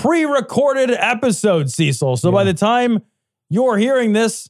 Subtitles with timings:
[0.00, 2.16] pre-recorded episode, Cecil.
[2.16, 3.02] So by the time
[3.50, 4.48] you're hearing this,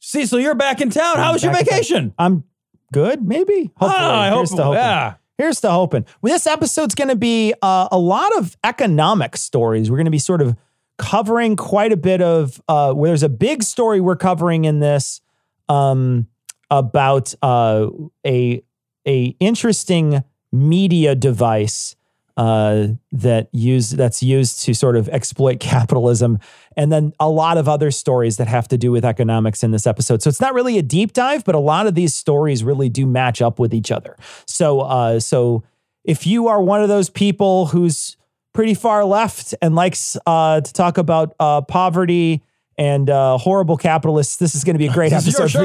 [0.00, 1.16] Cecil, you're back in town.
[1.16, 1.76] How was your back in town.
[1.76, 2.14] vacation?
[2.18, 2.44] I'm
[2.92, 3.70] good, maybe.
[3.76, 3.92] Hopefully.
[4.02, 4.78] Ah, I Here's hope- to hoping.
[4.78, 5.14] yeah.
[5.36, 6.04] Here's to hoping.
[6.22, 9.90] Well, this episode's going to be uh, a lot of economic stories.
[9.90, 10.54] We're going to be sort of
[10.98, 12.60] covering quite a bit of.
[12.68, 15.22] Uh, where there's a big story we're covering in this
[15.70, 16.26] um,
[16.70, 17.86] about uh,
[18.26, 18.62] a
[19.06, 20.22] a interesting
[20.52, 21.96] media device
[22.40, 26.38] uh, that use that's used to sort of exploit capitalism,
[26.74, 29.86] and then a lot of other stories that have to do with economics in this
[29.86, 30.22] episode.
[30.22, 33.04] So it's not really a deep dive, but a lot of these stories really do
[33.04, 34.16] match up with each other.
[34.46, 35.64] So, uh, so
[36.02, 38.16] if you are one of those people who's
[38.54, 42.42] pretty far left and likes uh, to talk about uh, poverty
[42.78, 45.64] and uh, horrible capitalists, this is going to be a great This episode for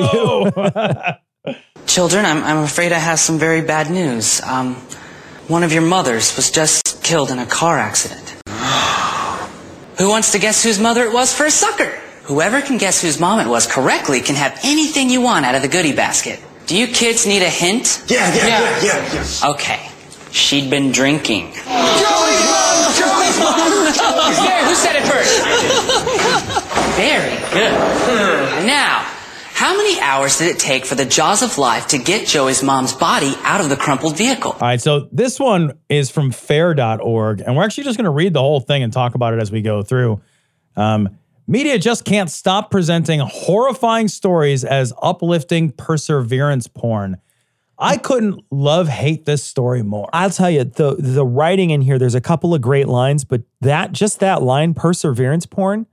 [1.45, 1.55] you.
[1.87, 4.41] Children, I'm, I'm afraid I have some very bad news.
[4.41, 4.75] Um,
[5.47, 8.35] one of your mothers was just killed in a car accident.
[9.99, 11.91] Who wants to guess whose mother it was for a sucker?
[12.23, 15.61] Whoever can guess whose mom it was correctly can have anything you want out of
[15.61, 16.39] the goodie basket.
[16.65, 18.03] Do you kids need a hint?
[18.07, 19.49] Yeah, yeah, yeah, yeah, yeah.
[19.51, 19.79] Okay.
[20.31, 21.51] She'd been drinking.
[24.35, 25.45] There, who said it first?
[26.97, 27.71] Very good.
[27.71, 28.65] Hmm.
[28.65, 29.05] Now,
[29.65, 32.93] how many hours did it take for the jaws of life to get Joey's mom's
[32.93, 34.51] body out of the crumpled vehicle?
[34.51, 38.33] All right, so this one is from fair.org, and we're actually just going to read
[38.33, 40.21] the whole thing and talk about it as we go through.
[40.75, 41.17] Um,
[41.47, 47.17] media just can't stop presenting horrifying stories as uplifting perseverance porn.
[47.79, 50.07] I couldn't love hate this story more.
[50.13, 51.97] I'll tell you the the writing in here.
[51.97, 55.87] There's a couple of great lines, but that just that line, perseverance porn,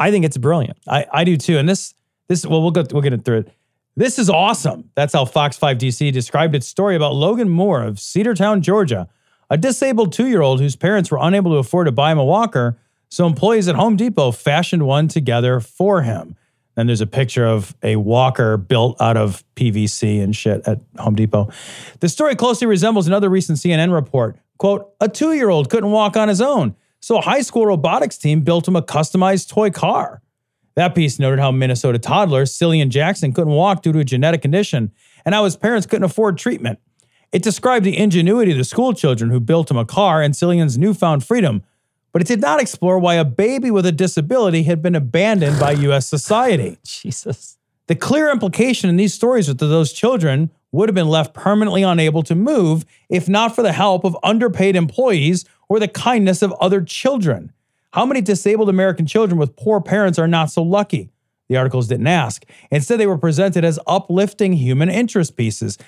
[0.00, 0.78] I think it's brilliant.
[0.88, 1.58] I, I do too.
[1.58, 1.94] And this
[2.28, 3.52] this well we'll go we'll get through it.
[3.96, 4.90] This is awesome.
[4.96, 9.08] That's how Fox 5 DC described its story about Logan Moore of Cedartown, Georgia,
[9.50, 12.76] a disabled two-year-old whose parents were unable to afford to buy him a walker,
[13.08, 16.34] so employees at Home Depot fashioned one together for him.
[16.76, 21.14] And there's a picture of a walker built out of PVC and shit at Home
[21.14, 21.50] Depot.
[22.00, 24.36] The story closely resembles another recent CNN report.
[24.58, 28.66] Quote, a two-year-old couldn't walk on his own, so a high school robotics team built
[28.66, 30.20] him a customized toy car.
[30.76, 34.92] That piece noted how Minnesota toddler Cillian Jackson couldn't walk due to a genetic condition
[35.24, 36.80] and how his parents couldn't afford treatment.
[37.32, 40.78] It described the ingenuity of the school children who built him a car and Cillian's
[40.78, 41.62] newfound freedom,
[42.12, 45.72] but it did not explore why a baby with a disability had been abandoned by
[45.72, 46.06] U.S.
[46.06, 46.78] society.
[46.84, 47.58] Jesus.
[47.86, 51.82] The clear implication in these stories was that those children would have been left permanently
[51.82, 56.52] unable to move if not for the help of underpaid employees or the kindness of
[56.54, 57.52] other children.
[57.94, 61.10] How many disabled American children with poor parents are not so lucky?
[61.48, 62.44] The articles didn't ask.
[62.72, 65.78] Instead, they were presented as uplifting human interest pieces.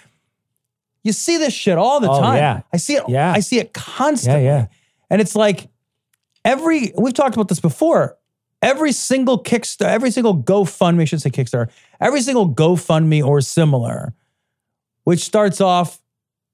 [1.03, 2.37] You see this shit all the Oh, time.
[2.37, 2.61] yeah.
[2.72, 3.03] I see it.
[3.09, 3.33] Yeah.
[3.33, 4.44] I see it constantly.
[4.44, 4.67] Yeah, yeah.
[5.11, 5.67] And it's like
[6.44, 8.17] every we've talked about this before.
[8.62, 14.15] Every single Kickstarter, every single GoFundMe, I should say Kickstarter, every single GoFundMe or similar,
[15.03, 16.00] which starts off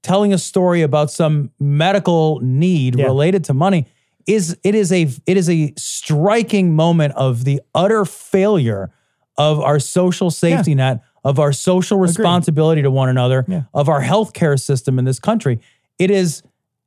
[0.03, 3.05] telling a story about some medical need Yeah.
[3.05, 3.87] related to money,
[4.27, 8.91] is it is a it is a striking moment of the utter failure
[9.39, 13.63] of our social safety net, of our social responsibility to one another, Yeah.
[13.73, 15.61] of our healthcare system in this country.
[15.99, 16.43] It is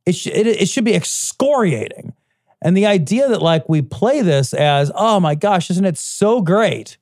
[0.06, 2.14] it, sh- it, it should be excoriating.
[2.62, 6.42] And the idea that like we play this as, oh my gosh, isn't it so
[6.42, 6.98] great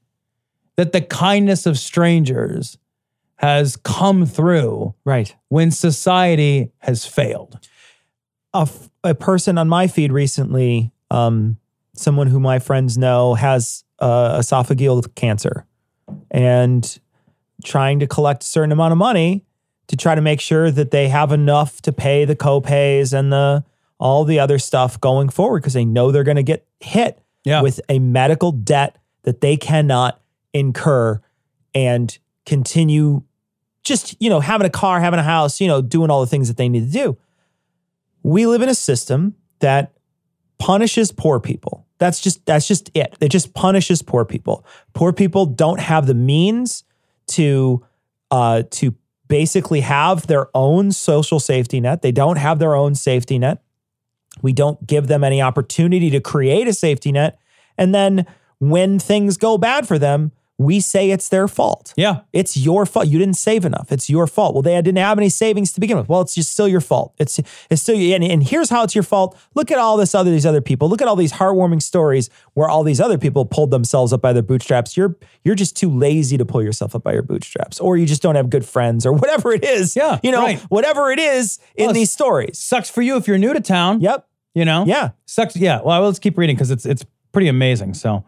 [0.78, 2.78] that the kindness of strangers
[3.38, 5.36] has come through Right.
[5.50, 7.60] when society has failed.
[8.54, 11.58] a, f- a person on my feed recently, um,
[11.96, 15.66] someone who my friends know has uh, esophageal cancer,
[16.32, 17.00] and
[17.64, 19.46] trying to collect a certain amount of money
[19.88, 23.64] to try to make sure that they have enough to pay the copays and the
[24.00, 27.62] all the other stuff going forward because they know they're going to get hit Yeah.
[27.62, 30.20] with a medical debt that they cannot
[30.54, 31.22] incur
[31.74, 33.24] and continue
[33.84, 36.48] just, you know, having a car, having a house, you know, doing all the things
[36.50, 37.18] that they need to do.
[38.24, 39.94] We live in a system that
[40.58, 41.86] punishes poor people.
[41.98, 43.16] That's just that's just it.
[43.20, 44.66] It just punishes poor people.
[44.94, 46.84] Poor people don't have the means
[47.28, 47.86] to
[48.32, 48.96] uh to
[49.28, 52.02] basically have their own social safety net.
[52.02, 53.64] They don't have their own safety net.
[54.42, 57.40] We don't give them any opportunity to create a safety net.
[57.78, 58.26] And then
[58.60, 60.32] when things go bad for them,
[60.64, 61.94] we say it's their fault.
[61.96, 62.22] Yeah.
[62.32, 63.08] It's your fault.
[63.08, 63.92] You didn't save enough.
[63.92, 64.54] It's your fault.
[64.54, 66.10] Well, they didn't have any savings to begin with.
[66.10, 67.14] Well, it's just still your fault.
[67.18, 67.40] It's
[67.70, 69.38] it's still and, and here's how it's your fault.
[69.56, 70.90] Look at all this other these other people.
[70.90, 74.34] Look at all these heartwarming stories where all these other people pulled themselves up by
[74.34, 74.96] their bootstraps.
[74.98, 78.22] You're you're just too lazy to pull yourself up by your bootstraps, or you just
[78.22, 79.96] don't have good friends, or whatever it is.
[79.96, 80.60] Yeah, you know, right.
[80.70, 82.58] whatever it is in Well, these stories.
[82.58, 84.02] Sucks for you if you're new to town.
[84.02, 84.28] Yep.
[84.54, 84.86] You know?
[84.86, 85.12] Yeah.
[85.26, 85.56] Sucks.
[85.56, 85.82] Yeah.
[85.82, 87.96] Well, let's keep reading because it's it's pretty amazing.
[87.96, 88.24] So,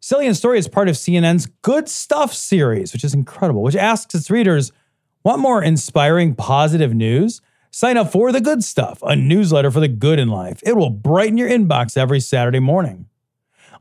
[0.00, 4.30] Cillian's story is part of CNN's Good Stuff series, which is incredible, which asks its
[4.30, 4.72] readers,
[5.24, 7.42] want more inspiring, positive news?
[7.70, 10.62] Sign up for The Good Stuff, a newsletter for the good in life.
[10.64, 13.06] It will brighten your inbox every Saturday morning.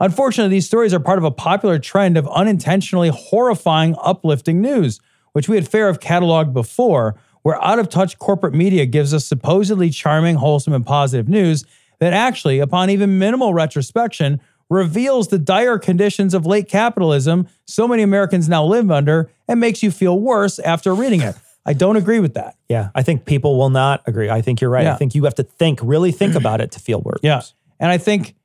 [0.01, 4.99] Unfortunately, these stories are part of a popular trend of unintentionally horrifying, uplifting news,
[5.31, 9.25] which we had fair of cataloged before, where out of touch corporate media gives us
[9.25, 11.63] supposedly charming, wholesome, and positive news
[11.99, 18.03] that actually, upon even minimal retrospection, reveals the dire conditions of late capitalism so many
[18.03, 21.35] Americans now live under and makes you feel worse after reading it.
[21.65, 22.55] I don't agree with that.
[22.67, 22.89] Yeah.
[22.95, 24.29] I think people will not agree.
[24.29, 24.85] I think you're right.
[24.85, 24.93] Yeah.
[24.93, 27.19] I think you have to think, really think about it to feel worse.
[27.21, 27.41] Yeah.
[27.79, 28.35] And I think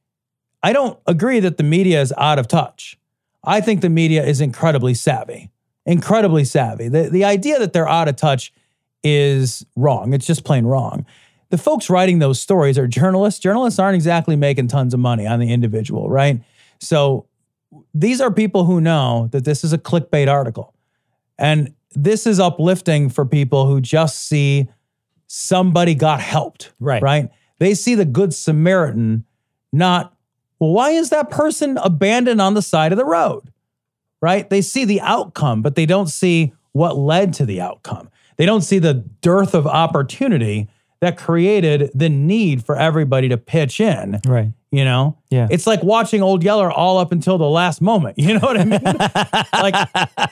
[0.62, 2.98] I don't agree that the media is out of touch.
[3.42, 5.50] I think the media is incredibly savvy.
[5.86, 6.88] Incredibly savvy.
[6.88, 8.52] The the idea that they're out of touch
[9.02, 10.14] is wrong.
[10.14, 11.04] It's just plain wrong.
[11.54, 13.38] The folks writing those stories are journalists.
[13.38, 16.42] Journalists aren't exactly making tons of money on the individual, right?
[16.80, 17.28] So
[17.94, 20.74] these are people who know that this is a clickbait article.
[21.38, 24.66] And this is uplifting for people who just see
[25.28, 26.72] somebody got helped.
[26.80, 27.00] Right.
[27.00, 27.30] Right.
[27.60, 29.24] They see the good Samaritan,
[29.72, 30.12] not,
[30.58, 33.52] well, why is that person abandoned on the side of the road?
[34.20, 34.50] Right.
[34.50, 38.10] They see the outcome, but they don't see what led to the outcome.
[38.38, 40.68] They don't see the dearth of opportunity
[41.04, 44.22] that created the need for everybody to pitch in.
[44.26, 44.50] Right.
[44.70, 45.18] You know?
[45.28, 45.48] Yeah.
[45.50, 48.18] It's like watching Old Yeller all up until the last moment.
[48.24, 48.80] You know what I mean?
[49.52, 49.74] like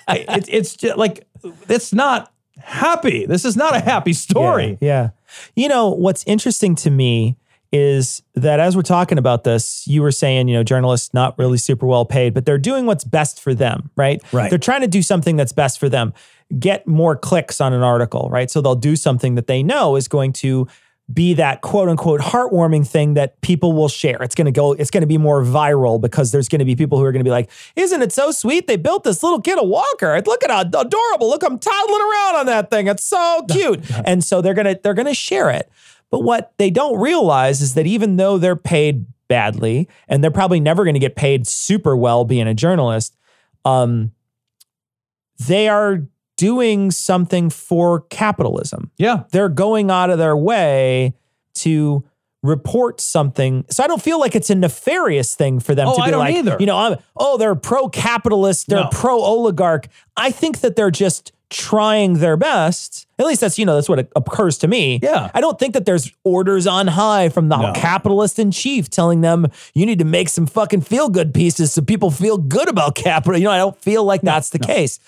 [0.08, 1.26] it's it's just like
[1.69, 3.26] it's not happy.
[3.26, 4.78] This is not a happy story.
[4.80, 5.10] Yeah, yeah.
[5.54, 7.36] You know, what's interesting to me
[7.72, 11.56] is that as we're talking about this, you were saying, you know, journalists not really
[11.56, 14.22] super well paid, but they're doing what's best for them, right?
[14.30, 14.50] Right.
[14.50, 16.12] They're trying to do something that's best for them,
[16.58, 18.50] get more clicks on an article, right?
[18.50, 20.69] So they'll do something that they know is going to
[21.12, 24.22] be that quote unquote heartwarming thing that people will share.
[24.22, 26.76] It's going to go, it's going to be more viral because there's going to be
[26.76, 28.66] people who are going to be like, isn't it so sweet?
[28.66, 30.20] They built this little kid a walker.
[30.25, 31.28] Look at how adorable.
[31.28, 32.86] Look, I'm toddling around on that thing.
[32.86, 33.80] It's so cute.
[34.04, 35.70] and so they're going to, they're going to share it.
[36.12, 40.61] But what they don't realize is that even though they're paid badly and they're probably
[40.61, 43.17] never going to get paid super well being a journalist,
[43.64, 44.12] um,
[45.49, 46.03] they are
[46.37, 49.25] doing something for capitalism Yeah.
[49.33, 51.14] they're going out of their way
[51.54, 52.04] to
[52.42, 53.64] report something.
[53.71, 56.11] So I don't feel like it's a nefarious thing for them Oh, to be I
[56.11, 56.57] don't like, either.
[56.59, 58.88] you know, I'm, oh, they're pro capitalist, they're No.
[58.90, 59.88] pro oligarch.
[60.16, 63.06] I think that they're just trying their best.
[63.18, 64.99] At least that's, you know, that's what occurs to me.
[65.02, 65.30] Yeah.
[65.32, 67.73] I don't think that there's orders on high from the No.
[67.75, 71.82] capitalist in chief telling them you need to make some fucking feel good pieces so
[71.82, 73.38] people feel good about capital.
[73.38, 74.99] You know, I don't feel like that's the case.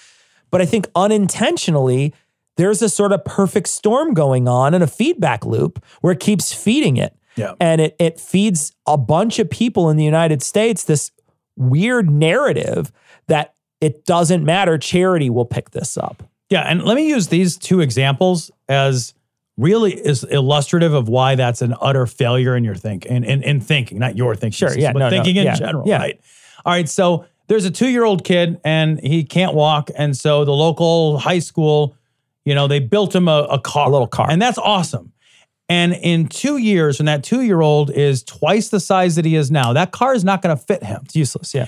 [0.51, 2.15] But I think unintentionally,
[2.57, 6.53] there's a sort of perfect storm going on in a feedback loop where it keeps
[6.53, 7.17] feeding it.
[7.37, 7.55] Yeah.
[7.59, 11.11] And it it feeds a bunch of people in the United States this
[11.57, 12.93] weird narrative
[13.27, 14.79] that it doesn't matter.
[14.79, 16.23] Charity will pick this up.
[16.55, 19.13] Yeah, and let me use these two examples as
[19.57, 23.61] really is illustrative of why that's an utter failure in your think in, in, in
[23.61, 25.99] thinking, not your thinking, Sure, yeah, but no, no, thinking in yeah, general, yeah.
[25.99, 26.21] right?
[26.65, 31.19] All right, so there's a two-year-old kid and he can't walk, and so the local
[31.19, 31.97] high school,
[32.45, 34.31] you know, they built him a, a car, A little car.
[34.31, 35.11] and that's awesome.
[35.69, 39.73] And in two years, when that two-year-old is twice the size that he is now,
[39.73, 41.01] that car is not going to fit him.
[41.05, 41.53] It's useless.
[41.53, 41.67] Yeah.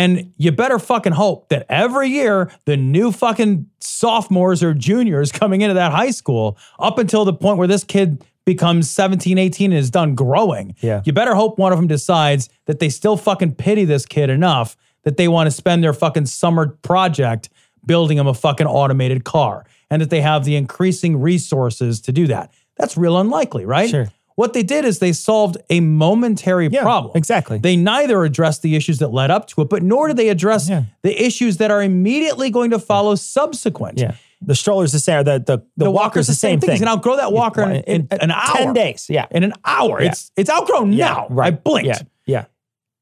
[0.00, 5.60] And you better fucking hope that every year the new fucking sophomores or juniors coming
[5.60, 9.78] into that high school up until the point where this kid becomes 17, 18 and
[9.78, 10.74] is done growing.
[10.80, 11.02] Yeah.
[11.04, 14.74] You better hope one of them decides that they still fucking pity this kid enough
[15.04, 17.50] that they want to spend their fucking summer project
[17.84, 22.26] building them a fucking automated car and that they have the increasing resources to do
[22.26, 22.50] that.
[22.76, 23.90] That's real unlikely, right?
[23.90, 24.08] Sure.
[24.40, 27.12] What they did is they solved a momentary Yeah, problem.
[27.14, 27.58] exactly.
[27.58, 30.66] They neither addressed the issues that led up to it, but nor did they address
[30.66, 30.84] Yeah.
[31.02, 33.98] the issues that are immediately going to follow subsequent.
[33.98, 34.12] Yeah.
[34.40, 35.24] The stroller's the same.
[35.24, 36.70] The the, the, walker's the same thing.
[36.70, 38.56] He's gonna outgrow that walker in, in, an hour.
[38.56, 39.10] Ten days.
[39.10, 39.26] Yeah.
[39.30, 40.00] In an hour.
[40.00, 40.08] Yeah.
[40.08, 41.26] It's it's outgrown now.
[41.28, 41.52] right.
[41.52, 41.88] I blinked.
[41.88, 41.98] Yeah.
[42.24, 42.44] Yeah.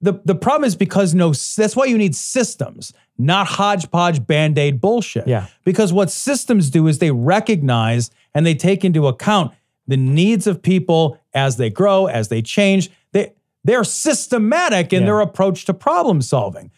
[0.01, 5.29] The the problem is because no that's why you need systems, not hodgepodge band-aid bullshit.
[5.29, 5.47] Yeah.
[5.63, 9.53] Because what systems do is they recognize and they take into account
[9.89, 12.91] the needs of people as they grow, as they change.
[13.13, 13.33] They
[13.65, 15.07] they're systematic in Yeah.
[15.07, 16.71] their approach to problem solving.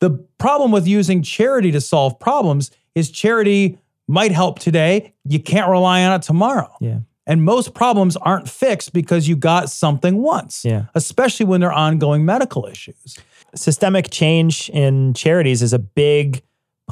[0.00, 5.14] The problem with using charity to solve problems is charity might help today.
[5.24, 6.70] You can't rely on it tomorrow.
[6.80, 6.98] Yeah.
[7.26, 10.84] And most problems aren't fixed because you got something once, Yeah.
[10.94, 13.16] especially when they're ongoing medical issues.
[13.54, 16.42] systemic change in charities is a big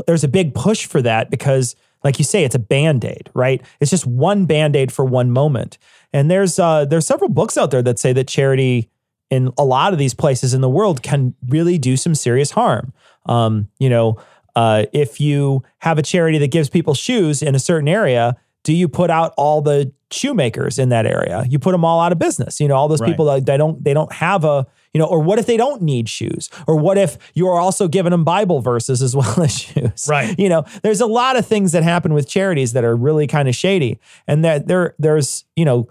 [0.07, 3.63] there's a big push for that because like you say it's a band-aid right?
[3.81, 5.79] It's just one band-aid for one moment.
[6.13, 8.91] And there's uh there's several books out there that say that charity
[9.31, 12.93] in a lot of these places in the world can really do some serious harm.
[13.27, 14.19] Um you know
[14.55, 18.73] uh if you have a charity that gives people shoes in a certain area do
[18.73, 21.45] you put out all the shoemakers in that area?
[21.49, 22.61] You put them all out of business.
[22.61, 23.11] You know all those Right.
[23.11, 25.83] people that they don't they don't have a you know or what if they don't
[25.83, 30.07] need shoes or what if you're also giving them bible verses as well as shoes
[30.09, 30.39] Right.
[30.39, 33.49] you know there's a lot of things that happen with charities that are really kind
[33.49, 35.87] of shady and that there there's you know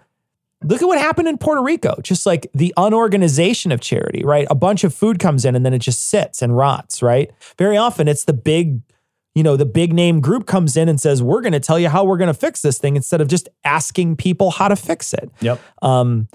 [0.63, 4.55] look at what happened in Puerto Rico just like the unorganization of charity right a
[4.55, 8.07] bunch of food comes in and then it just sits and rots right very often
[8.07, 8.81] it's the big
[9.35, 11.89] you know, the big name group comes in and says, We're going to tell you
[11.89, 15.11] how we're going to fix this thing instead of just asking people how to fix
[15.11, 15.31] it.
[15.41, 15.59] Yep.
[15.81, 16.27] Um,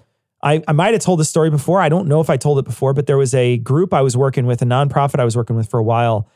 [0.43, 1.81] I, I might have told this story before.
[1.81, 4.17] I don't know if I told it before, but there was a group I was
[4.17, 6.29] working with, a nonprofit I was working with for a while,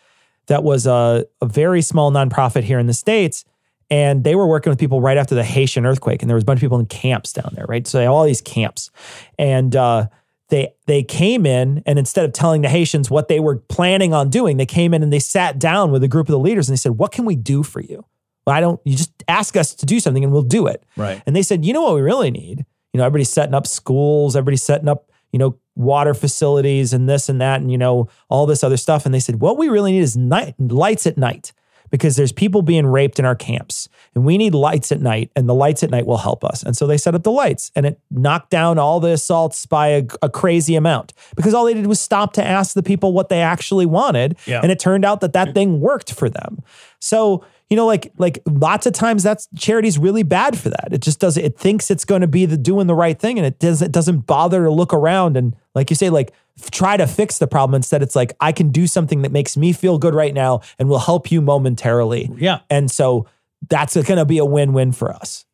[0.47, 3.45] that was a, a very small nonprofit here in the States.
[3.91, 6.23] And they were working with people right after the Haitian earthquake.
[6.23, 7.87] And there was a bunch of people in camps down there, right?
[7.87, 8.91] So they have all these camps.
[9.39, 10.09] And uh,
[10.49, 14.31] they they came in and instead of telling the Haitians what they were planning on
[14.31, 16.75] doing, they came in and they sat down with a group of the leaders and
[16.75, 18.05] they said, What can we do for you?
[18.47, 20.85] Well, I don't, you just ask us to do something and we'll do it.
[20.97, 21.23] Right.
[21.27, 22.67] And they said, you know what we really need?
[22.93, 27.29] You know, everybody's setting up schools, everybody's setting up, you know, water facilities and this
[27.29, 29.07] and that, and, you know, all this other stuff.
[29.07, 31.53] And they said, what we really need is night lights at night
[31.93, 35.47] because there's people being raped in our camps and we need lights at night and
[35.47, 36.63] the lights at night will help us.
[36.63, 39.89] And so they set up the lights and it knocked down all the assaults by
[39.89, 43.29] a, a crazy amount because all they did was stop to ask the people what
[43.29, 44.39] they actually wanted.
[44.47, 44.61] Yeah.
[44.63, 45.55] And it turned out that that mm-hmm.
[45.55, 46.63] thing worked for them.
[46.99, 50.89] So, you know, like like lots of times that's charity's really bad for that.
[50.93, 53.47] It just does it thinks it's going to be the doing the right thing and
[53.47, 56.33] it doesn't it doesn't bother to look around and like you say like
[56.71, 59.73] try to fix the problem instead it's like I can do something that makes me
[59.73, 62.31] feel good right now and will help you momentarily.
[62.37, 62.61] Yeah.
[62.69, 63.27] And so
[63.69, 65.45] that's going to be a win-win for us.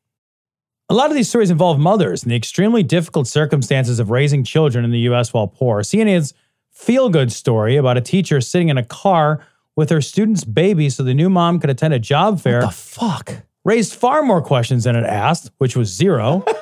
[0.90, 4.84] A lot of these stories involve mothers and the extremely difficult circumstances of raising children
[4.84, 5.82] in the US while poor.
[5.82, 6.34] CNN's
[6.72, 9.44] feel good story about a teacher sitting in a car
[9.76, 13.42] with her student's baby so the new mom could attend a job fair The fuck?
[13.64, 16.44] raised far more questions than it asked, which was zero.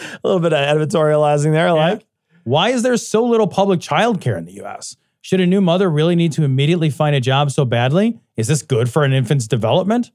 [0.00, 2.04] A little bit of editorializing there like
[2.48, 4.96] Why is there so little public childcare in the US?
[5.20, 8.18] Should a new mother really need to immediately find a job so badly?
[8.38, 10.10] Is this good for an infant's development?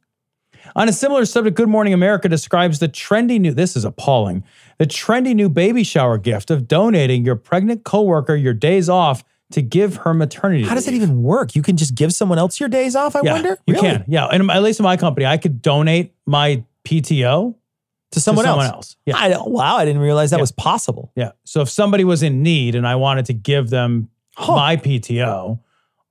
[0.76, 4.44] On a similar subject, Good Morning America describes the trendy new, this is appalling,
[4.80, 9.62] the trendy new baby shower gift of donating your pregnant coworker your days off to
[9.62, 11.04] give her maternity How does that leave.
[11.04, 11.54] even work?
[11.56, 13.58] You can just give someone else your days off, I yeah, wonder?
[13.68, 13.88] You Really?
[13.90, 14.06] can.
[14.08, 14.26] Yeah.
[14.26, 17.54] And at least in my company, I could donate my PTO
[18.14, 18.62] To someone to else.
[18.64, 18.96] someone else.
[19.06, 19.18] Yeah.
[19.18, 20.42] I don't, wow, I didn't realize that Yeah.
[20.42, 21.12] was possible.
[21.16, 21.32] Yeah.
[21.44, 25.60] So if somebody was in need and I wanted to give them my PTO,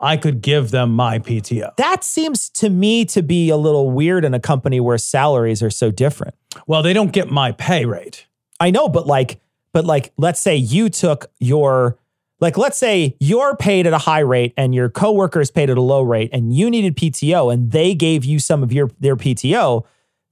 [0.00, 1.76] I could give them my PTO.
[1.76, 5.71] That seems to me to be a little weird in a company where salaries are
[5.71, 6.35] so different.
[6.66, 8.26] Well, they don't get my pay rate.
[8.59, 9.40] I know, but like,
[9.73, 11.99] but like, let's say you took your,
[12.40, 15.78] like, let's say you're paid at a high rate and your coworker is paid at
[15.78, 19.14] a low rate, and you needed PTO, and they gave you some of your their
[19.16, 19.85] PTO.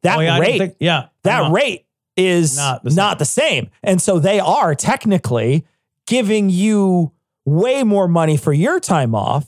[0.03, 1.07] That Oh, yeah, I rate, think- yeah.
[1.25, 1.87] That rate
[2.17, 3.71] is Not not the the, same.
[3.83, 5.65] And so they are technically
[6.07, 7.13] giving you
[7.45, 9.47] way more money for your time off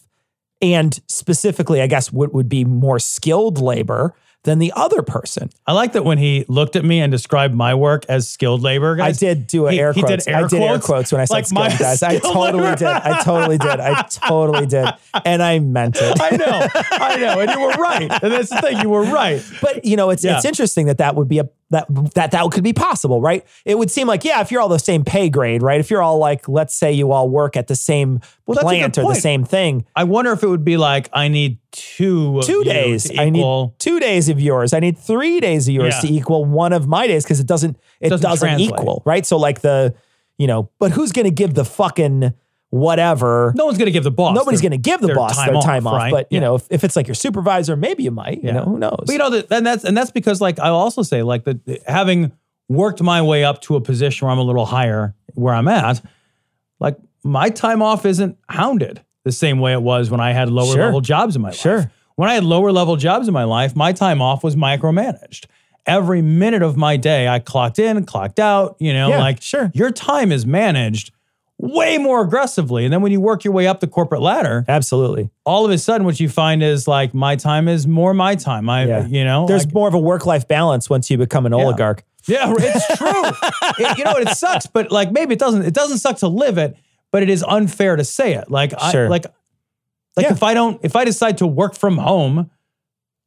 [0.61, 4.14] and specifically, I guess, what would be more skilled labor
[4.45, 5.50] than the other person.
[5.69, 8.99] I like that when he looked at me and described my work as skilled labor.
[9.00, 10.26] I did do He- air he did quotes.
[10.29, 10.87] air I did air quotes?
[10.87, 12.02] quotes when I said Like skilled guys.
[12.02, 12.76] I totally labor.
[12.76, 12.87] did.
[12.88, 13.79] I totally did.
[13.81, 14.88] I totally did.
[15.25, 16.21] And I meant it.
[16.21, 18.11] I know, I know, and you were right.
[18.23, 19.45] And that's the thing, you were right.
[19.61, 20.37] But you know, it's Yeah.
[20.37, 23.45] it's interesting that that would be a that that that could be possible, right?
[23.64, 25.81] It would seem like yeah, if you're all the same pay grade, right?
[25.81, 29.02] If you're all like, let's say you all work at the same Well, plant or
[29.12, 32.62] the same thing, I wonder if it would be like I need two of two
[32.62, 33.05] days.
[33.05, 34.73] to I need two days of yours.
[34.73, 36.09] I need three days of yours Yeah.
[36.09, 39.25] to equal one of my days because it doesn't it Doesn't doesn't, equal, right?
[39.26, 39.95] So like the,
[40.38, 42.35] you know, but who's gonna give the fucking
[42.73, 43.52] whatever?
[43.55, 44.35] No one's going to give the boss.
[44.35, 46.11] Nobody's going to give the their boss time their time off, right?
[46.11, 46.41] but you Yeah.
[46.41, 48.43] know, if, if it's like your supervisor, maybe you might.
[48.43, 49.05] You know, who knows?
[49.07, 51.83] But you know, that, and that's and that's because like I'll also say like that
[51.87, 52.33] having
[52.71, 56.02] worked my way up to a position where I'm a little higher where I'm at,
[56.81, 60.73] like my time off isn't hounded the same way it was when I had lower
[60.73, 60.85] Sure.
[60.87, 61.59] level jobs in my life.
[61.59, 61.93] Sure.
[62.17, 65.45] When I had lower level jobs in my life, my time off was micromanaged.
[65.85, 68.76] Every minute of my day, I clocked in, clocked out.
[68.81, 69.71] You know, Yeah, like sure.
[69.75, 71.11] your time is managed
[71.62, 72.85] way more aggressively.
[72.85, 75.31] And then when you work your way up the corporate ladder, Absolutely.
[75.47, 78.69] all of a sudden, what you find is like my time is more my time.
[78.69, 79.07] I, Yeah.
[79.07, 82.02] you know, There's I- more of a work life balance once you become an oligarch.
[82.26, 83.23] yeah, it's true.
[83.78, 85.62] It- you know, it sucks, but like maybe it doesn't.
[85.62, 86.76] It doesn't suck to live it,
[87.12, 88.50] but it is unfair to say it.
[88.50, 89.09] Like I Sure.
[89.09, 89.26] like
[90.16, 90.33] like Yeah.
[90.33, 92.50] if I don't if I decide to work from home,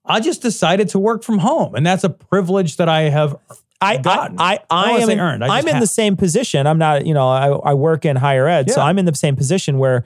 [0.05, 3.37] I just decided to work from home, and that's a privilege that I have.
[3.85, 4.35] I, I, gotten.
[4.39, 6.67] I, I I, wanna am earned, I I'm just in the same position.
[6.67, 8.71] I'm not, you know, I, I work in higher ed.
[8.71, 10.05] So I'm in the same position where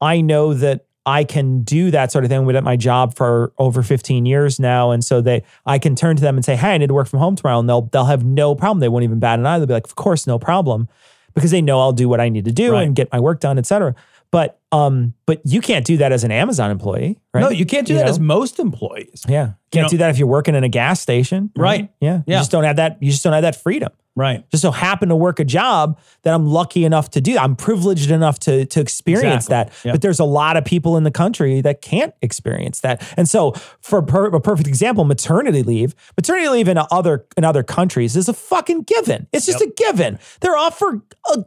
[0.00, 2.40] I know that I can do that sort of thing.
[2.40, 4.90] I've been at my job for over 15 years now.
[4.90, 7.06] And so they, I can turn to them and say, Hey, I need to work
[7.06, 7.60] from home tomorrow.
[7.60, 8.80] And they'll, they'll have no problem.
[8.80, 9.58] They won't even bat an eye.
[9.58, 10.88] They'll be like, of course, no problem
[11.34, 12.86] because they know I'll do what I need to do Right.
[12.86, 13.94] and get my work done, et cetera.
[14.32, 17.40] But, um, but you can't do that as an Amazon employee, right?
[17.40, 18.10] No, you can't do that know?
[18.10, 19.22] as most employees.
[19.28, 19.52] yeah.
[19.72, 21.50] Can't know- do that if you're working in a gas station.
[21.56, 21.90] Right.
[22.00, 22.22] Yeah.
[22.26, 22.36] yeah.
[22.36, 22.98] You just don't have that.
[23.02, 24.48] You just don't have that freedom Right.
[24.50, 27.36] just so happen to work a job that I'm lucky enough to do.
[27.36, 29.72] I'm privileged enough to to experience Exactly.
[29.74, 29.86] that.
[29.86, 29.92] Yeah.
[29.92, 33.06] But there's a lot of people in the country that can't experience that.
[33.18, 33.52] And so,
[33.82, 35.94] for per, a perfect example, maternity leave.
[36.16, 39.26] Maternity leave in other in other countries is a fucking given.
[39.32, 40.18] It's just a given.
[40.40, 41.02] They're off for
[41.34, 41.44] a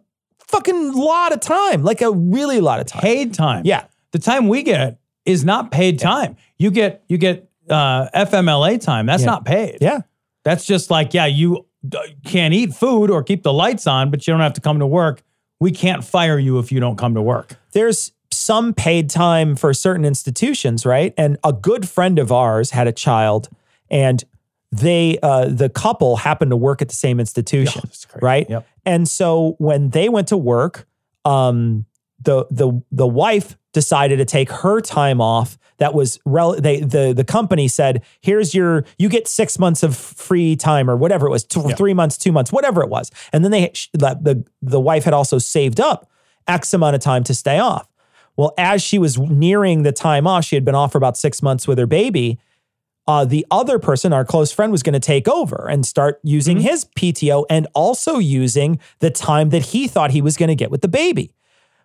[0.50, 3.02] fucking lot of time, like a really lot of time.
[3.02, 3.64] Paid time.
[3.66, 3.86] Yeah.
[4.12, 6.36] The time we get is not paid time.
[6.58, 9.06] You get you get uh, FMLA time.
[9.06, 9.28] That's Yeah.
[9.28, 9.78] not paid.
[9.82, 10.02] Yeah.
[10.44, 11.66] That's just like, yeah, you
[11.96, 14.80] uh, can't eat food or keep the lights on, but you don't have to come
[14.80, 15.22] to work.
[15.60, 17.56] We can't fire you if you don't come to work.
[17.74, 21.14] there's some paid time for certain institutions, right?
[21.18, 23.50] And a good friend of ours had a child,
[23.90, 24.24] and
[24.72, 28.08] they, uh, the couple, happened to work at the same institution, crazy.
[28.22, 28.50] right?
[28.50, 28.68] Yep.
[28.86, 30.88] And so when they went to work,
[31.26, 31.86] um,
[32.22, 35.58] the the the wife decided to take her time off.
[35.78, 39.96] That was rel- they the the company said, "Here's your you get six months of
[39.96, 43.44] free time or whatever it was, two, three months, two months, whatever it was." And
[43.44, 46.10] then they the the, the wife had also saved up
[46.48, 47.88] X amount of time to stay off.
[48.36, 51.42] Well, as she was nearing the time off, she had been off for about six
[51.42, 52.40] months with her baby.
[53.10, 56.58] Uh, the other person, our close friend, was going to take over and start using
[56.58, 56.68] Mm-hmm.
[56.68, 60.70] his PTO and also using the time that he thought he was going to get
[60.70, 61.34] with the baby.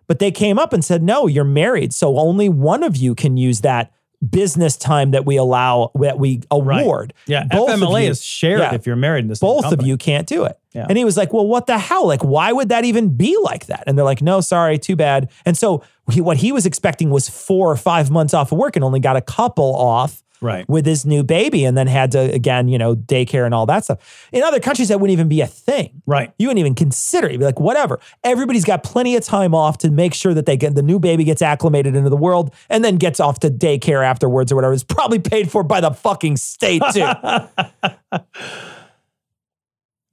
[0.07, 1.93] But they came up and said, no, you're married.
[1.93, 3.91] So only one of you can use that
[4.29, 7.13] business time that we allow, that we award.
[7.27, 7.43] Yeah.
[7.45, 8.73] Both of FMLA you- is shared Yeah.
[8.75, 10.57] if you're married in the same both of you can't do it.
[10.73, 10.85] Yeah.
[10.87, 12.07] And he was like, well, what the hell?
[12.07, 13.83] Like, why would that even be like that?
[13.87, 15.29] And they're like, no, sorry, too bad.
[15.45, 18.75] And so he, what he was expecting was four or five months off of work
[18.75, 20.67] and only got a couple off Right.
[20.69, 23.83] with his new baby and then had to, again, you know, daycare and all that
[23.85, 24.27] stuff.
[24.31, 26.01] In other countries, that wouldn't even be a thing.
[26.05, 26.33] Right.
[26.37, 27.33] You wouldn't even consider it.
[27.33, 27.99] You'd be like, whatever.
[28.23, 31.23] Everybody's got plenty of time off to make sure that they get the new baby
[31.23, 34.73] gets acclimated into the world and then gets off to daycare afterwards or whatever.
[34.73, 37.07] It's probably paid for by the fucking state, too.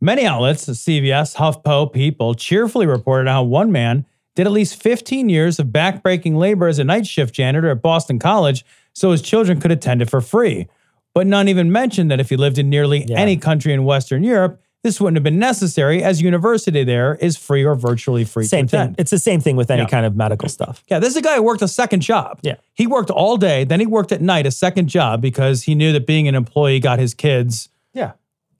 [0.00, 4.04] Many outlets, CBS, HuffPo, People, cheerfully reported how one man
[4.35, 8.18] did at least 15 years of backbreaking labor as a night shift janitor at Boston
[8.18, 10.68] College so his children could attend it for free.
[11.14, 14.61] But none even mentioned that if he lived in nearly any country in Western Europe,
[14.83, 18.76] this wouldn't have been necessary as university there is free or virtually free same to
[18.76, 18.94] thing.
[18.98, 19.88] It's the same thing with any Yeah.
[19.88, 20.83] kind of medical stuff.
[20.88, 22.40] Yeah, this is a guy who worked a second job.
[22.42, 22.55] Yeah.
[22.74, 25.92] He worked all day, then he worked at night, a second job, because he knew
[25.92, 28.12] that being an employee got his kids Yeah.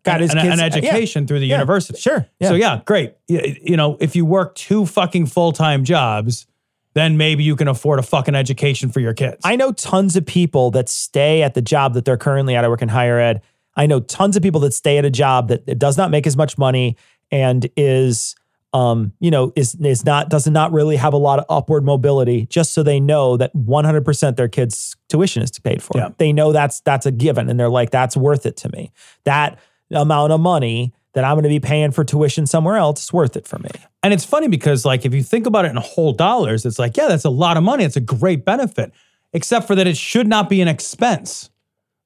[0.05, 1.55] Got his an, kids an education through the Yeah.
[1.57, 1.99] university.
[1.99, 2.27] Sure.
[2.42, 3.14] So yeah, great.
[3.29, 6.47] You know, if you work two fucking full-time jobs,
[6.94, 9.38] then maybe you can afford a fucking education for your kids.
[9.44, 12.64] I know tons of people that stay at the job that they're currently at.
[12.64, 13.42] I work in higher ed.
[13.74, 16.26] I know tons of people that stay at a job that it does not make
[16.26, 16.96] as much money
[17.31, 18.37] and is
[18.74, 22.46] um, you know, is is not does not really have a lot of upward mobility,
[22.46, 25.98] just so they know that 100% their kids' tuition is paid for.
[25.98, 26.09] Yeah.
[26.16, 28.90] They know that's that's a given, and they're like, that's worth it to me.
[29.24, 29.59] That
[29.90, 33.37] amount of money that I'm going to be paying for tuition somewhere else is worth
[33.37, 33.70] it for me.
[34.03, 36.96] And it's funny because, like, if you think about it in whole dollars, it's like,
[36.96, 37.85] yeah, that's a lot of money.
[37.85, 38.92] It's a great benefit,
[39.33, 41.51] except for that it should not be an expense,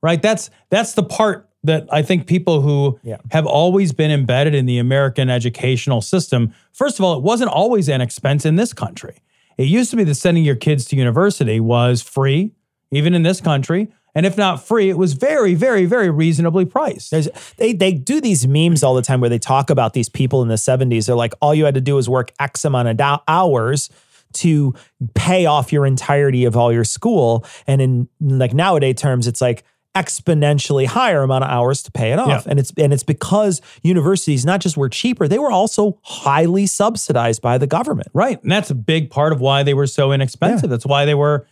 [0.03, 0.21] right?
[0.21, 3.16] That's that's the part that I think people who Yeah.
[3.33, 6.53] have always been embedded in the American educational system.
[6.73, 9.16] First of all, it wasn't always an expense in this country.
[9.59, 12.53] It used to be that sending your kids to university was free.
[12.92, 13.88] even in this country.
[14.17, 17.11] And if not free, it was very, very, very reasonably priced.
[17.11, 20.41] There's, they they do these memes all the time where they talk about these people
[20.41, 21.05] in the 70s.
[21.05, 23.91] They're like, all you had to do was work X amount of do- hours
[24.33, 24.75] to
[25.15, 27.45] pay off your entirety of all your school.
[27.67, 32.19] And in like nowadays terms, it's like exponentially higher amount of hours to pay it
[32.19, 32.47] off.
[32.47, 32.51] Yeah.
[32.51, 37.43] And it's and it's because universities not just were cheaper, they were also highly subsidized
[37.43, 38.09] by the government.
[38.15, 38.43] Right.
[38.43, 40.71] And that's a big part of why they were so inexpensive.
[40.71, 41.47] That's why they were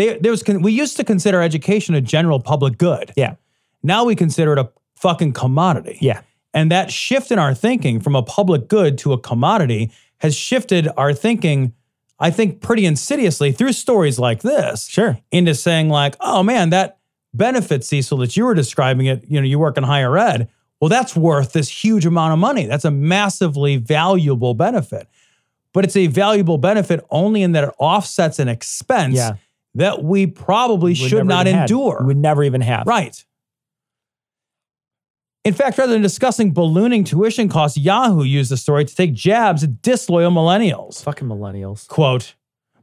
[0.00, 3.12] they there was we used to consider education a general public good.
[3.16, 3.34] Yeah.
[3.82, 5.98] Now we consider it a fucking commodity.
[6.00, 6.22] Yeah.
[6.52, 10.88] And that shift in our thinking from a public good to a commodity has shifted
[10.96, 11.72] our thinking,
[12.18, 14.88] I think, pretty insidiously through stories like this.
[14.88, 15.18] Sure.
[15.30, 16.98] Into saying, like, oh man, that
[17.32, 20.48] benefit, Cecil, that you were describing it, you know, you work in higher ed.
[20.80, 22.66] Well, that's worth this huge amount of money.
[22.66, 25.08] That's a massively valuable benefit.
[25.72, 29.34] But it's a valuable benefit only in that it offsets an expense Yeah.
[29.74, 31.70] That we probably should not even had.
[31.70, 32.02] endure.
[32.04, 32.86] Would never even have.
[32.86, 33.24] Right.
[35.44, 39.64] In fact, rather than discussing ballooning tuition costs, Yahoo used the story to take jabs
[39.64, 41.02] at disloyal millennials.
[41.02, 41.88] Fucking millennials.
[41.88, 42.34] Quote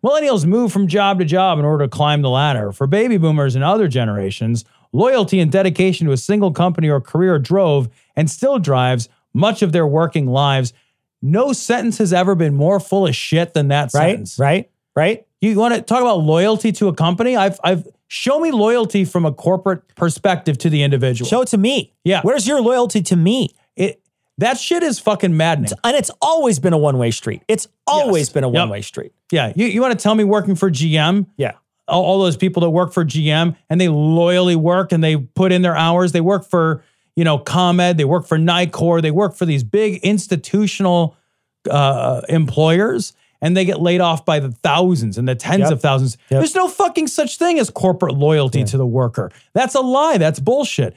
[0.04, 2.72] Millennials move from job to job in order to climb the ladder.
[2.72, 7.38] For baby boomers and other generations, loyalty and dedication to a single company or career
[7.38, 10.74] drove and still drives much of their working lives.
[11.22, 14.12] No sentence has ever been more full of shit than that Right?
[14.12, 14.40] sentence.
[14.40, 14.70] Right?
[14.96, 15.27] Right?
[15.42, 17.36] You want to talk about loyalty to a company?
[17.36, 21.30] I've I've show me loyalty from a corporate perspective to the individual.
[21.30, 21.94] Show it to me.
[22.04, 22.22] Yeah.
[22.24, 23.50] Where's your loyalty to me?
[23.76, 24.02] it
[24.40, 25.72] that shit is fucking maddening.
[25.84, 27.42] And it's always been a one way street.
[27.48, 28.34] It's always Yes.
[28.34, 29.12] been a one way street.
[29.32, 31.26] Yeah, you, you want to tell me working for GM?
[31.38, 31.54] Yeah.
[31.88, 35.52] All, all those people that work for GM and they loyally work and they put
[35.52, 36.12] in their hours.
[36.12, 36.84] They work for
[37.16, 37.98] you know ComEd.
[37.98, 39.02] They work for Nicor.
[39.02, 41.16] They work for these big institutional
[41.70, 43.14] uh, employers.
[43.42, 45.72] And they get laid off by the thousands and the tens Yep.
[45.72, 46.18] of thousands.
[46.30, 46.40] Yep.
[46.42, 49.32] There's no fucking such thing as corporate loyalty to the worker.
[49.54, 50.18] That's a lie.
[50.18, 50.96] That's bullshit.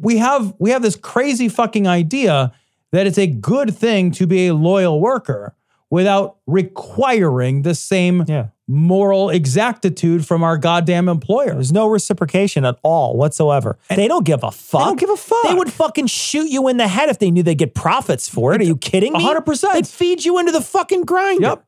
[0.00, 2.52] we have we have this crazy fucking idea
[2.92, 5.54] that it's a good thing to be a loyal worker
[5.90, 8.46] without requiring the same Yeah.
[8.68, 11.54] moral exactitude from our goddamn employers.
[11.54, 13.78] There's no reciprocation at all whatsoever.
[13.88, 14.80] they don't give a fuck.
[14.80, 15.44] They don't give a fuck.
[15.46, 18.52] They would fucking shoot you in the head if they knew they'd get profits for
[18.54, 18.60] it.
[18.60, 19.20] Are you kidding me?
[19.24, 19.72] 100%.
[19.74, 21.42] They'd feed you into the fucking grinder.
[21.42, 21.64] Yep.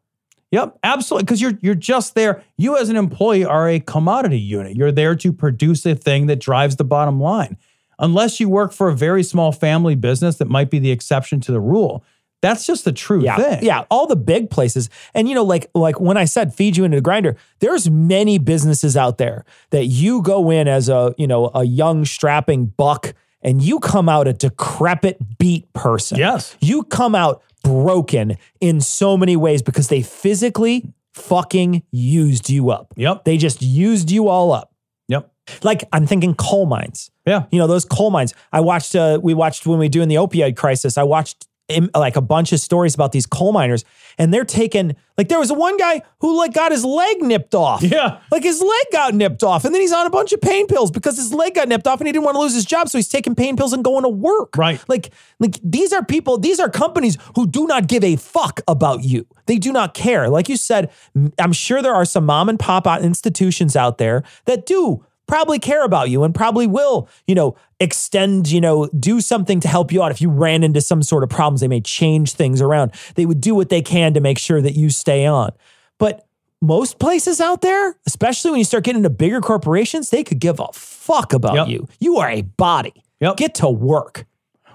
[0.50, 1.24] Yep, absolutely.
[1.24, 2.42] Because you're you're just there.
[2.56, 4.76] You as an employee are a commodity unit.
[4.76, 7.58] You're there to produce a thing that drives the bottom line.
[7.98, 11.52] Unless you work for a very small family business that might be the exception to
[11.52, 12.02] the rule.
[12.40, 13.64] That's just the true Yeah, thing.
[13.64, 16.84] yeah, all the big places, and you know, like like when I said feed you
[16.84, 21.26] into the grinder, there's many businesses out there that you go in as a you
[21.26, 26.18] know a young strapping buck, and you come out a decrepit, beat person.
[26.18, 26.56] Yes.
[26.60, 32.94] you come out broken in so many ways because they physically fucking used you up.
[32.96, 33.24] Yep.
[33.24, 34.72] they just used you all up.
[35.08, 35.28] Yep.
[35.64, 37.10] Like I'm thinking coal mines.
[37.26, 37.46] Yeah.
[37.50, 38.32] You know, those coal mines.
[38.52, 41.90] I watched, uh, we watched when we were doing the opioid crisis, I watched im-
[41.94, 43.84] like a bunch of stories about these coal miners
[44.18, 47.82] and they're taking, like there was one guy who like got his leg nipped off.
[47.82, 48.20] Yeah.
[48.30, 50.90] Like his leg got nipped off and then he's on a bunch of pain pills
[50.90, 52.88] because his leg got nipped off and he didn't want to lose his job.
[52.88, 54.56] So he's taking pain pills and going to work.
[54.56, 54.82] Right.
[54.88, 59.04] Like, like these are people, these are companies who do not give a fuck about
[59.04, 59.26] you.
[59.46, 60.28] They do not care.
[60.28, 60.90] Like you said,
[61.38, 65.84] i'm sure there are some mom and pop institutions out there that do probably care
[65.84, 70.02] about you and probably will, you know, extend, you know, do something to help you
[70.02, 70.10] out.
[70.10, 72.92] If you ran into some sort of problems, they may change things around.
[73.14, 75.52] They would do what they can to make sure that you stay on.
[75.98, 76.26] But
[76.60, 80.58] most places out there, especially when you start getting into bigger corporations, they could give
[80.58, 81.68] a fuck about Yep.
[81.68, 81.88] you.
[82.00, 83.04] You are a body.
[83.20, 83.36] Yep.
[83.36, 84.26] Get to work.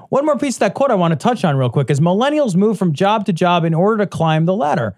[0.10, 2.56] One more piece of that quote I want to touch on real quick is millennials
[2.56, 4.96] move from job to job in order to climb the ladder.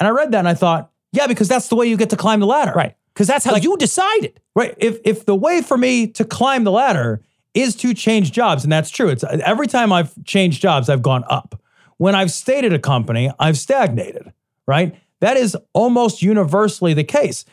[0.00, 2.16] And I read that and I thought, yeah, because that's the way you get to
[2.16, 2.72] climb the ladder.
[2.74, 2.96] Right.
[3.12, 4.40] Because that's how you decided.
[4.54, 4.74] Right.
[4.78, 7.22] If if the way for me to climb the ladder
[7.54, 9.08] is to change jobs, and that's true.
[9.08, 11.60] It's every time I've changed jobs, I've gone up.
[11.98, 14.32] When I've stayed at a company, I've stagnated.
[14.66, 14.96] Right.
[15.20, 17.44] That is almost universally the case.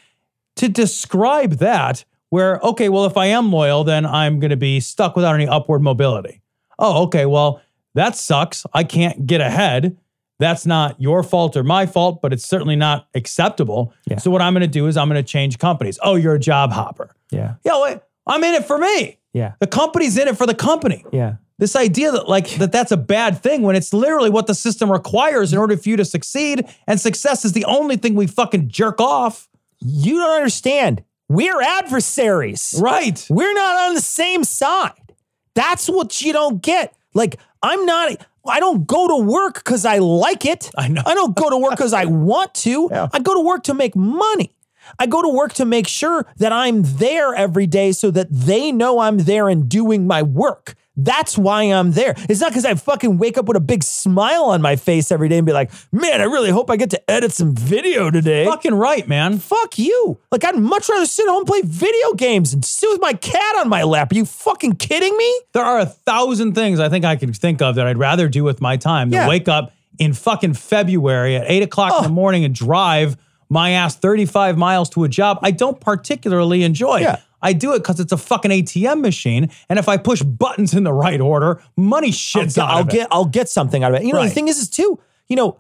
[0.56, 4.80] To describe that, where okay, well, if I am loyal, then I'm going to be
[4.80, 6.42] stuck without any upward mobility.
[6.78, 7.26] Oh, okay.
[7.26, 7.62] Well,
[7.96, 8.66] that sucks.
[8.74, 9.98] I can't get ahead.
[10.40, 13.94] That's not your fault or my fault, but it's certainly not acceptable.
[14.06, 14.18] Yeah.
[14.18, 16.00] So what I'm going to do is I'm going to change companies.
[16.02, 17.14] Oh, you're a job hopper.
[17.30, 17.56] Yeah.
[17.64, 19.20] Yeah, wait, I'm in it for me.
[19.34, 19.54] Yeah.
[19.60, 21.06] The company's in it for the company.
[21.12, 21.36] Yeah.
[21.60, 24.90] This idea that like that that's a bad thing when it's literally what the system
[24.90, 28.70] requires in order for you to succeed, and success is the only thing we fucking
[28.70, 29.50] jerk off.
[29.80, 31.04] You don't understand.
[31.28, 32.80] We're adversaries.
[32.82, 33.26] Right.
[33.30, 35.14] We're not on the same side.
[35.54, 36.96] That's what you don't get.
[37.14, 40.70] Like, I'm not, I don't go to work because I like it.
[40.78, 41.02] I know.
[41.06, 42.90] I don't go to work because I want to.
[42.92, 43.08] Yeah.
[43.14, 44.56] I go to work to make money.
[44.98, 48.72] I go to work to make sure that I'm there every day so that they
[48.72, 50.76] know I'm there and doing my work.
[51.04, 52.14] That's why I'm there.
[52.30, 55.30] It's not because I fucking wake up with a big smile on my face every
[55.30, 58.46] day and be like, man, I really hope I get to edit some video today.
[58.46, 59.38] Fucking right, man.
[59.38, 60.20] Fuck you.
[60.32, 63.56] Like, I'd much rather sit home and play video games and sit with my cat
[63.58, 64.12] on my lap.
[64.12, 65.42] Are you fucking kidding me?
[65.54, 68.44] There are a thousand things I think I can think of that I'd rather do
[68.44, 69.28] with my time than Yeah.
[69.30, 72.14] wake up in fucking February at eight o'clock in the Oh.
[72.14, 73.18] morning and drive
[73.50, 76.98] my ass 35 miles to a job I don't particularly enjoy.
[77.00, 77.18] Yeah.
[77.42, 79.50] I do it because it's a fucking ATM machine.
[79.70, 83.08] And if I push buttons in the right order, money shits I'll, out I'll get.
[83.12, 84.06] I'll get something out of it.
[84.06, 85.60] You know, the thing is, is too, you know,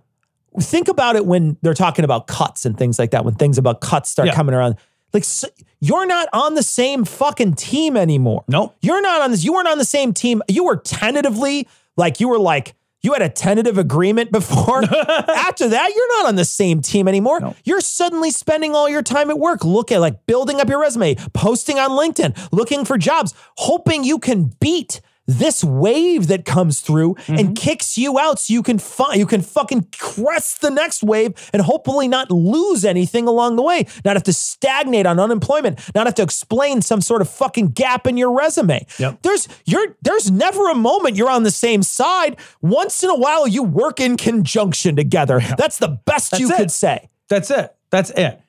[0.60, 3.24] think about it when they're talking about cuts and things like that.
[3.26, 4.36] When things about cuts start Yeah.
[4.36, 4.76] coming around,
[5.14, 5.46] like s
[5.80, 8.44] you're not on the same fucking team anymore.
[8.48, 8.76] Nope.
[8.82, 9.44] you're not on this.
[9.44, 10.42] You weren't on the same team.
[10.48, 12.76] You were tentatively like you were like.
[13.02, 14.84] You had a tentative agreement before.
[14.84, 17.56] After that, you're not on the same team anymore.
[17.64, 21.16] You're suddenly spending all your time at work, look at like building up your resume,
[21.34, 27.16] posting on LinkedIn, looking for jobs, hoping you can beat this wave that comes through
[27.28, 27.54] and mm-hmm.
[27.54, 31.62] kicks you out so you can fi- you can fucking crest the next wave and
[31.62, 36.16] hopefully not lose anything along the way not have to stagnate on unemployment not have
[36.16, 39.20] to explain some sort of fucking gap in your resume Yep.
[39.22, 43.48] there's you're there's never a moment you're on the same side once in a while
[43.48, 46.58] you work in conjunction together that's the best you it.
[46.58, 47.76] could say That's it.
[47.92, 48.42] That's it.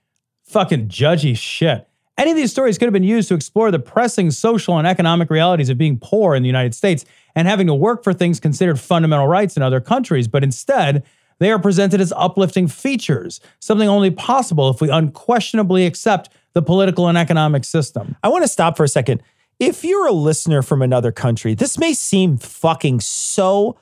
[0.44, 1.86] Fucking judgy shit.
[2.18, 5.30] Any of these stories could have been used to explore the pressing social and economic
[5.30, 8.78] realities of being poor in the United States and having to work for things considered
[8.78, 11.02] fundamental rights in other countries, but instead,
[11.38, 17.08] they are presented as uplifting features, something only possible if we unquestionably accept the political
[17.08, 18.16] and economic system.
[18.22, 19.22] I want to stop for a second.
[19.58, 23.78] If you're a listener from another country, this may seem fucking so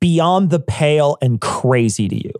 [0.00, 2.32] beyond the pale and crazy to you.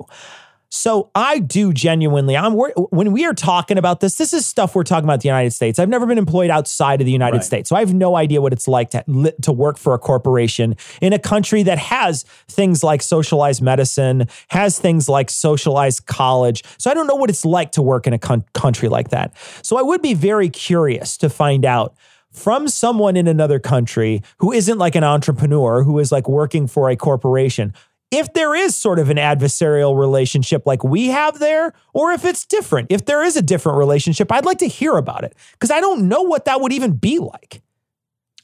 [0.74, 2.34] So I do genuinely.
[2.34, 4.14] I'm when we are talking about this.
[4.14, 5.78] This is stuff we're talking about the United States.
[5.78, 7.44] I've never been employed outside of the United Right.
[7.44, 10.74] States, so I have no idea what it's like to to work for a corporation
[11.02, 16.64] in a country that has things like socialized medicine, has things like socialized college.
[16.78, 19.34] So I don't know what it's like to work in a coun- country like that.
[19.60, 21.94] So I would be very curious to find out
[22.30, 26.88] from someone in another country who isn't like an entrepreneur, who is like working for
[26.88, 27.74] a corporation,
[28.12, 32.44] if there is sort of an adversarial relationship like we have there, or if it's
[32.44, 32.88] different.
[32.90, 36.06] If there is a different relationship, I'd like to hear about it because I don't
[36.08, 37.62] know what that would even be like.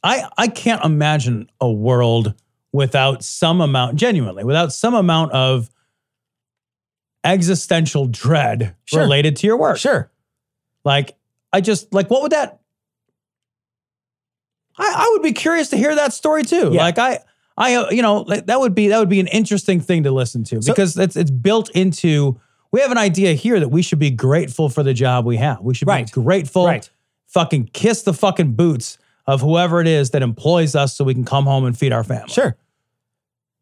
[0.02, 2.34] I, I can't imagine a world
[2.72, 5.68] without some amount, genuinely, without some amount of
[7.22, 9.00] existential dread Sure.
[9.00, 9.76] related to your work.
[9.76, 10.10] Sure.
[10.84, 11.16] Like,
[11.52, 12.60] I just like what would that?
[14.78, 16.70] I, I would be curious to hear that story too.
[16.72, 16.82] Yeah.
[16.82, 17.18] Like I,
[17.60, 20.44] I, uh, you know, that would be that would be an interesting thing to listen
[20.44, 22.40] to So- because it's it's built into.
[22.70, 25.60] We have an idea here that we should be grateful for the job we have.
[25.62, 26.06] We should Right.
[26.06, 26.66] be grateful.
[26.66, 26.88] Right.
[27.28, 31.24] Fucking kiss the fucking boots of whoever it is that employs us so we can
[31.24, 32.28] come home and feed our family.
[32.28, 32.56] Sure.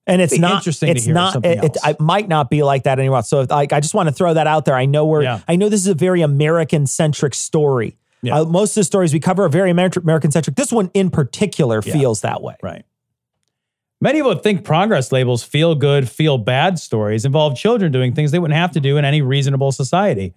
[0.08, 1.32] And it's not interesting to It's hear not.
[1.32, 1.88] something It, it, else.
[1.88, 3.22] it might not be like that anymore.
[3.22, 4.74] So, like, I just want to throw that out there.
[4.76, 5.22] I know we're.
[5.22, 5.40] Yeah.
[5.48, 7.96] I know this is a very American centric story.
[8.22, 8.40] Yeah.
[8.40, 10.56] Uh, most of the stories we cover are very American centric.
[10.56, 12.56] This one in particular feels that way.
[12.62, 12.84] Right.
[14.00, 18.38] Many would think progress labels feel good, feel bad stories involve children doing things they
[18.38, 20.34] wouldn't have to do in any reasonable society.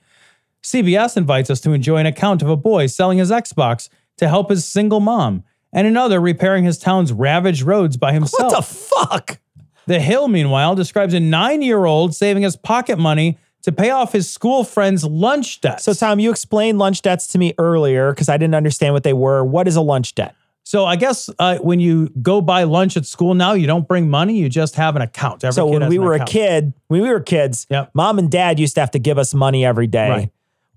[0.64, 4.50] CBS invites us to enjoy an account of a boy selling his Xbox to help
[4.50, 5.44] his single mom,
[5.74, 8.52] and another repairing his town's ravaged roads by himself.
[8.52, 9.40] What the fuck?
[9.88, 14.14] The Hill, meanwhile, describes a nine year old saving his pocket money to pay off
[14.14, 15.82] his school friend's lunch debt.
[15.82, 19.14] So, Tom, you explained lunch debts to me earlier because I didn't understand what they
[19.14, 19.44] were.
[19.44, 20.36] What is a lunch debt?
[20.70, 24.08] So I guess uh, when you go buy lunch at school now, you don't bring
[24.08, 25.44] money; you just have an account.
[25.44, 26.30] Every so when we were account.
[26.30, 27.90] a kid, when we were kids, Yep.
[27.96, 30.10] mom and dad used to have to give us money every day.
[30.10, 30.32] Right.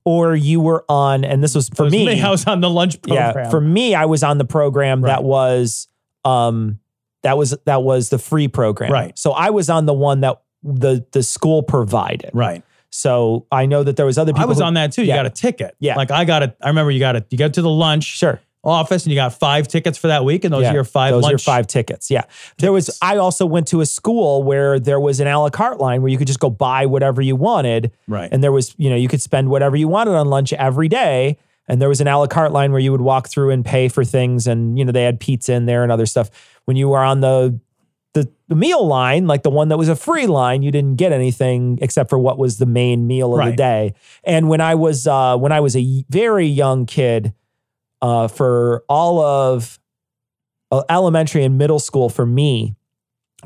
[0.07, 2.23] Or you were on, and this was for was me.
[2.23, 3.35] I was on the lunch program.
[3.37, 5.89] Yeah, for me, I was on the program that was
[6.25, 6.79] um
[7.23, 8.91] that was that was the free program.
[8.91, 9.19] Right.
[9.19, 12.31] So I was on the one that the the school provided.
[12.33, 12.65] right.
[12.89, 14.45] So I know that there was other people.
[14.45, 15.03] I was who- on that too.
[15.03, 15.17] You Yeah.
[15.17, 15.77] got a ticket.
[15.81, 15.97] Yeah.
[15.97, 16.57] Like I got it.
[16.63, 17.27] I remember you got it.
[17.29, 18.41] You go to the lunch Sure.
[18.65, 21.13] Office and you got five tickets for that week, and those Yeah, are your five
[21.13, 22.11] Those are five tickets.
[22.11, 22.25] Yeah.
[22.59, 22.97] There was.
[23.03, 26.11] I also went to a school where there was an a la carte line where
[26.11, 27.93] you could just go buy whatever you wanted.
[28.07, 28.29] Right.
[28.31, 31.39] And there was, you know, you could spend whatever you wanted on lunch every day.
[31.69, 33.89] And there was an a la carte line where you would walk through and pay
[33.89, 36.29] for things, and you know they had pizza in there and other stuff.
[36.65, 37.59] When you were on the
[38.15, 41.13] the, the meal line, like the one that was a free line, you didn't get
[41.13, 43.95] anything except for what was the main meal of the day.
[44.25, 47.33] And when I was uh, when I was a very young kid,
[48.03, 49.79] uh, for all of
[50.71, 52.75] uh, elementary and middle school, for me,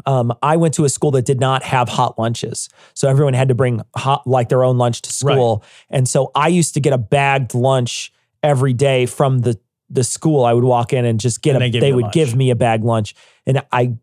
[0.05, 2.69] um, I went to a school that did not have hot lunches.
[2.95, 5.65] So everyone had to bring hot, like their own lunch to school.
[5.89, 10.45] And so I used to get a bagged lunch every day from the, the school.
[10.45, 12.15] I would walk in and just get And a, they they would lunch.
[12.15, 13.15] give me a bag lunch.
[13.47, 13.95] And I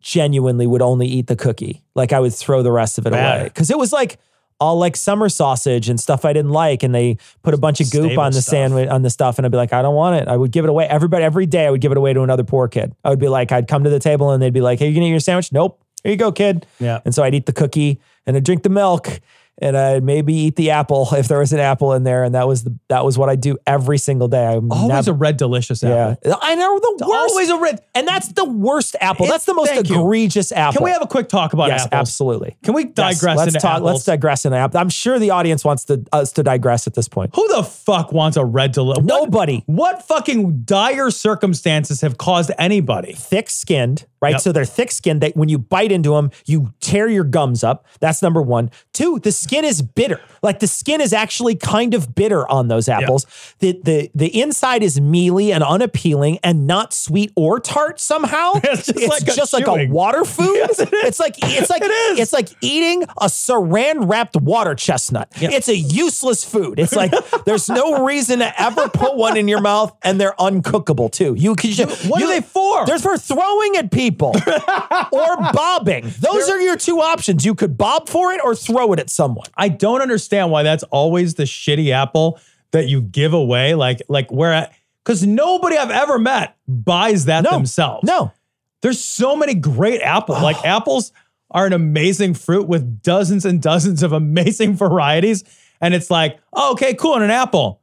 [0.00, 1.82] genuinely would only eat the cookie.
[1.94, 3.40] Like I would throw the rest of it Bad.
[3.40, 3.50] away.
[3.50, 4.18] Cause it was like,
[4.62, 7.90] all like summer sausage and stuff I didn't like, and they put a bunch of
[7.90, 8.52] goop Stable on the stuff.
[8.52, 10.28] sandwich on the stuff, and I'd be like, I don't want it.
[10.28, 10.86] I would give it away.
[10.86, 12.94] Everybody every day, I would give it away to another poor kid.
[13.04, 14.94] I would be like, I'd come to the table and they'd be like, Hey, you
[14.94, 15.52] gonna eat your sandwich?
[15.52, 15.80] Nope.
[16.04, 16.66] Here you go, kid.
[16.78, 17.00] Yeah.
[17.04, 19.20] And so I'd eat the cookie and I'd drink the milk
[19.58, 22.24] and I'd maybe eat the apple if there was an apple in there.
[22.24, 24.46] And that was the that was what I do every single day.
[24.46, 26.16] I Always a red delicious yeah.
[26.22, 26.38] apple.
[26.40, 27.30] I know the It's worst.
[27.30, 27.80] Always a red.
[27.94, 29.26] and that's the worst apple.
[29.26, 30.00] It- that's the most thank you.
[30.00, 30.78] egregious apple.
[30.78, 31.98] Can we have a quick talk about yes, apples?
[32.00, 32.56] absolutely.
[32.64, 33.76] Can we Yes, digress let's into talk.
[33.76, 33.92] apples?
[33.92, 34.80] Let's digress into apple.
[34.80, 37.34] I'm sure the audience wants to, us to digress at this point.
[37.34, 39.04] Who the fuck wants a red delicious?
[39.04, 39.62] Nobody.
[39.66, 43.12] What fucking dire circumstances have caused anybody?
[43.12, 44.32] Thick skinned, right?
[44.32, 44.40] Yep.
[44.40, 45.20] So they're thick skinned.
[45.20, 47.84] That when you bite into them, you tear your gums up.
[48.00, 48.70] That's number one.
[48.92, 50.20] Two, the skin is bitter.
[50.42, 53.26] Like the skin is actually kind of bitter on those apples.
[53.58, 58.52] The the the inside is mealy and unappealing and not sweet or tart somehow.
[58.64, 60.54] It's just like a just like a water food.
[60.54, 60.88] Yes, it.
[60.92, 62.18] It's like it's like It is.
[62.20, 65.28] it's like eating a saran wrapped water chestnut.
[65.36, 66.78] It's a useless food.
[66.78, 67.12] It's like
[67.44, 71.34] there's no reason to ever put one in your mouth, and they're uncookable too.
[71.34, 72.86] You can just What you- are they for?
[72.86, 74.11] They're for throwing at people
[75.12, 76.12] or bobbing.
[76.20, 77.44] Those are your two options.
[77.44, 79.46] You could bob for it or throw it at someone.
[79.56, 82.38] I don't understand why that's always the shitty apple
[82.72, 83.74] that you give away.
[83.74, 84.70] Like, like where,
[85.04, 88.04] because nobody I've ever met buys that No, themselves.
[88.04, 88.32] No,
[88.80, 90.40] There's so many great apples.
[90.42, 91.12] Like apples
[91.50, 95.44] are an amazing fruit with dozens and dozens of amazing varieties.
[95.80, 97.14] And it's like, oh, okay, cool.
[97.14, 97.81] And an apple.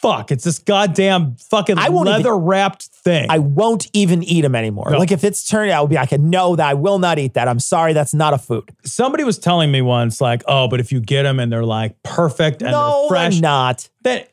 [0.00, 3.26] Fuck, it's this goddamn fucking I won't even- leather wrapped thing.
[3.30, 4.90] I won't even eat them anymore.
[4.90, 4.98] No.
[4.98, 7.48] Like if it's turned out, I'll be like, no, that I will not eat that.
[7.48, 8.68] I'm sorry, that's not a food.
[8.84, 12.00] Somebody was telling me once, like, oh, but if you get them and they're like
[12.02, 13.88] perfect and no, they're fresh, I'm not.
[14.02, 14.24] then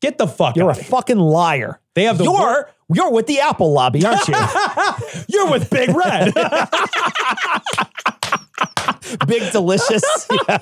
[0.00, 0.56] get the fuck out.
[0.56, 0.90] You're a out of here.
[0.90, 1.80] fucking liar.
[1.94, 4.34] They have the you're wor- you're with the Apple lobby, aren't you?
[5.28, 6.32] You're with Big Red.
[9.26, 10.02] Big delicious.
[10.48, 10.58] yeah.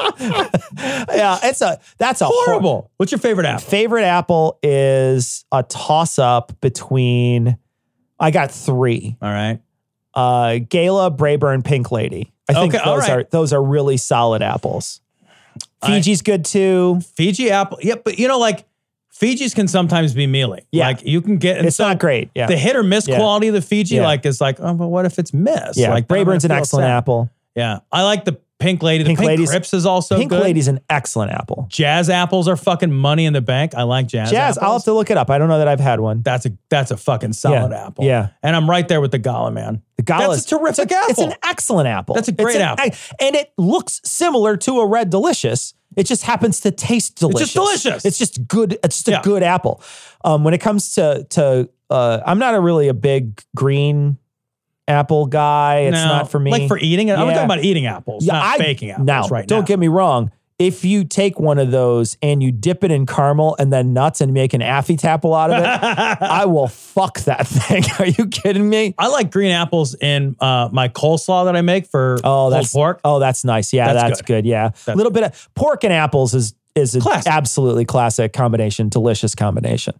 [1.12, 2.90] yeah, it's a that's a hor- Horrible.
[2.96, 3.66] What's your favorite apple?
[3.68, 7.58] favorite apple is a toss up between.
[8.18, 9.16] I got three.
[9.20, 9.60] All right.
[10.14, 12.32] Uh, Gala, Braeburn, Pink Lady.
[12.48, 13.10] I think Okay, those right.
[13.10, 15.00] are those are really solid apples.
[15.84, 17.00] Fiji's good too.
[17.14, 17.78] Fiji apple.
[17.82, 18.64] Yeah, but you know, like
[19.10, 20.66] Fiji's can sometimes be mealy.
[20.72, 20.86] Yeah.
[20.88, 22.30] Like you can get It's so not great.
[22.34, 23.16] Yeah, The hit or miss Yeah.
[23.18, 24.04] quality of the Fiji, Yeah.
[24.06, 25.76] like, is like, oh, but what if it's miss?
[25.78, 25.90] yeah.
[25.90, 26.90] Like Braeburn's an excellent sad.
[26.90, 27.30] apple.
[27.56, 27.80] Yeah.
[27.90, 29.04] I like the pink lady.
[29.04, 30.42] The Pink pink, Lady's- Crips is also Pink good.
[30.42, 31.66] Lady's an excellent apple.
[31.68, 33.74] Jazz apples are fucking money in the bank.
[33.74, 34.30] I like jazz.
[34.30, 34.66] Jazz, apples.
[34.66, 35.28] I'll have to look it up.
[35.30, 36.22] I don't know that I've had one.
[36.22, 37.86] That's a that's a fucking solid Yeah.
[37.86, 38.04] apple.
[38.04, 38.28] Yeah.
[38.42, 39.82] And I'm right there with the Gala, man.
[39.96, 41.10] The Gala That's a terrific it's apple.
[41.10, 42.14] It's an excellent apple.
[42.14, 42.90] That's a It's great an apple.
[43.20, 45.74] and it looks similar to a red delicious.
[45.96, 47.52] It just happens to taste delicious.
[47.52, 48.04] just delicious.
[48.04, 48.78] It's just good.
[48.84, 49.22] It's just a Yeah.
[49.22, 49.80] good apple.
[50.24, 54.18] Um, when it comes to to, uh, I'm not a really a big green
[54.88, 55.80] apple guy.
[55.80, 56.50] It's No, not for me.
[56.50, 57.12] Like for eating it.
[57.18, 59.66] I'm talking about eating apples, not I- baking apples Now, right don't now.
[59.66, 60.30] get me wrong.
[60.58, 64.22] If you take one of those and you dip it in caramel and then nuts
[64.22, 65.66] and make an Affy Tapple out of it,
[66.22, 67.84] I will fuck that thing.
[67.98, 68.94] Are you kidding me?
[68.96, 73.00] I like green apples in uh, my coleslaw that I make for Oh, that's pork.
[73.04, 73.74] Oh, that's nice.
[73.74, 74.44] Yeah, That's that's, good.
[74.44, 74.46] good.
[74.46, 78.88] Yeah, a little bit of pork and apples is is an absolutely classic combination.
[78.88, 79.92] Delicious combination.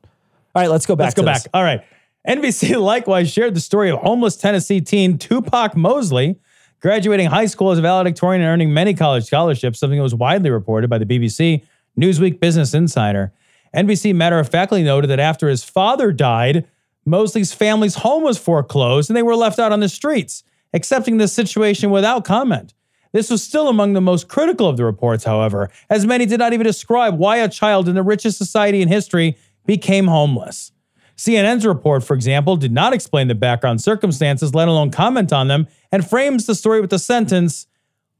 [0.55, 1.05] All right, let's go back.
[1.05, 1.43] Let's go back.
[1.43, 1.49] this.
[1.53, 1.83] All right.
[2.27, 6.41] NBC likewise shared the story of homeless Tennessee teen Tupac Mosley
[6.81, 10.51] graduating high school as a valedictorian and earning many college scholarships, something that was widely
[10.51, 11.65] reported by the BBC,
[11.99, 13.33] Newsweek, Business Insider.
[13.75, 16.67] NBC matter of factly noted that after his father died,
[17.05, 20.43] Mosley's family's home was foreclosed and they were left out on the streets,
[20.75, 22.75] accepting the situation without comment.
[23.13, 26.53] This was still among the most critical of the reports, however, as many did not
[26.53, 30.73] even describe why a child in the richest society in history became homeless.
[31.17, 35.67] CNN's report, for example, did not explain the background circumstances, let alone comment on them,
[35.91, 37.67] and frames the story with the sentence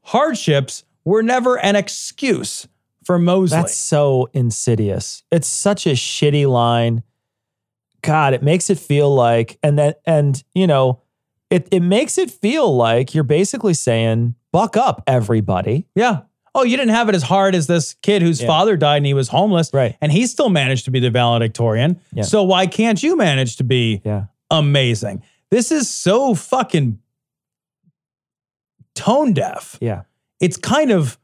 [0.01, 2.67] hardships were never an excuse
[3.03, 3.57] for Mosley.
[3.57, 5.23] That's so insidious.
[5.31, 7.03] It's such a shitty line.
[8.01, 11.01] God, it makes it feel like, and then, and you know,
[11.49, 16.21] it it makes it feel like you're basically saying, "Buck up, everybody." yeah.
[16.57, 18.47] Oh, you didn't have it as hard as this kid whose Yeah.
[18.47, 19.69] father died and he was homeless.
[19.71, 19.95] Right.
[20.01, 21.99] And he still managed to be the valedictorian.
[22.11, 22.23] Yeah.
[22.23, 25.21] So why can't you manage to be Yeah, amazing?
[25.51, 26.99] This is so fucking
[28.95, 29.77] tone deaf.
[29.79, 30.01] yeah.
[30.39, 31.17] it's kind of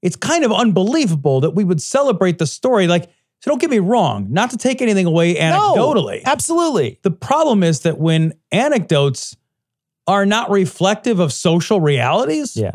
[0.00, 3.04] it's kind of unbelievable that we would celebrate the story like
[3.40, 6.98] so don't get me wrong not to take anything away anecdotally No, absolutely.
[7.02, 9.36] the problem is that when anecdotes
[10.06, 12.72] are not reflective of social realities, Yeah.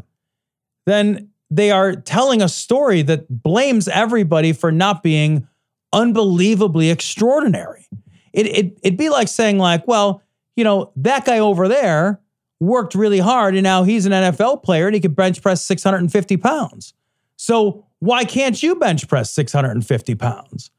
[0.86, 5.48] then they are telling a story that blames everybody for not being
[5.94, 7.88] unbelievably extraordinary.
[8.34, 10.22] It, it, it'd be like saying, like, well,
[10.56, 12.20] you know, that guy over there
[12.60, 16.38] worked really hard and now he's an NFL player and he could bench press 650
[16.38, 16.94] pounds.
[17.36, 20.72] So why can't you bench press 650 pounds?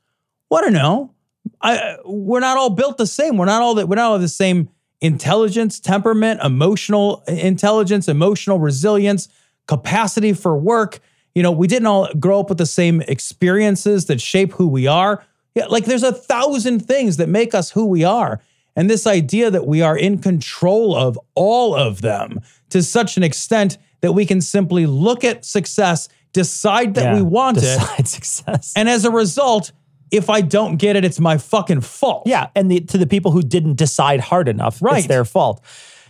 [0.49, 1.15] What I know.
[1.63, 3.37] I, we're not all built the same.
[3.37, 3.89] We're not all that.
[3.89, 4.69] We're not all the same
[5.01, 9.29] intelligence, temperament, emotional intelligence, emotional resilience,
[9.69, 10.99] capacity for work.
[11.37, 14.89] You know, we didn't all grow up with the same experiences that shape who we
[14.89, 15.25] are.
[15.55, 18.41] Yeah, like there's a thousand things that make us who we are.
[18.75, 22.41] And this idea that we are in control of all of them
[22.71, 27.17] to such an extent that we can simply look at success, decide that Yeah.
[27.17, 28.73] we want it, Decide success.
[28.77, 29.73] and as a result,
[30.11, 32.23] if I don't get it, it's my fucking fault.
[32.27, 34.99] Yeah, and the, to the people who didn't decide hard enough, Right.
[34.99, 35.63] it's their fault.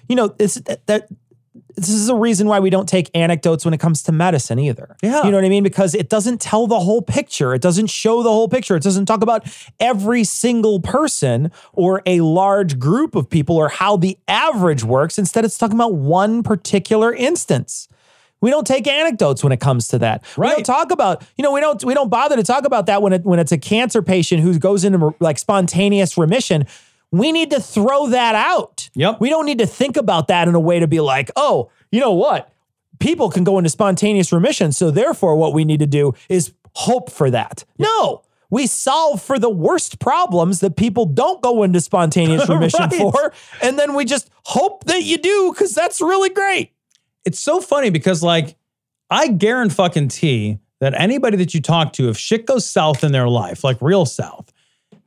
[0.09, 1.09] You know, it's that, that
[1.79, 4.97] this is a reason why we don't take anecdotes when it comes to medicine either.
[5.03, 5.25] Yeah.
[5.25, 5.63] You know what I mean?
[5.63, 7.55] Because it doesn't tell the whole picture.
[7.55, 8.77] It doesn't show the whole picture.
[8.77, 9.47] It doesn't talk about
[9.79, 15.19] every single person or a large group of people or how the average works.
[15.19, 17.89] Instead, it's talking about one particular instance.
[18.41, 20.25] We don't take anecdotes when it comes to that.
[20.37, 20.51] Right.
[20.51, 23.03] We don't talk about, you know, we don't we don't bother to talk about that
[23.03, 26.67] when it when it's a cancer patient who goes into like spontaneous remission.
[27.11, 28.91] We need to throw that out.
[28.95, 29.21] Yep.
[29.21, 32.01] We don't need to think about that in a way to be like, oh, you
[32.01, 32.53] know what?
[32.99, 34.73] People can go into spontaneous remission.
[34.73, 37.65] So therefore, what we need to do is hope for that.
[37.79, 38.23] No.
[38.51, 42.95] We solve for the worst problems that people don't go into spontaneous remission Right.
[42.95, 43.33] for.
[43.63, 46.73] And then we just hope that you do because that's really great.
[47.25, 48.57] It's so funny because, like,
[49.11, 53.65] I guarantee that anybody that you talk to, if shit goes south in their life,
[53.65, 54.48] like real south,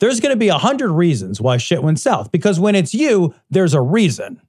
[0.02, 2.32] there's going to be a hundred reasons why shit went south.
[2.32, 4.42] Because when it's you, there's a reason.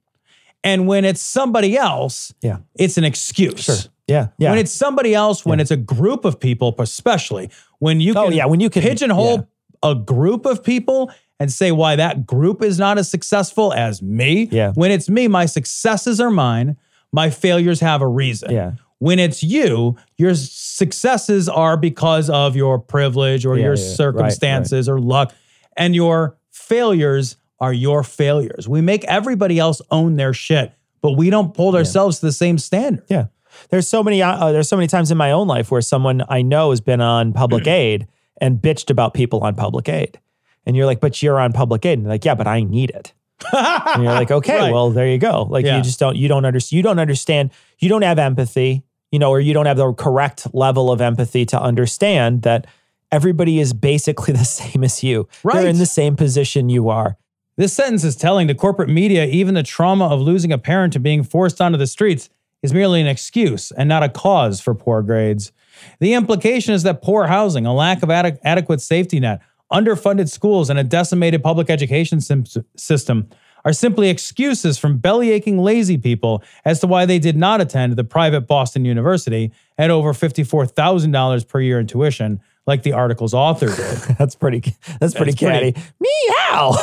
[0.63, 2.57] And when it's somebody else, Yeah.
[2.75, 3.63] it's an excuse.
[3.63, 3.75] Sure.
[4.07, 4.27] Yeah.
[4.37, 4.49] Yeah.
[4.49, 7.49] When it's somebody else, when it's a group of people, especially
[7.79, 9.47] when you oh, can, Oh, yeah, when you can- pigeonhole
[9.81, 14.47] a group of people and say why that group is not as successful as me.
[14.51, 14.71] Yeah.
[14.75, 16.77] When it's me, my successes are mine.
[17.11, 18.51] My failures have a reason.
[18.51, 18.71] Yeah.
[18.99, 23.95] When it's you, your successes are because of your privilege or Yeah, your yeah, right,
[23.95, 25.33] circumstances or luck,
[25.77, 28.67] and your failures are your failures.
[28.67, 32.57] We make everybody else own their shit, but we don't hold ourselves to the same
[32.57, 33.05] standard.
[33.09, 33.27] Yeah.
[33.69, 36.41] There's so many uh, there's so many times in my own life where someone I
[36.41, 38.07] know has been on public aid
[38.41, 40.19] and bitched about people on public aid.
[40.65, 43.13] And you're like, "But you're on public aid." And like, "Yeah, but I need it."
[43.53, 44.71] and you're like, "Okay, Right.
[44.73, 45.77] well, there you go." Like Yeah.
[45.77, 49.29] you just don't you don't understand you don't understand you don't have empathy, you know,
[49.29, 52.65] or you don't have the correct level of empathy to understand that
[53.13, 55.27] everybody is basically the same as you.
[55.43, 55.55] Right.
[55.55, 57.17] They're in the same position you are.
[57.55, 60.99] This sentence is telling to corporate media even the trauma of losing a parent to
[60.99, 62.29] being forced onto the streets
[62.63, 65.51] is merely an excuse and not a cause for poor grades.
[65.99, 69.41] The implication is that poor housing, a lack of ade- adequate safety net,
[69.71, 72.45] underfunded schools, and a decimated public education sim-
[72.75, 73.29] system
[73.65, 78.03] are simply excuses from bellyaching lazy people as to why they did not attend the
[78.03, 84.15] private Boston University at over $54,000 per year in tuition, like the article's author did.
[84.17, 84.59] That's pretty
[84.99, 85.75] that's pretty That's pretty- catty.
[85.99, 86.75] Meow.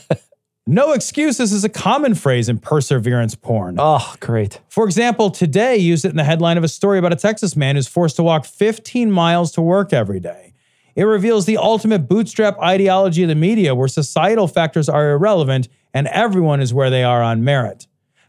[0.66, 3.76] no excuses is a common phrase in perseverance porn.
[3.78, 4.60] oh, great.
[4.68, 7.74] For example, today used it in the headline of a story about a Texas man
[7.76, 10.54] who's forced to walk 15 miles to work every day.
[10.94, 16.06] It reveals the ultimate bootstrap ideology of the media where societal factors are irrelevant and
[16.08, 17.86] everyone is where they are on merit.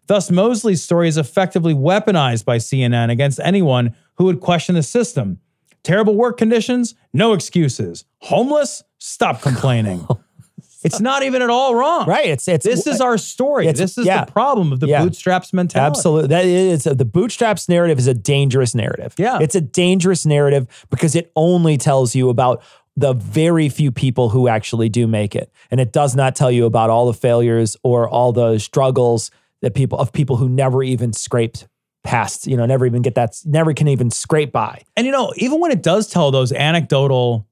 [0.07, 5.39] Thus, Mosley's story is effectively weaponized by CNN against anyone who would question the system.
[5.83, 6.95] Terrible work conditions?
[7.13, 8.05] No excuses.
[8.19, 8.83] Homeless?
[8.99, 10.07] Stop complaining.
[10.83, 12.07] it's not even at all wrong.
[12.07, 12.27] Right.
[12.27, 13.71] It's it's This is our story.
[13.71, 14.25] This is yeah.
[14.25, 15.03] the problem of the Yeah.
[15.03, 15.89] bootstraps mentality.
[15.89, 16.27] Absolutely.
[16.27, 19.15] That is the bootstraps narrative is a dangerous narrative.
[19.17, 19.39] Yeah.
[19.41, 22.61] It's a dangerous narrative because it only tells you about
[22.95, 25.51] the very few people who actually do make it.
[25.71, 29.73] And it does not tell you about all the failures or all the struggles that
[29.75, 31.67] people of people who never even scraped
[32.03, 34.81] past, you know, never even get that never can even scrape by.
[34.95, 37.47] And you know, even when it does tell those anecdotal,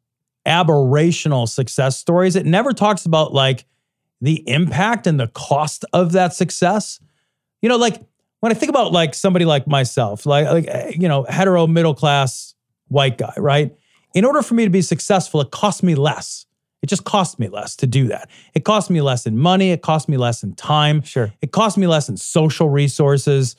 [0.45, 3.65] aberrational success stories, it never talks about like
[4.21, 6.99] the impact and the cost of that success.
[7.61, 8.01] You know, like
[8.39, 12.55] when I think about like somebody like myself, like like you know, hetero middle class
[12.87, 13.75] white guy, right?
[14.15, 16.45] In order for me to be successful, it cost me less.
[16.81, 18.29] It just cost me less to do that.
[18.53, 19.71] It cost me less in money.
[19.71, 21.01] It cost me less in time.
[21.01, 21.33] Sure.
[21.41, 23.55] It cost me less in social resources.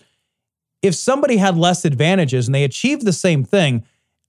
[0.82, 3.84] If somebody had less advantages and they achieved the same thing,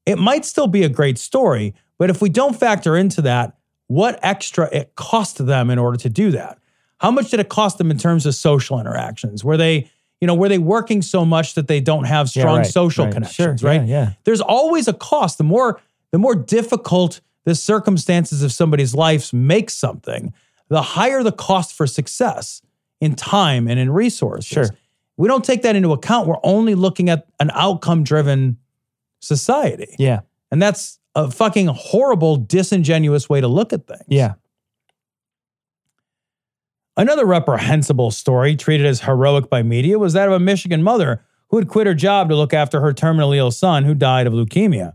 [0.05, 1.73] it might still be a great story.
[1.97, 3.55] But if we don't factor into that,
[3.87, 6.57] what extra it cost them in order to do that,
[6.99, 9.43] How much did it cost them in terms of social interactions?
[9.43, 9.89] Were they,
[10.19, 13.05] you know, were they working so much that they don't have Yeah, strong right, social
[13.05, 13.13] right.
[13.13, 13.81] connections, Sure, right?
[13.87, 14.13] yeah, yeah.
[14.23, 15.37] There's always a cost.
[15.37, 15.79] The more
[16.11, 20.33] the more difficult the circumstances of somebody's lives make something,
[20.69, 22.61] the higher the cost for success
[22.99, 24.45] in time and in resources.
[24.47, 24.69] Sure.
[25.21, 26.27] We don't take that into account.
[26.27, 28.57] We're only looking at an outcome driven
[29.19, 29.95] society.
[29.99, 30.21] Yeah.
[30.49, 34.01] And that's a fucking horrible, disingenuous way to look at things.
[34.07, 34.33] Yeah.
[36.97, 41.57] Another reprehensible story treated as heroic by media was that of a Michigan mother who
[41.57, 44.93] had quit her job to look after her terminally ill son who died of leukemia.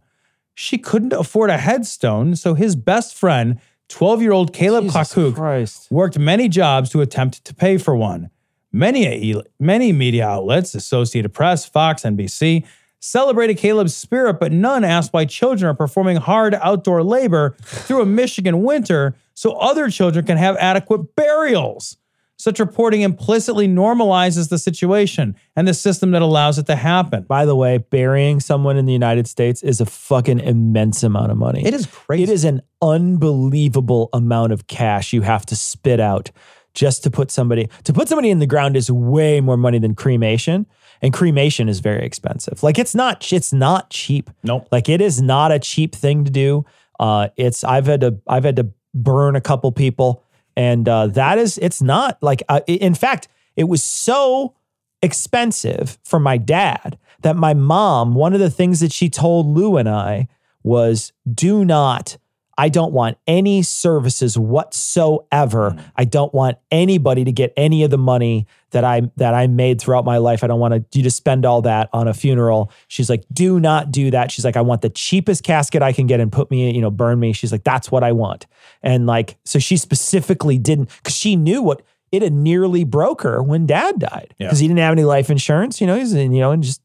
[0.56, 3.60] She couldn't afford a headstone, so his best friend,
[3.90, 8.30] 12 year old Caleb Jesus Kakuk, worked many jobs to attempt to pay for one.
[8.76, 12.66] Many, many media outlets, Associated Press, Fox, NBC,
[13.00, 18.06] celebrated Caleb's spirit, but none asked why children are performing hard outdoor labor through a
[18.06, 21.96] Michigan winter so other children can have adequate burials.
[22.38, 27.22] Such reporting implicitly normalizes the situation and the system that allows it to happen.
[27.22, 31.38] By the way, burying someone in the United States is a fucking immense amount of
[31.38, 31.64] money.
[31.64, 32.24] It is crazy.
[32.24, 36.30] It is an unbelievable amount of cash you have to spit out
[36.76, 39.94] just to put somebody to put somebody in the ground is way more money than
[39.94, 40.66] cremation
[41.02, 42.62] and cremation is very expensive.
[42.62, 44.30] Like it's not it's not cheap.
[44.44, 44.68] Nope.
[44.70, 46.64] Like it is not a cheap thing to do.
[47.00, 50.22] Uh it's I've had to I've had to burn a couple people
[50.56, 54.54] and uh that is it's not like uh, in fact it was so
[55.02, 59.76] expensive for my dad that my mom, one of the things that she told Lou
[59.76, 60.28] and I
[60.62, 62.18] was do not,
[62.58, 65.72] I don't want any services whatsoever.
[65.72, 65.84] Mm.
[65.96, 69.80] I don't want anybody to get any of the money that I that I made
[69.80, 70.42] throughout my life.
[70.42, 72.70] I don't want to you to spend all that on a funeral.
[72.88, 74.30] She's like, do not do that.
[74.30, 76.90] She's like, I want the cheapest casket I can get and put me, you know,
[76.90, 77.32] burn me.
[77.32, 78.46] She's like, that's what I want.
[78.82, 81.82] And like, so she specifically didn't because she knew what
[82.12, 84.46] it had nearly broke her when dad died Yeah.
[84.46, 85.80] because he didn't have any life insurance.
[85.80, 86.80] You know, he's you know, and just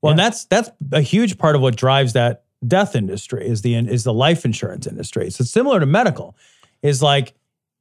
[0.00, 3.74] Well, and that's that's a huge part of what drives that death industry is the
[3.76, 5.30] is the life insurance industry.
[5.30, 6.36] So it's similar to medical.
[6.82, 7.34] Is like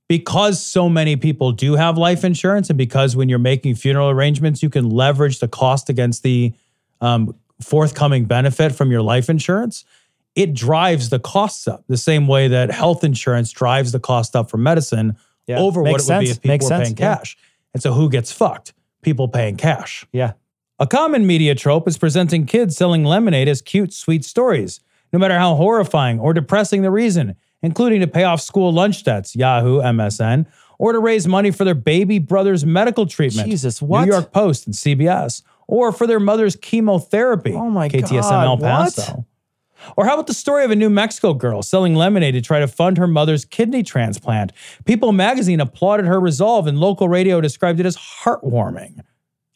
[0.07, 4.61] because so many people do have life insurance, and because when you're making funeral arrangements,
[4.61, 6.53] you can leverage the cost against the
[7.01, 9.85] um, forthcoming benefit from your life insurance.
[10.35, 14.49] It drives the costs up the same way that health insurance drives the cost up
[14.49, 15.15] for medicine
[15.47, 15.59] Yeah.
[15.59, 16.83] over what it Makes would be if people Makes were sense.
[16.89, 17.15] paying Yeah.
[17.17, 17.37] cash.
[17.73, 18.73] And so who gets fucked?
[19.03, 20.05] People paying cash.
[20.11, 20.33] yeah.
[20.83, 24.81] A common media trope is presenting kids selling lemonade as cute, sweet stories,
[25.13, 29.33] no matter how horrifying or depressing the reason, including to pay off school lunch debts,
[29.33, 30.45] Yahoo, MSN,
[30.77, 34.03] or to raise money for their baby brother's medical treatment, Jesus, what?
[34.03, 38.57] New York Post and CBS, or for their mother's chemotherapy, Oh my KTSM God, El
[38.57, 39.25] Paso.
[39.95, 42.67] Or how about the story of a New Mexico girl selling lemonade to try to
[42.67, 44.51] fund her mother's kidney transplant?
[44.83, 48.99] People magazine applauded her resolve, and local radio described it as heartwarming.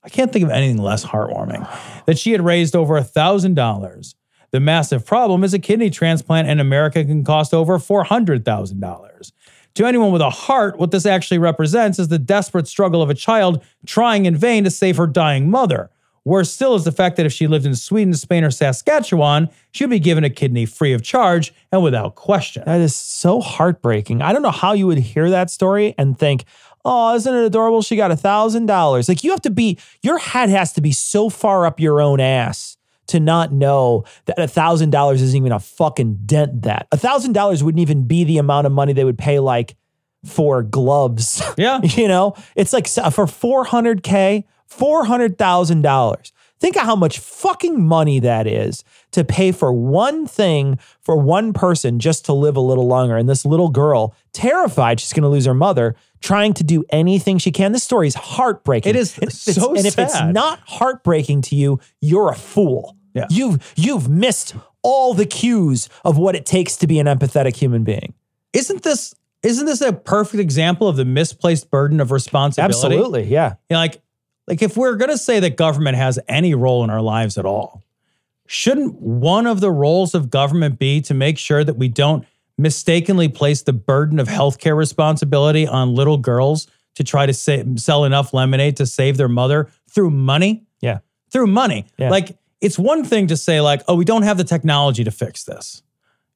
[0.08, 1.68] I can't think of anything less heartwarming.
[2.06, 4.16] That she had raised over a thousand dollars.
[4.52, 8.80] The massive problem is a kidney transplant in America can cost over four hundred thousand
[8.80, 9.34] dollars.
[9.76, 13.14] To anyone with a heart, what this actually represents is the desperate struggle of a
[13.14, 15.92] child trying in vain to save her dying mother.
[16.24, 19.90] Worse still is the fact that if she lived in Sweden, Spain, or Saskatchewan, she'd
[19.90, 22.64] be given a kidney free of charge and without question.
[22.66, 24.22] That is so heartbreaking.
[24.22, 26.44] I don't know how you would hear that story and think,
[26.86, 27.82] oh, isn't it adorable?
[27.82, 29.10] She got a thousand dollars.
[29.10, 32.20] Like you have to be, your head has to be so far up your own
[32.20, 36.88] ass to not know that a thousand dollars isn't even a fucking dent that.
[36.92, 39.76] A thousand dollars wouldn't even be the amount of money they would pay like
[40.26, 41.42] for gloves.
[41.58, 41.80] Yeah.
[41.82, 46.32] you know, it's like for 400K, $400,000.
[46.60, 48.84] Think of how much fucking money that is
[49.18, 53.18] to pay for one thing for one person just to live a little longer.
[53.18, 57.40] And this little girl, terrified she's going to lose her mother, trying to do anything
[57.40, 57.72] she can.
[57.72, 58.92] This story is heartbreaking.
[58.92, 62.96] It is and so And if it's not heartbreaking to you, you're a fool.
[63.14, 63.26] Yeah.
[63.30, 67.84] You've you've missed all the cues of what it takes to be an empathetic human
[67.84, 68.14] being.
[68.54, 72.76] Isn't this isn't this a perfect example of the misplaced burden of responsibility?
[72.76, 73.26] Absolutely.
[73.26, 73.56] Yeah.
[73.70, 74.02] You know, like,
[74.48, 77.46] like if we're going to say that government has any role in our lives at
[77.46, 77.84] all,
[78.48, 82.26] shouldn't one of the roles of government be to make sure that we don't
[82.58, 88.06] mistakenly place the burden of healthcare responsibility on little girls to try to sa- sell
[88.06, 90.66] enough lemonade to save their mother through money?
[90.82, 91.00] Yeah.
[91.32, 91.86] Through money.
[91.98, 92.10] Yeah.
[92.10, 95.44] Like, it's one thing to say, like, oh, we don't have the technology to fix
[95.44, 95.84] this.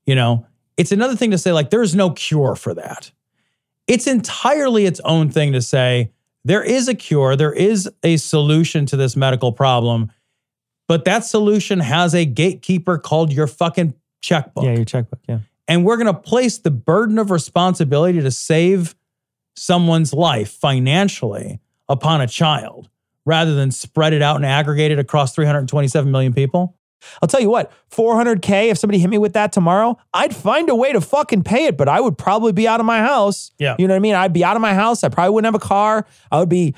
[0.06, 0.46] You know,
[0.78, 3.12] it's another thing to say, like, there's no cure for that.
[3.88, 6.12] It's entirely its own thing to say,
[6.46, 10.12] there is a cure, there is a solution to this medical problem,
[10.92, 14.66] but that solution has a gatekeeper called your fucking checkbook.
[14.66, 15.22] Yeah, your checkbook.
[15.26, 15.40] Yeah.
[15.66, 18.94] and we're going to place the burden of responsibility to save
[19.56, 22.90] someone's life financially upon a child
[23.26, 26.76] rather than spread it out and aggregate it across 327 million people?
[27.22, 30.76] I'll tell you what, 400K, if somebody hit me with that tomorrow, I'd find a
[30.76, 33.52] way to fucking pay it, but I would probably be out of my house.
[33.58, 33.78] Yeah.
[33.80, 34.16] You know what I mean?
[34.16, 35.06] I'd be out of my house.
[35.06, 36.06] I probably wouldn't have a car.
[36.30, 36.76] I would be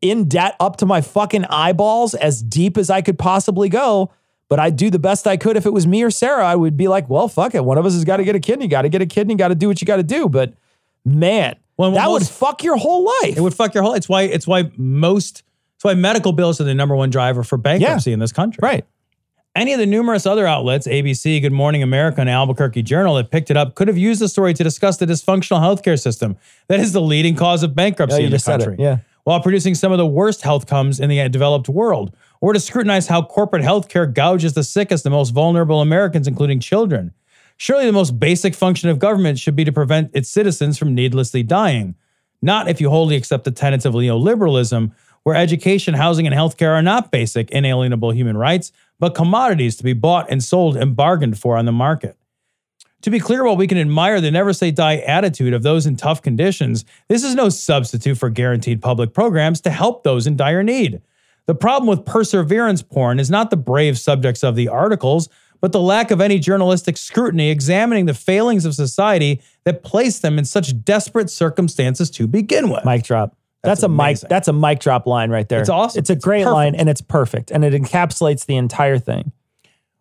[0.00, 4.12] in debt up to my fucking eyeballs as deep as I could possibly go.
[4.48, 5.56] But I'd do the best I could.
[5.56, 7.64] If it was me or Sarah, I would be like, well, fuck it.
[7.64, 9.48] One of us has got to get a kidney, got to get a kidney, got
[9.48, 10.26] to do what you got to do.
[10.28, 10.54] But
[11.04, 13.36] man, Well, that would fuck your whole life.
[13.36, 13.92] It would fuck your whole.
[13.94, 14.22] It's why.
[14.22, 15.42] It's why most.
[15.76, 18.60] It's why medical bills are the number one driver for bankruptcy in this country.
[18.62, 18.84] right.
[19.54, 23.50] Any of the numerous other outlets, ABC, Good Morning America, and Albuquerque Journal, that picked
[23.50, 26.36] it up could have used the story to discuss the dysfunctional healthcare system
[26.68, 28.64] that is the leading cause of bankruptcy Yeah, in the just said it.
[28.66, 28.84] country.
[28.84, 28.98] Yeah.
[29.28, 33.08] While producing some of the worst health comes in the developed world, or to scrutinize
[33.08, 37.12] how corporate healthcare gouges the sickest and most vulnerable Americans, including children.
[37.58, 41.42] Surely the most basic function of government should be to prevent its citizens from needlessly
[41.42, 41.94] dying,
[42.40, 44.92] not if you wholly accept the tenets of neoliberalism,
[45.24, 49.92] where education, housing, and healthcare are not basic, inalienable human rights, but commodities to be
[49.92, 52.16] bought and sold and bargained for on the market.
[53.02, 55.96] To be clear, while we can admire the never say die attitude of those in
[55.96, 60.64] tough conditions, this is no substitute for guaranteed public programs to help those in dire
[60.64, 61.00] need.
[61.46, 65.28] The problem with perseverance porn is not the brave subjects of the articles,
[65.60, 70.38] but the lack of any journalistic scrutiny examining the failings of society that place them
[70.38, 72.84] in such desperate circumstances to begin with.
[72.84, 73.36] Mic drop.
[73.62, 74.20] That's, That's a mic.
[74.20, 75.60] That's a mic drop line right there.
[75.60, 75.98] It's awesome.
[75.98, 79.32] It's a great line, and it's perfect, and it encapsulates the entire thing.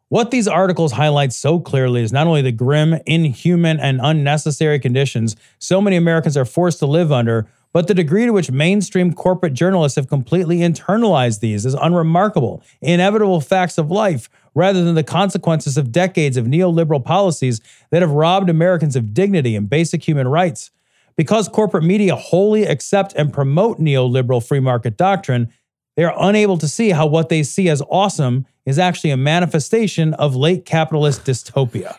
[0.10, 5.36] What these articles highlight so clearly is not only the grim, inhuman, and unnecessary conditions
[5.60, 9.53] so many Americans are forced to live under, but the degree to which mainstream corporate
[9.53, 15.78] journalists have completely internalized these as unremarkable, inevitable facts of life, rather than the consequences
[15.78, 20.72] of decades of neoliberal policies that have robbed Americans of dignity and basic human rights.
[21.18, 25.51] Because corporate media wholly accept and promote neoliberal free market doctrine,
[25.98, 30.14] they are unable to see how what they see as awesome is actually a manifestation
[30.14, 31.98] of late capitalist dystopia.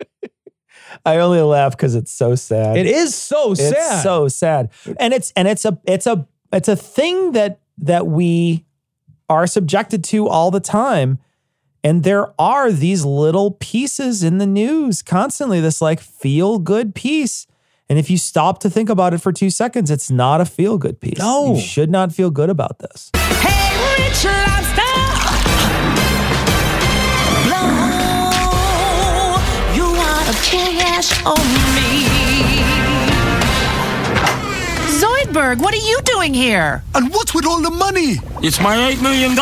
[1.06, 2.76] I only laugh because it's so sad.
[2.76, 3.74] It is so sad.
[3.76, 4.70] It's so sad.
[4.98, 8.64] And it's and it's a it's a it's a thing that that we
[9.28, 11.20] are subjected to all the time.
[11.84, 17.46] And there are these little pieces in the news constantly, this like feel good piece.
[17.90, 20.78] And if you stop to think about it for two seconds, it's not a feel
[20.78, 21.18] good piece.
[21.18, 21.54] No.
[21.56, 23.10] You should not feel good about this.
[23.16, 24.94] Hey, rich lobster.
[27.50, 27.66] Blow
[29.74, 32.89] you out of cash on me.
[35.30, 36.82] Zoidberg, what are you doing here?
[36.94, 38.16] And what's with all the money?
[38.42, 39.36] It's my $8 million.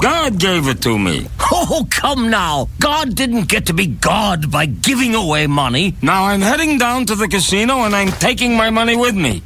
[0.00, 1.28] God gave it to me.
[1.54, 2.68] Oh, come now.
[2.80, 5.94] God didn't get to be God by giving away money.
[6.00, 9.42] Now I'm heading down to the casino and I'm taking my money with me.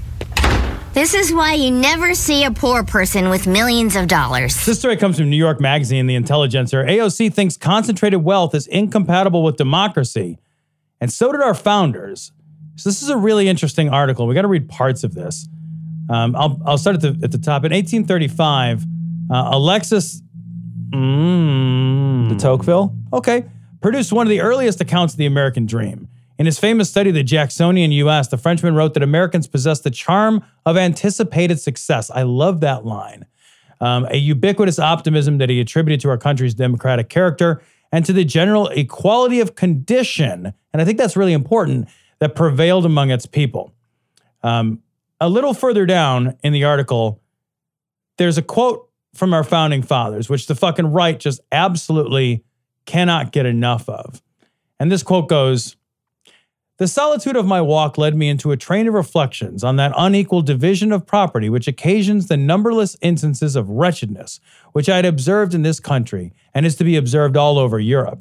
[0.92, 4.64] This is why you never see a poor person with millions of dollars.
[4.64, 6.84] This story comes from New York Magazine, The Intelligencer.
[6.84, 10.38] AOC thinks concentrated wealth is incompatible with democracy.
[11.00, 12.30] And so did our founders.
[12.76, 14.28] So this is a really interesting article.
[14.28, 15.48] We got to read parts of this.
[16.08, 17.64] Um, I'll, I'll start at the, at the top.
[17.64, 18.84] In 1835,
[19.30, 20.22] uh, Alexis
[20.90, 22.94] mm, De Tocqueville?
[23.12, 23.44] Okay.
[23.80, 26.08] Produced one of the earliest accounts of the American dream.
[26.38, 30.44] In his famous study, The Jacksonian U.S., the Frenchman wrote that Americans possess the charm
[30.66, 32.10] of anticipated success.
[32.10, 33.26] I love that line.
[33.80, 38.24] Um, a ubiquitous optimism that he attributed to our country's democratic character and to the
[38.24, 40.52] general equality of condition.
[40.72, 41.88] And I think that's really important
[42.18, 43.72] that prevailed among its people.
[44.42, 44.82] Um,
[45.20, 47.22] a little further down in the article,
[48.18, 52.44] there's a quote from our founding fathers, which the fucking right just absolutely
[52.84, 54.22] cannot get enough of.
[54.78, 55.76] And this quote goes
[56.78, 60.42] The solitude of my walk led me into a train of reflections on that unequal
[60.42, 64.38] division of property which occasions the numberless instances of wretchedness
[64.72, 68.20] which I had observed in this country and is to be observed all over Europe.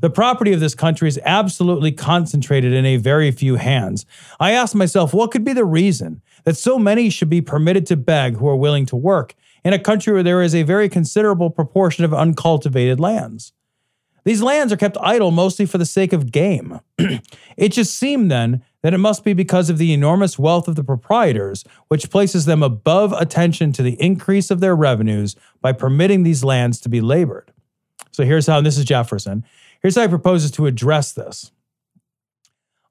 [0.00, 4.06] The property of this country is absolutely concentrated in a very few hands.
[4.38, 7.96] I asked myself, what could be the reason that so many should be permitted to
[7.96, 11.50] beg who are willing to work in a country where there is a very considerable
[11.50, 13.52] proportion of uncultivated lands?
[14.24, 16.80] These lands are kept idle mostly for the sake of game.
[17.56, 20.84] it just seemed then that it must be because of the enormous wealth of the
[20.84, 26.44] proprietors, which places them above attention to the increase of their revenues by permitting these
[26.44, 27.52] lands to be labored.
[28.10, 29.44] So here's how, this is Jefferson.
[29.82, 31.52] Here's how he proposes to address this.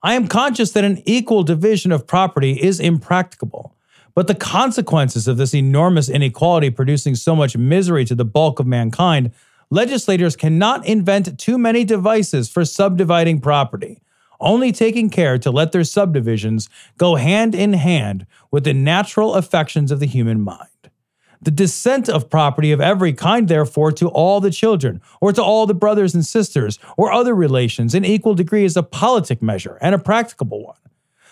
[0.01, 3.75] I am conscious that an equal division of property is impracticable,
[4.15, 8.65] but the consequences of this enormous inequality producing so much misery to the bulk of
[8.65, 9.31] mankind,
[9.69, 14.01] legislators cannot invent too many devices for subdividing property.
[14.39, 19.91] only taking care to let their subdivisions go hand in hand with the natural affections
[19.91, 20.78] of the human mind.
[21.41, 25.65] The descent of property of every kind, therefore, to all the children, or to all
[25.65, 29.95] the brothers and sisters, or other relations in equal degree is a politic measure and
[29.95, 30.75] a practicable one.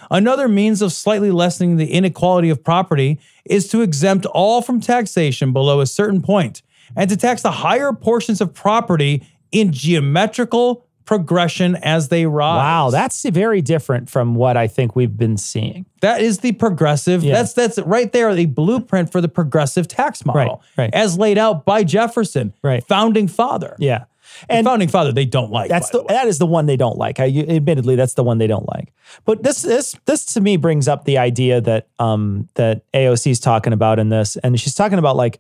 [0.10, 5.52] Another means of slightly lessening the inequality of property is to exempt all from taxation
[5.52, 6.62] below a certain point
[6.96, 12.58] and to tax the higher portions of property in geometrical progression as they rise.
[12.60, 15.88] Wow, that's very different from what I think we've been seeing.
[16.02, 17.24] That is the progressive.
[17.24, 17.34] Yeah.
[17.34, 20.94] That's that's right there, the blueprint for the progressive tax model, Right, right.
[20.94, 22.84] as laid out by Jefferson, Right.
[22.86, 23.76] founding father.
[23.80, 24.04] Yeah.
[24.50, 25.70] And founding father, they don't like.
[25.70, 27.20] That's by the, that is the one they don't like.
[27.20, 28.94] I admittedly that's the one they don't like.
[29.26, 33.40] But this this this to me brings up the idea that um that AOC is
[33.40, 35.40] talking about in this, and she's talking about like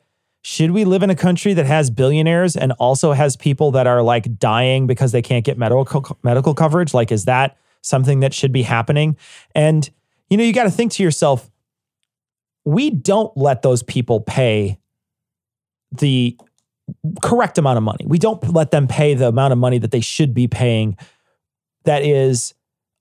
[0.49, 4.01] should we live in a country that has billionaires and also has people that are
[4.01, 6.93] like dying because they can't get medical medical coverage?
[6.93, 9.17] Like, is that something that should be happening?
[9.53, 9.89] And
[10.29, 11.51] you know, you got to think to yourself,
[12.63, 14.79] we don't let those people pay
[15.91, 16.37] the
[17.21, 18.05] correct amount of money.
[18.07, 20.95] We don't let them pay the amount of money that they should be paying
[21.83, 22.53] that is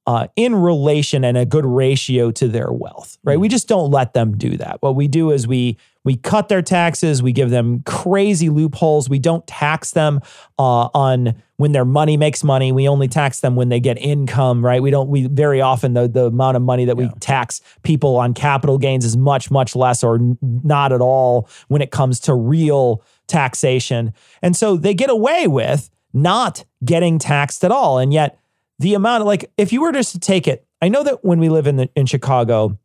[0.09, 3.39] uh, in relation and a good ratio to their wealth, right?
[3.39, 4.83] We just don't let them do that.
[4.83, 9.11] What we do is we we cut their taxes, we give them crazy loopholes.
[9.11, 10.21] We don't tax them
[10.59, 12.73] uh, on when their money makes money.
[12.73, 14.81] We only tax them when they get income, right?
[14.81, 15.11] We don't.
[15.11, 19.05] We very often the the amount of money that we tax people on capital gains
[19.05, 24.15] is much much less or n- not at all when it comes to real taxation,
[24.41, 28.39] and so they get away with not getting taxed at all, and yet
[28.79, 31.39] the amount of like if you were just to take it i know that when
[31.39, 32.79] we live in the, in chicago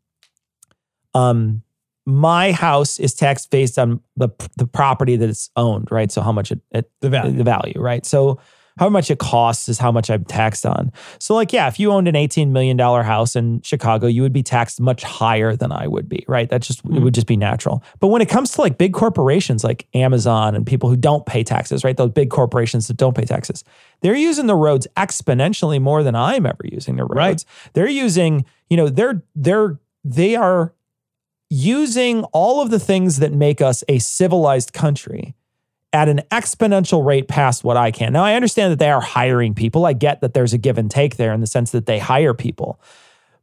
[1.13, 1.61] um
[2.05, 6.11] my house is taxed based on the the property that it's owned right?
[6.11, 7.37] So how much it, it The value.
[7.37, 8.05] the value right?
[8.05, 8.39] So
[8.79, 10.91] how much it costs is how much i'm taxed on.
[11.19, 14.33] So like yeah if you owned an 18 million dollar house in chicago you would
[14.33, 16.49] be taxed much higher than i would be right?
[16.49, 17.03] That just it hmm.
[17.03, 17.83] would just be natural.
[17.99, 21.43] But when it comes to like big corporations like amazon and people who don't pay
[21.43, 21.95] taxes right?
[21.95, 23.63] Those big corporations that don't pay taxes
[24.01, 27.15] they're using the roads exponentially more than i'm ever using the roads.
[27.15, 27.45] Right.
[27.73, 30.73] they're using you know they're they're they are
[31.51, 35.35] using all of the things that make us a civilized country
[35.91, 38.13] at an exponential rate past what I can.
[38.13, 39.85] Now, I understand that they are hiring people.
[39.85, 42.33] I get that there's a give and take there in the sense that they hire
[42.33, 42.79] people.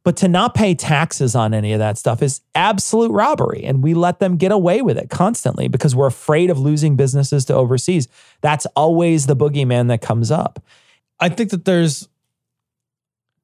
[0.03, 3.63] But to not pay taxes on any of that stuff is absolute robbery.
[3.63, 7.45] And we let them get away with it constantly because we're afraid of losing businesses
[7.45, 8.07] to overseas.
[8.41, 10.65] That's always the boogeyman that comes up.
[11.19, 12.09] I think that there's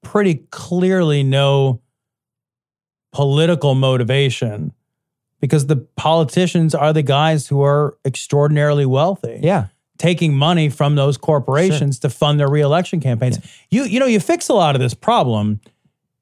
[0.02, 1.82] pretty clearly no
[3.16, 4.74] political motivation
[5.40, 9.40] because the politicians are the guys who are extraordinarily wealthy.
[9.42, 9.68] Yeah.
[9.98, 13.40] Taking money from those corporations to fund their reelection campaigns.
[13.72, 15.62] You you know, you fix a lot of this problem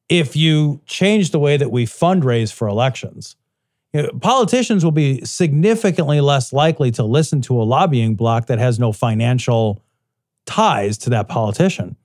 [0.08, 3.36] if you change the way that we fundraise for elections.
[3.92, 8.60] You know, politicians will be significantly less likely to listen to a lobbying block that
[8.60, 9.82] has no financial
[10.46, 11.96] ties to that politician.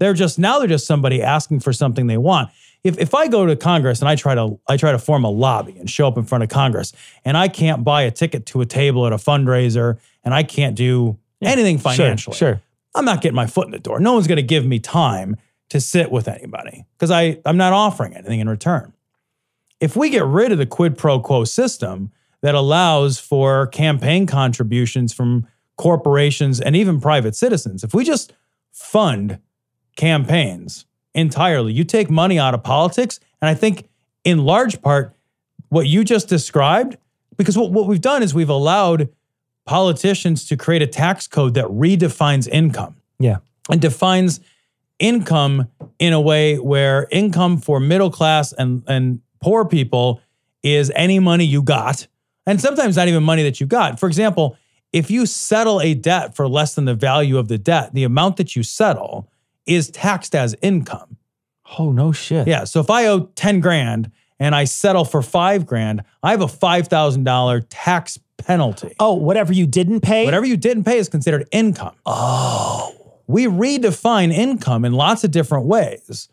[0.00, 2.50] They're just now they're just somebody asking for something they want.
[2.84, 5.30] If if I go to Congress and I try to I try to form a
[5.30, 6.92] lobby and show up in front of Congress
[7.24, 10.74] and I can't buy a ticket to a table at a fundraiser and I can't
[10.74, 12.36] do anything Sure, financially.
[12.36, 12.60] Sure.
[12.94, 14.00] I'm not getting my foot in the door.
[14.00, 15.36] No one's going to give me time
[15.70, 18.92] to sit with anybody because I I'm not offering anything in return.
[19.80, 22.10] If we get rid of the quid pro quo system
[22.40, 28.32] that allows for campaign contributions from corporations and even private citizens, if we just
[28.70, 29.38] fund
[29.96, 33.88] campaigns entirely, you take money out of politics, and I think
[34.24, 35.14] in large part
[35.68, 36.96] what you just described,
[37.36, 39.08] because what, what we've done is we've allowed
[39.64, 43.36] politicians to create a tax code that redefines income Yeah.
[43.70, 44.40] and defines
[44.98, 50.20] income in a way where income for middle class and, and poor people
[50.62, 52.06] is any money you got,
[52.46, 53.98] and sometimes not even money that you got.
[53.98, 54.56] For example,
[54.92, 58.36] if you settle a debt for less than the value of the debt, the amount
[58.36, 59.28] that you settle
[59.66, 61.16] is taxed as income.
[61.78, 62.46] Oh, no shit.
[62.46, 62.64] Yeah.
[62.64, 66.46] So if I owe 10 grand and I settle for five grand, I have a
[66.46, 68.94] $5,000 tax penalty.
[68.98, 70.24] Oh, whatever you didn't pay?
[70.24, 71.94] Whatever you didn't pay is considered income.
[72.04, 72.94] Oh.
[73.26, 76.28] We redefine income in lots of different ways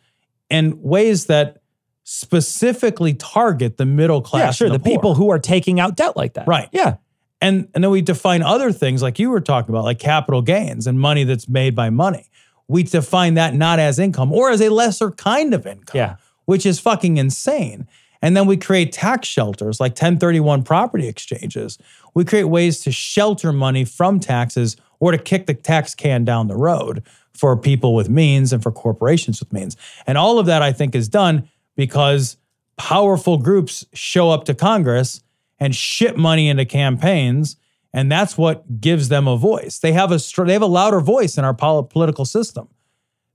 [0.49, 1.61] and ways that
[2.03, 4.41] specifically target the middle class.
[4.41, 4.69] Yeah, sure.
[4.69, 4.91] The, poor.
[4.91, 6.47] people who are taking out debt like that.
[6.47, 6.67] Right.
[6.71, 6.97] Yeah.
[7.41, 10.88] And and then we define other things like you were talking about, like capital gains
[10.88, 12.30] and money that's made by money.
[12.70, 16.15] We define that not as income or as a lesser kind of income, Yeah.
[16.45, 17.88] which is fucking insane.
[18.22, 21.78] And then we create tax shelters like 1031 property exchanges.
[22.13, 26.47] We create ways to shelter money from taxes or to kick the tax can down
[26.47, 27.01] the road
[27.34, 29.76] for people with means and for corporations with means.
[30.05, 32.38] And all of that, I think, is done because
[32.78, 35.22] powerful groups show up to Congress
[35.59, 37.55] and ship money into campaigns.
[37.93, 39.79] And that's what gives them a voice.
[39.79, 42.67] They have a they have a louder voice in our political system.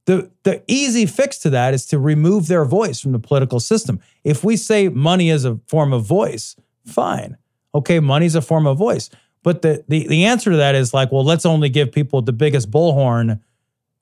[0.07, 4.01] The the easy fix to that is to remove their voice from the political system.
[4.23, 7.37] If we say money is a form of voice, fine.
[7.75, 9.11] Okay, money's a form of voice.
[9.43, 12.33] But the the, the answer to that is like, well, let's only give people the
[12.33, 13.41] biggest bullhorn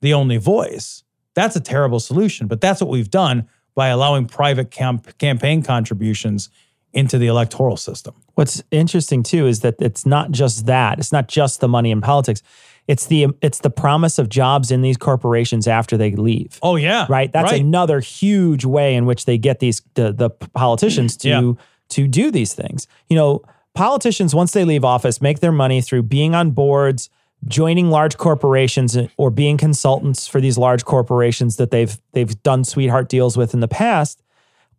[0.01, 1.03] the only voice.
[1.33, 6.49] That's a terrible solution, but that's what we've done by allowing private camp- campaign contributions
[6.93, 8.13] into the electoral system.
[8.35, 10.99] What's interesting too is that it's not just that.
[10.99, 12.41] It's not just the money in politics.
[12.87, 16.59] It's the it's the promise of jobs in these corporations after they leave.
[16.61, 17.05] Oh yeah.
[17.09, 17.31] Right?
[17.31, 17.61] That's Right.
[17.61, 21.51] another huge way in which they get these the, the politicians to Yeah.
[21.89, 22.87] to do these things.
[23.09, 23.41] You know,
[23.73, 27.09] politicians once they leave office make their money through being on boards,
[27.47, 33.09] joining large corporations or being consultants for these large corporations that they've they've done sweetheart
[33.09, 34.21] deals with in the past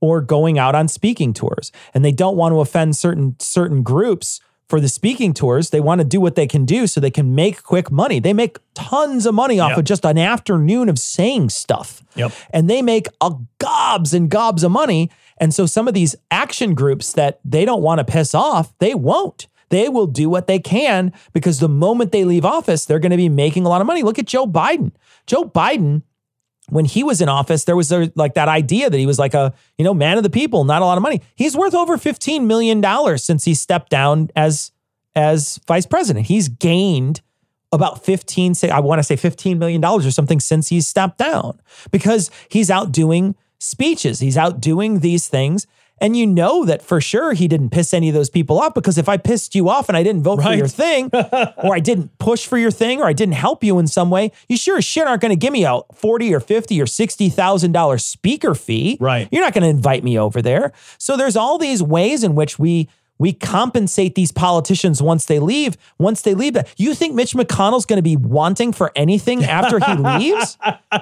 [0.00, 1.72] or going out on speaking tours.
[1.92, 5.70] And they don't want to offend certain certain groups for the speaking tours.
[5.70, 8.18] They want to do what they can do so they can make quick money.
[8.18, 9.78] They make tons of money off Yep.
[9.78, 12.02] of just an afternoon of saying stuff.
[12.16, 12.32] Yep.
[12.50, 15.10] And they make a gobs and gobs of money.
[15.38, 18.94] And so some of these action groups that they don't want to piss off, they
[18.94, 19.48] won't.
[19.68, 23.16] They will do what they can because the moment they leave office, they're going to
[23.16, 24.02] be making a lot of money.
[24.02, 24.92] Look at Joe Biden.
[25.26, 26.02] Joe Biden
[26.68, 29.34] when he was in office, there was a, like that idea that he was like
[29.34, 31.20] a you know man of the people, not a lot of money.
[31.34, 34.72] He's worth over fifteen million dollars since he stepped down as
[35.14, 36.26] as vice president.
[36.26, 37.20] He's gained
[37.72, 41.18] about 15 say I want to say 15 million dollars or something since he's stepped
[41.18, 41.60] down
[41.90, 44.20] because he's out doing speeches.
[44.20, 45.66] He's out doing these things
[45.98, 48.98] and you know that for sure he didn't piss any of those people off because
[48.98, 52.18] if I pissed you off and I didn't vote for your thing or I didn't
[52.18, 54.84] push for your thing or I didn't help you in some way, you sure as
[54.84, 58.96] shit aren't going to give me a 40 or 50 or 60,000 dollar speaker fee.
[59.00, 59.28] Right.
[59.30, 60.72] You're not going to invite me over there.
[60.98, 62.88] So there's all these ways in which we
[63.18, 65.76] we compensate these politicians once they leave.
[65.98, 69.94] Once they leave, you think Mitch McConnell's going to be wanting for anything after he
[69.94, 70.58] leaves?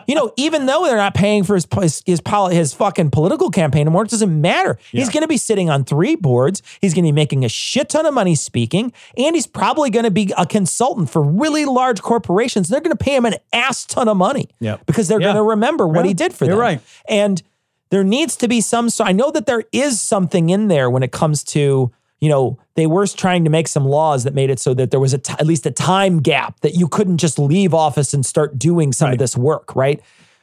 [0.06, 3.50] You know, even though they're not paying for his his his, poli- his fucking political
[3.50, 4.78] campaign anymore, it doesn't matter.
[4.90, 6.62] He's going to be sitting on three boards.
[6.80, 10.04] He's going to be making a shit ton of money speaking, and he's probably going
[10.04, 12.68] to be a consultant for really large corporations.
[12.68, 14.84] They're going to pay him an ass ton of money Yep.
[14.86, 15.28] because they're Yeah.
[15.28, 16.60] going to remember what Yeah, he did for you're them.
[16.60, 16.80] right.
[17.08, 17.42] And
[17.90, 18.88] there needs to be some.
[18.90, 21.90] So I know that there is something in there when it comes to
[22.22, 25.00] you know they were trying to make some laws that made it so that there
[25.00, 28.24] was a t- at least a time gap that you couldn't just leave office and
[28.24, 30.00] start doing some of this work, right?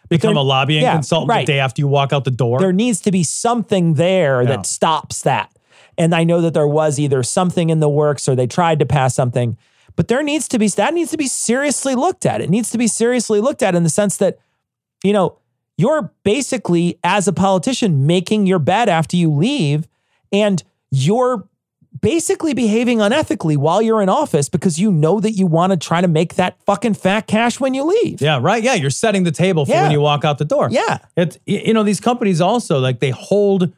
[0.10, 1.46] Become there- a lobbying yeah, consultant right.
[1.48, 2.60] the day after you walk out the door.
[2.60, 4.50] There needs to be something there Yeah.
[4.50, 5.52] that stops that.
[5.98, 8.86] And I know that there was either something in the works or they tried to
[8.86, 9.58] pass something,
[9.96, 12.42] but there needs to be that needs to be seriously looked at.
[12.42, 14.38] It needs to be seriously looked at in the sense that,
[15.04, 15.38] you know,
[15.78, 19.88] you're basically as a politician making your bed after you leave
[20.32, 20.62] and
[20.92, 21.48] you're
[22.02, 26.02] basically behaving unethically while you're in office because you know that you want to try
[26.02, 28.22] to make that fucking fat cash when you leave.
[28.22, 28.62] Yeah, right.
[28.64, 29.84] Yeah, you're setting the table for Yeah.
[29.84, 30.70] when you walk out the door.
[30.72, 31.00] Yeah.
[31.18, 33.74] It's you know these companies also like they hold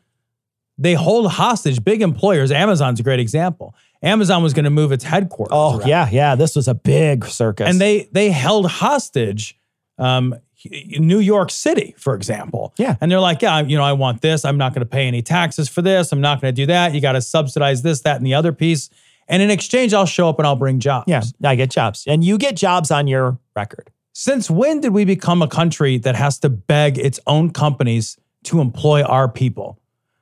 [0.77, 2.51] they hold hostage big employers.
[2.51, 3.75] Amazon's a great example.
[4.03, 5.51] Amazon was going to move its headquarters.
[5.53, 5.87] Oh, around.
[5.87, 6.35] yeah, yeah.
[6.35, 7.69] This was a big circus.
[7.69, 9.57] and they they held hostage
[9.99, 10.35] um,
[10.65, 12.73] New York City, for example.
[12.77, 12.95] Yeah.
[13.01, 14.45] and they're like, yeah, you know, I want this.
[14.45, 16.11] I'm not going to pay any taxes for this.
[16.11, 16.93] I'm not going to do that.
[16.93, 18.89] You got to subsidize this, that, and the other piece.
[19.27, 21.05] And in exchange, I'll show up and I'll bring jobs.
[21.07, 22.03] Yeah, I get jobs.
[22.07, 23.91] And you get jobs on your record.
[24.13, 28.59] Since when did we become a country that has to beg its own companies to
[28.59, 29.79] employ our people?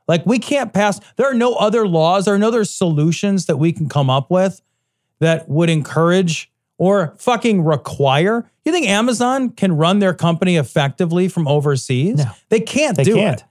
[0.07, 3.57] Like we can't pass, there are no other laws, there are no other solutions that
[3.57, 4.61] we can come up with
[5.19, 8.49] that would encourage or fucking require.
[8.65, 12.17] You think Amazon can run their company effectively from overseas?
[12.17, 12.31] No.
[12.49, 13.41] They can't They do can't.
[13.41, 13.45] it.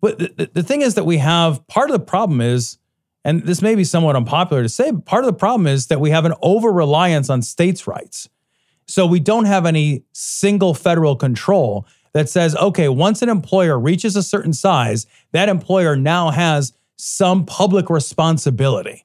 [0.00, 2.78] But the, the, the thing is that we have part of the problem is,
[3.24, 6.00] and this may be somewhat unpopular to say, but part of the problem is that
[6.00, 8.28] we have an over reliance on states' rights.
[8.86, 14.14] So we don't have any single federal control that says, okay, once an employer reaches
[14.14, 19.04] a certain size, that employer now has some public responsibility.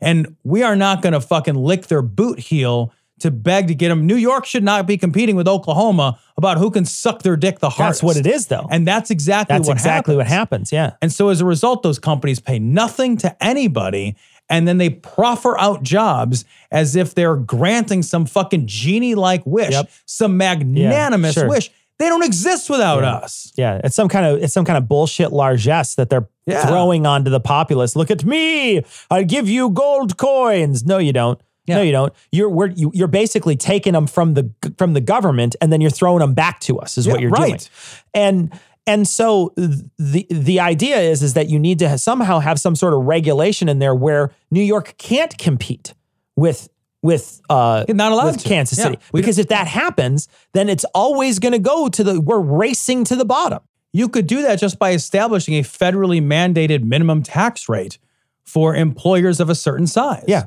[0.00, 3.88] And we are not going to fucking lick their boot heel to beg to get
[3.88, 4.06] them.
[4.06, 7.70] New York should not be competing with Oklahoma about who can suck their dick the
[7.70, 8.00] hardest.
[8.00, 8.66] That's what it is, though.
[8.70, 10.70] And that's exactly That's what exactly what happens.
[10.70, 10.72] happens.
[10.72, 10.96] Yeah.
[11.00, 14.16] And so as a result, those companies pay nothing to anybody.
[14.50, 19.70] And then they proffer out jobs as if they're granting some fucking genie like wish,
[19.72, 19.90] Yep.
[20.06, 21.48] some magnanimous sure.
[21.48, 21.70] wish.
[21.98, 23.14] They don't exist without Yeah.
[23.14, 23.52] us.
[23.56, 23.80] Yeah.
[23.84, 26.66] It's some kind of it's some kind of bullshit largesse that they're Yeah.
[26.66, 27.94] throwing onto the populace.
[27.96, 28.82] Look at me.
[29.10, 30.84] I give you gold coins.
[30.84, 31.40] No, you don't.
[31.66, 32.12] No, you don't.
[32.30, 35.90] You're we're, you, you're basically taking them from the from the government and then you're
[35.90, 36.98] throwing them back to us.
[36.98, 37.52] Is Yeah, what you're doing.
[37.52, 37.70] right.
[38.12, 38.52] And
[38.86, 42.76] and so the the idea is is that you need to ha- somehow have some
[42.76, 45.94] sort of regulation in there where New York can't compete
[46.36, 46.68] with
[47.02, 48.48] with uh Not allowed with to.
[48.48, 52.20] Kansas City We because if that happens, then it's always going to go to the
[52.20, 53.60] we're racing to the bottom.
[53.92, 57.98] You could do that just by establishing a federally mandated minimum tax rate
[58.42, 60.24] for employers of a certain size.
[60.26, 60.46] Yeah.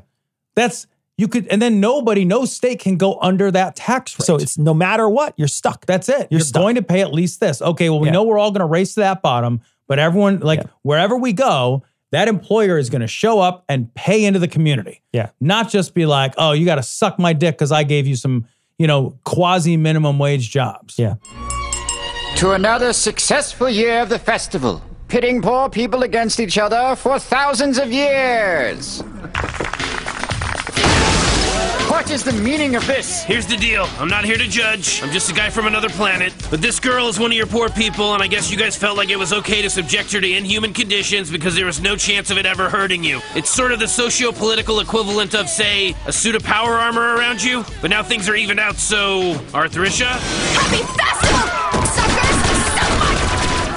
[0.54, 0.87] That's
[1.18, 4.24] you could, and then nobody, no state can go under that tax rate.
[4.24, 5.84] So it's no matter what, you're stuck.
[5.84, 6.28] That's it.
[6.30, 6.62] You're You're, stuck.
[6.62, 7.60] going to pay at least this.
[7.60, 8.12] Okay, well, we Yeah.
[8.14, 11.82] know we're all going to race to that bottom, but everyone, like wherever we go,
[12.12, 15.02] that employer is going to show up and pay into the community.
[15.12, 15.28] Yeah.
[15.40, 18.16] Not just be like, oh, you got to suck my dick because I gave you
[18.16, 18.46] some,
[18.78, 20.98] you know, quasi minimum wage jobs.
[20.98, 21.16] Yeah.
[22.36, 27.76] To another successful year of the festival, pitting poor people against each other for thousands
[27.78, 29.02] of years.
[31.88, 33.24] What is the meaning of this?
[33.24, 33.86] Here's the deal.
[33.98, 35.02] I'm not here to judge.
[35.02, 36.34] I'm just a guy from another planet.
[36.50, 38.98] But this girl is one of your poor people, and I guess you guys felt
[38.98, 42.30] like it was okay to subject her to inhuman conditions because there was no chance
[42.30, 43.22] of it ever hurting you.
[43.34, 47.42] It's sort of the socio political equivalent of, say, a suit of power armor around
[47.42, 47.64] you.
[47.80, 49.32] But now things are evened out, so.
[49.52, 50.08] Arthricia?
[50.52, 52.36] Happy festival, suckers!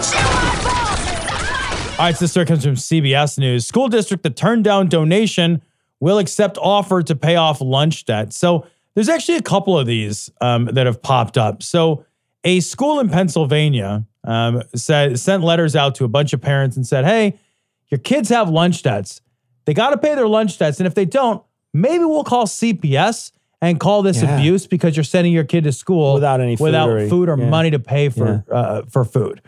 [0.05, 0.12] So much!
[0.12, 1.95] Chew my!
[1.97, 3.66] All right, so this story comes from CBS News.
[3.66, 5.62] School district that turned down donation
[6.02, 8.34] will accept offer to pay off lunch debt.
[8.34, 11.64] So there's actually a couple of these um, that have popped up.
[11.64, 12.04] So
[12.43, 16.86] a school in Pennsylvania um, said sent letters out to a bunch of parents and
[16.86, 17.39] said, "Hey,
[17.88, 19.22] your kids have lunch debts.
[19.66, 21.41] They got to pay their lunch debts, and if they don't,
[21.74, 23.32] maybe we'll call CPS."
[23.64, 24.38] And call this Yeah.
[24.39, 27.38] abuse because you're sending your kid to school Without any food without or- food or
[27.38, 27.47] yeah.
[27.47, 29.39] money to pay for uh, for food.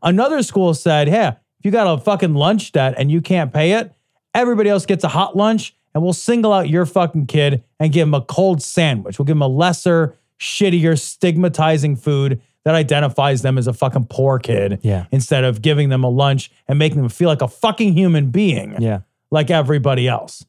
[0.00, 1.26] Another school said, "Hey,
[1.58, 3.92] if you got a fucking lunch debt and you can't pay it,
[4.36, 8.06] everybody else gets a hot lunch, and we'll single out your fucking kid and give
[8.06, 9.18] him a cold sandwich.
[9.18, 14.38] We'll give him a lesser, shittier, stigmatizing food that identifies them as a fucking poor
[14.38, 14.80] kid.
[14.82, 15.06] Yeah.
[15.10, 18.76] Instead of giving them a lunch and making them feel like a fucking human being,
[18.78, 19.00] Yeah.
[19.30, 20.44] like everybody else.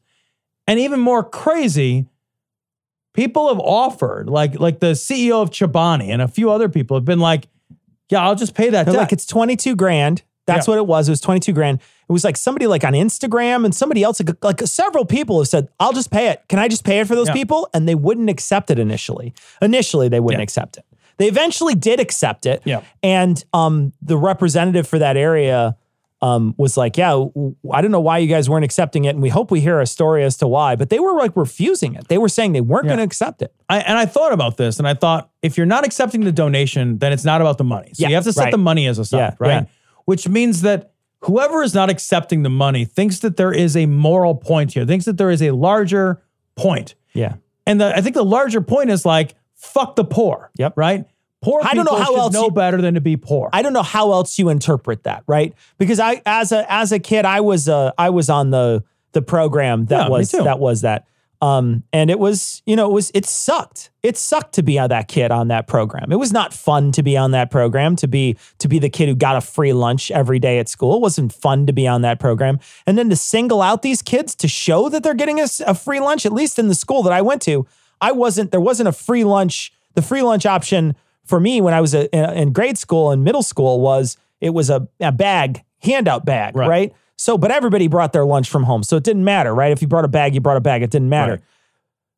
[0.66, 2.04] And even more crazy,
[3.14, 7.06] people have offered, like like the CEO of Chobani and a few other people have
[7.06, 7.48] been like,
[8.10, 10.22] "Yeah, I'll just pay that debt." like it's 22 grand.
[10.48, 10.72] That's Yeah.
[10.72, 11.08] what it was.
[11.08, 11.78] It was 22 grand.
[12.08, 15.46] It was like somebody like on Instagram and somebody else, like, like several people have
[15.48, 16.42] said, I'll just pay it.
[16.48, 17.34] Can I just pay it for those Yeah.
[17.34, 17.68] people?
[17.74, 19.34] And they wouldn't accept it initially.
[19.62, 20.44] Initially, they wouldn't Yeah.
[20.44, 20.84] accept it.
[21.18, 22.62] They eventually did accept it.
[22.64, 22.80] Yeah.
[23.02, 25.76] And um, the representative for that area
[26.20, 27.14] um, was like, yeah,
[27.72, 29.10] I don't know why you guys weren't accepting it.
[29.10, 30.74] And we hope we hear a story as to why.
[30.74, 32.08] But they were like refusing it.
[32.08, 33.54] They were saying they weren't going to accept it.
[33.68, 36.98] I, and I thought about this, and I thought if you're not accepting the donation,
[36.98, 37.90] then it's not about the money.
[37.94, 38.50] So Yeah, you have to set right.
[38.50, 39.66] the money as a side, Yeah, right?
[40.08, 44.34] Which means that whoever is not accepting the money thinks that there is a moral
[44.34, 46.22] point here, thinks that there is a larger
[46.56, 46.94] point.
[47.12, 47.34] Yeah.
[47.66, 50.50] And the, I think the larger point is like, fuck the poor.
[50.56, 50.72] Yep.
[50.76, 51.04] Right?
[51.42, 53.50] Poor I don't know people how should else know you- better than to be poor.
[53.52, 55.52] I don't know how else you interpret that, right?
[55.76, 58.82] Because I, as a as a kid, I was uh I was on the
[59.12, 61.06] the program that Yeah, was that was that,
[61.40, 63.90] um, and it was you know it was it sucked.
[64.02, 66.10] It sucked to be on that kid on that program.
[66.10, 67.94] It was not fun to be on that program.
[67.96, 70.96] To be to be the kid who got a free lunch every day at school.
[70.96, 72.58] It wasn't fun to be on that program.
[72.86, 76.26] And then to single out these kids to show that they're getting a free lunch,
[76.26, 77.66] at least in the school that I went to,
[78.00, 78.50] I wasn't.
[78.50, 79.72] There wasn't a free lunch.
[79.94, 83.22] The free lunch option for me when I was a, in, in grade school and
[83.22, 86.68] middle school was it was a, a bag, handout bag, right.
[86.68, 86.92] Right.
[87.18, 88.84] So, but everybody brought their lunch from home.
[88.84, 89.72] So it didn't matter, right?
[89.72, 90.82] If you brought a bag, you brought a bag.
[90.82, 91.42] It didn't matter.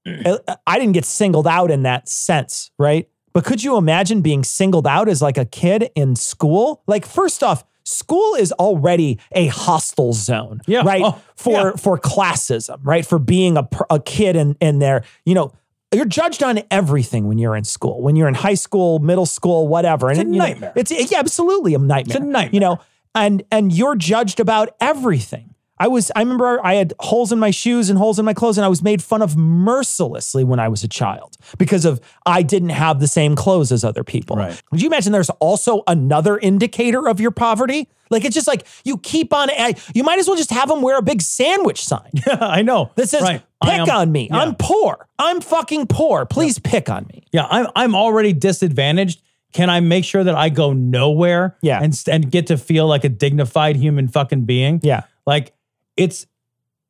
[0.06, 0.40] I mm.
[0.46, 3.08] uh, I didn't get singled out in that sense, right?
[3.32, 6.82] But could you imagine being singled out as like a kid in school?
[6.86, 10.82] Like, first off, school is already a hostile zone, Yeah.
[10.84, 11.02] right?
[11.04, 11.76] Oh, for yeah.
[11.76, 13.06] for classism, right?
[13.06, 15.52] For being a a kid in in there, you know,
[15.92, 18.02] you're judged on everything when you're in school.
[18.02, 20.72] When you're in high school, middle school, whatever, and It's a you know, nightmare.
[20.76, 22.16] it's yeah, absolutely a nightmare.
[22.16, 22.50] It's a nightmare.
[22.52, 22.78] You know,
[23.14, 25.54] and and you're judged about everything.
[25.78, 28.58] I was I remember I had holes in my shoes and holes in my clothes
[28.58, 32.42] and I was made fun of mercilessly when I was a child because of I
[32.42, 34.36] didn't have the same clothes as other people.
[34.36, 34.60] Right.
[34.70, 37.88] Would you imagine there's also another indicator of your poverty?
[38.10, 40.82] Like it's just like you keep on eh, you might as well just have them
[40.82, 42.90] wear a big sandwich sign Yeah, I know.
[42.96, 43.42] that says Right.
[43.62, 44.28] Pick am- on me.
[44.30, 44.36] yeah.
[44.38, 45.06] I'm poor.
[45.18, 46.26] I'm fucking poor.
[46.26, 47.22] Please pick on me.
[47.32, 49.22] Yeah, I'm I'm already disadvantaged.
[49.52, 51.56] Can I make sure that I go nowhere?
[51.62, 51.80] Yeah.
[51.82, 54.80] and and get to feel like a dignified human fucking being.
[54.82, 55.02] Yeah.
[55.26, 55.52] like
[55.96, 56.26] it's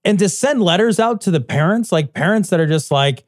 [0.04, 3.24] and to send letters out to the parents, like parents that are just like,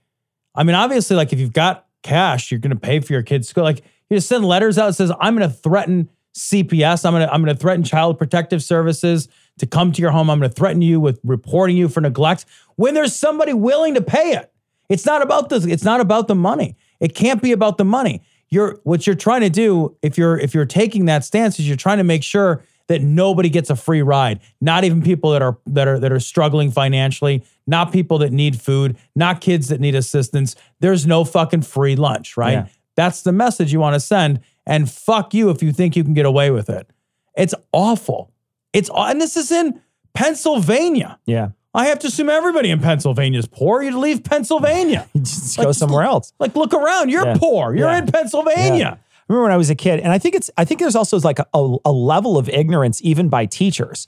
[0.54, 3.64] I mean, obviously, like if you've got cash, you're gonna pay for your kids' school.
[3.64, 7.04] Like you just send letters out that says, I'm gonna threaten CPS.
[7.04, 9.28] I'm gonna I'm gonna threaten Child Protective Services
[9.58, 10.30] to come to your home.
[10.30, 14.32] I'm gonna threaten you with reporting you for neglect when there's somebody willing to pay
[14.32, 14.50] it.
[14.88, 16.76] It's not about the it's not about the money.
[17.00, 18.22] It can't be about the money.
[18.52, 21.74] You're what you're trying to do if you're if you're taking that stance is you're
[21.74, 24.40] trying to make sure that nobody gets a free ride.
[24.60, 28.60] Not even people that are that are that are struggling financially, not people that need
[28.60, 30.54] food, not kids that need assistance.
[30.80, 32.52] There's no fucking free lunch, right?
[32.52, 32.66] Yeah.
[32.94, 36.12] That's the message you want to send and fuck you if you think you can
[36.12, 36.90] get away with it.
[37.34, 38.30] It's awful.
[38.74, 39.80] It's and this is in
[40.12, 41.18] Pennsylvania.
[41.24, 41.52] Yeah.
[41.74, 43.82] I have to assume everybody in Pennsylvania is poor.
[43.82, 45.08] You'd leave Pennsylvania.
[45.16, 46.32] Just go somewhere else.
[46.38, 47.08] Like, look around.
[47.10, 47.36] You're Yeah.
[47.38, 47.74] poor.
[47.74, 47.98] You're Yeah.
[47.98, 48.78] in Pennsylvania.
[48.78, 48.90] Yeah.
[48.94, 48.98] I
[49.28, 51.38] remember when I was a kid, and I think it's I think there's also like
[51.38, 54.06] a, a, a level of ignorance even by teachers.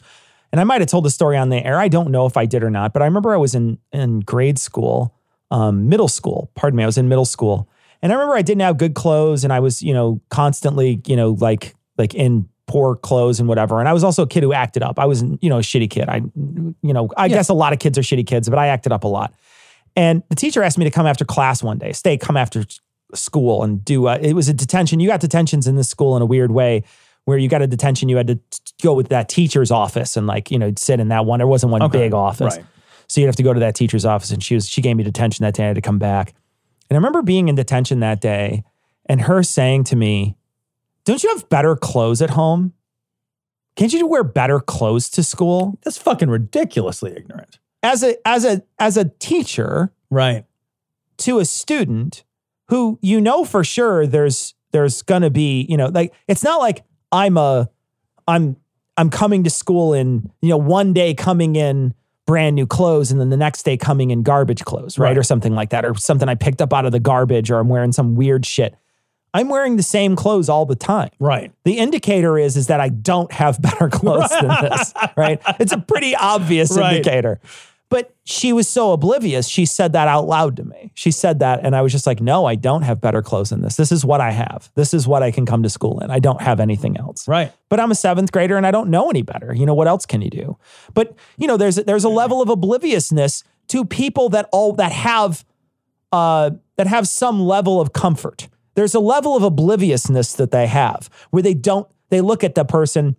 [0.53, 1.79] And I might have told the story on the air.
[1.79, 4.21] I don't know if I did or not, but I remember I was in in
[4.21, 5.15] grade school,
[5.51, 6.51] um, middle school.
[6.55, 7.69] Pardon me, I was in middle school,
[8.03, 11.17] and I remember I didn't have good clothes, and I was you know constantly you
[11.17, 13.81] know like like in poor clothes and whatever.
[13.81, 14.99] And I was also a kid who acted up.
[14.99, 16.09] I was you know a shitty kid.
[16.09, 18.93] I you know I guess a lot of kids are shitty kids, but I acted
[18.93, 19.35] up a lot.
[19.97, 22.65] And the teacher asked me to come after class one day, stay, come after
[23.15, 24.99] school and do, uh, it was a detention.
[24.99, 26.83] You got detentions in this school in a weird way
[27.27, 28.39] where you got a detention, you had to
[28.83, 31.39] go with that teacher's office and like, you know, sit in that one.
[31.39, 32.57] There wasn't one Okay, big office.
[32.57, 32.67] right.
[33.07, 35.05] So you'd have to go to that teacher's office and she was, she gave me
[35.05, 35.65] detention that day.
[35.65, 36.35] I had to come back.
[36.91, 38.65] And I remember being in detention that day
[39.07, 40.37] and her saying to me,
[41.05, 42.72] don't you have better clothes at home?
[43.76, 45.78] Can't you wear better clothes to school?
[45.82, 47.59] That's fucking ridiculously ignorant.
[47.82, 50.44] As a, as a, as a teacher, Right.
[51.18, 52.24] to a student
[52.68, 56.84] who you know for sure there's there's gonna be you know like it's not like
[57.12, 57.68] I'm a
[58.28, 58.57] I'm
[58.96, 61.94] I'm coming to school in you know one day coming in
[62.26, 65.18] brand new clothes and then the next day coming in garbage clothes right, Right.
[65.18, 67.68] or something like that or something I picked up out of the garbage or I'm
[67.68, 68.74] wearing some weird shit.
[69.35, 71.11] I'm wearing the same clothes all the time.
[71.18, 71.53] Right.
[71.64, 75.43] The indicator is is that I don't have better clothes than this, right?
[75.61, 76.95] It's a pretty obvious Right.
[76.97, 77.41] indicator.
[77.91, 79.47] But she was so oblivious.
[79.47, 80.91] She said that out loud to me.
[80.95, 83.61] She said that, and I was just like, no, I don't have better clothes than
[83.61, 83.76] this.
[83.76, 84.70] This is what I have.
[84.74, 86.11] This is what I can come to school in.
[86.11, 87.28] I don't have anything else.
[87.28, 87.53] Right.
[87.68, 89.55] But I'm a seventh grader and I don't know any better.
[89.55, 90.57] You know, what else can you do?
[90.95, 95.45] But, you know, there's there's a level of obliviousness to people that all that have
[96.11, 98.49] uh, that have some level of comfort.
[98.75, 102.64] There's a level of obliviousness that they have where they don't, they look at the
[102.64, 103.16] person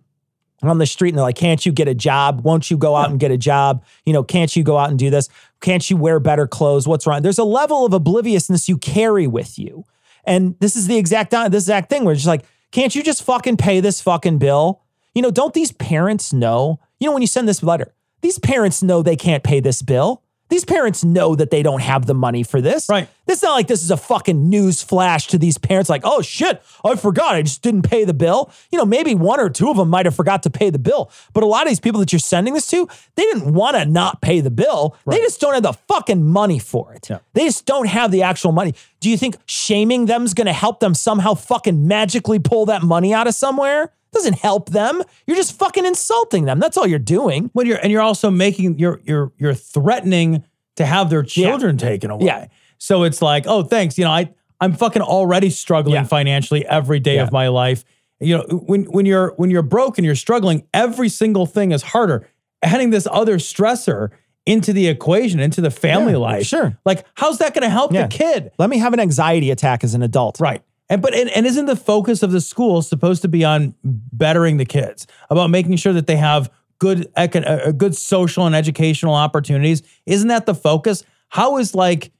[0.62, 2.40] on the street and they're like, can't you get a job?
[2.42, 3.84] Won't you go out and get a job?
[4.04, 5.28] You know, can't you go out and do this?
[5.60, 6.88] Can't you wear better clothes?
[6.88, 7.22] What's wrong?
[7.22, 9.84] There's a level of obliviousness you carry with you.
[10.24, 13.22] And this is the exact, this exact thing where it's just like, can't you just
[13.22, 14.82] fucking pay this fucking bill?
[15.14, 16.80] You know, don't these parents know?
[17.00, 20.22] You know, when you send this letter, these parents know they can't pay this bill.
[20.48, 22.88] These parents know that they don't have the money for this.
[22.88, 23.08] Right.
[23.26, 26.62] It's not like this is a fucking news flash to these parents, like, oh shit,
[26.84, 27.34] I forgot.
[27.34, 28.52] I just didn't pay the bill.
[28.70, 31.10] You know, maybe one or two of them might have forgot to pay the bill.
[31.32, 33.84] But a lot of these people that you're sending this to, they didn't want to
[33.84, 34.96] not pay the bill.
[35.06, 37.10] They just don't have the fucking money for it.
[37.10, 37.18] Yeah.
[37.32, 38.74] They just don't have the actual money.
[39.00, 42.82] Do you think shaming them is going to help them somehow fucking magically pull that
[42.82, 43.92] money out of somewhere?
[44.12, 45.02] Doesn't help them.
[45.26, 46.58] You're just fucking insulting them.
[46.58, 47.50] That's all you're doing.
[47.52, 50.44] When you're and you're also making you're you're you're threatening
[50.76, 52.26] to have their children taken away.
[52.26, 52.46] Yeah.
[52.78, 53.98] So it's like, oh, thanks.
[53.98, 54.30] You know, I
[54.60, 56.04] I'm fucking already struggling Yeah.
[56.04, 57.24] financially every day Yeah.
[57.24, 57.84] of my life.
[58.20, 61.82] You know, when when you're when you're broke and you're struggling, every single thing is
[61.82, 62.26] harder.
[62.62, 64.10] Adding this other stressor
[64.46, 66.46] into the equation, into the family Yeah, life.
[66.46, 66.78] sure.
[66.86, 68.02] Like, how's that gonna help Yeah.
[68.02, 68.52] the kid?
[68.58, 70.38] Let me have an anxiety attack as an adult.
[70.40, 70.62] Right.
[70.88, 74.56] And but and, and isn't the focus of the school supposed to be on bettering
[74.56, 79.14] the kids, about making sure that they have good econ- uh, good social and educational
[79.14, 79.82] opportunities?
[80.06, 81.02] Isn't that the focus?
[81.28, 82.12] How is like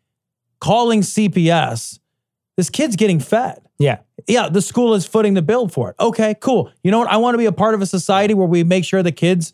[0.61, 2.01] calling CPS?
[2.57, 3.61] This kid's getting fed.
[3.79, 3.99] Yeah.
[4.27, 5.97] Yeah, the school is footing the bill for it.
[6.01, 6.71] Okay, cool.
[6.83, 7.09] You know what?
[7.09, 9.53] I want to be a part of a society where we make sure the kids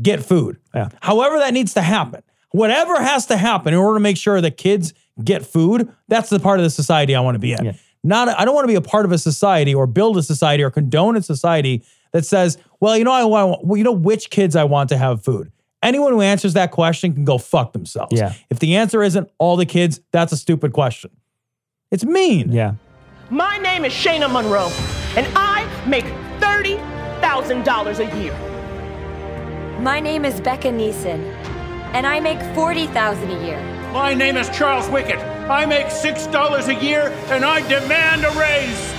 [0.00, 0.58] get food.
[0.74, 0.90] Yeah.
[1.00, 2.22] However, that needs to happen.
[2.50, 6.38] Whatever has to happen in order to make sure that kids get food, that's the
[6.38, 7.64] part of the society I want to be in.
[7.64, 7.72] Yeah.
[8.06, 10.62] Not, I don't want to be a part of a society or build a society
[10.62, 11.82] or condone a society
[12.12, 14.98] that says, well, you know, I want, well, you know, which kids I want to
[14.98, 15.50] have food.
[15.82, 18.12] Anyone who answers that question can go fuck themselves.
[18.18, 18.34] Yeah.
[18.50, 21.10] If the answer isn't all the kids, that's a stupid question.
[21.90, 22.52] It's mean.
[22.52, 22.74] Yeah.
[23.30, 24.70] My name is Shayna Monroe,
[25.16, 26.04] and I make
[26.40, 28.34] $30,000 a year.
[29.80, 31.20] My name is Becca Neeson,
[31.94, 33.58] and I make 40000 a year.
[33.94, 35.20] My name is Charles Wickett.
[35.48, 38.92] I make $6 a year and I demand a raise.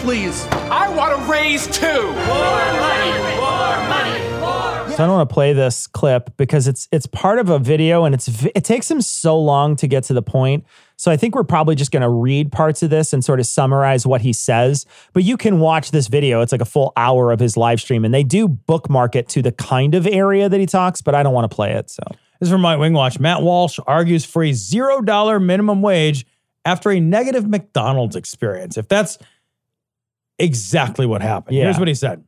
[0.00, 1.86] Please, I want a raise too.
[1.86, 4.96] More money, more money, more.
[4.96, 8.06] So I don't want to play this clip because it's it's part of a video
[8.06, 10.64] and it's it takes him so long to get to the point.
[10.96, 13.46] So I think we're probably just going to read parts of this and sort of
[13.46, 14.86] summarize what he says.
[15.12, 16.40] But you can watch this video.
[16.40, 19.42] It's like a full hour of his live stream and they do bookmark it to
[19.42, 21.90] the kind of area that he talks, but I don't want to play it.
[21.90, 22.02] So
[22.40, 23.18] This is from Right Wing Watch.
[23.18, 26.24] Matt Walsh argues for a zero dollar minimum wage
[26.64, 28.76] after a negative McDonald's experience.
[28.76, 29.18] If that's
[30.38, 31.64] exactly what happened, Yeah.
[31.64, 32.24] here's what he said.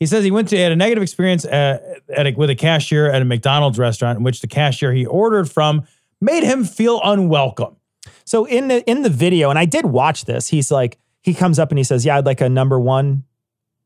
[0.00, 3.08] He says he went to had a negative experience at, at a, with a cashier
[3.10, 5.84] at a McDonald's restaurant in which the cashier he ordered from
[6.20, 7.76] made him feel unwelcome.
[8.24, 11.58] So in the in the video, and I did watch this, he's like, he comes
[11.60, 13.24] up and he says, Yeah, I'd like a number one.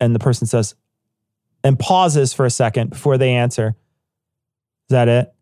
[0.00, 0.74] And the person says,
[1.64, 3.74] and pauses for a second before they answer.
[4.88, 5.32] Is that it?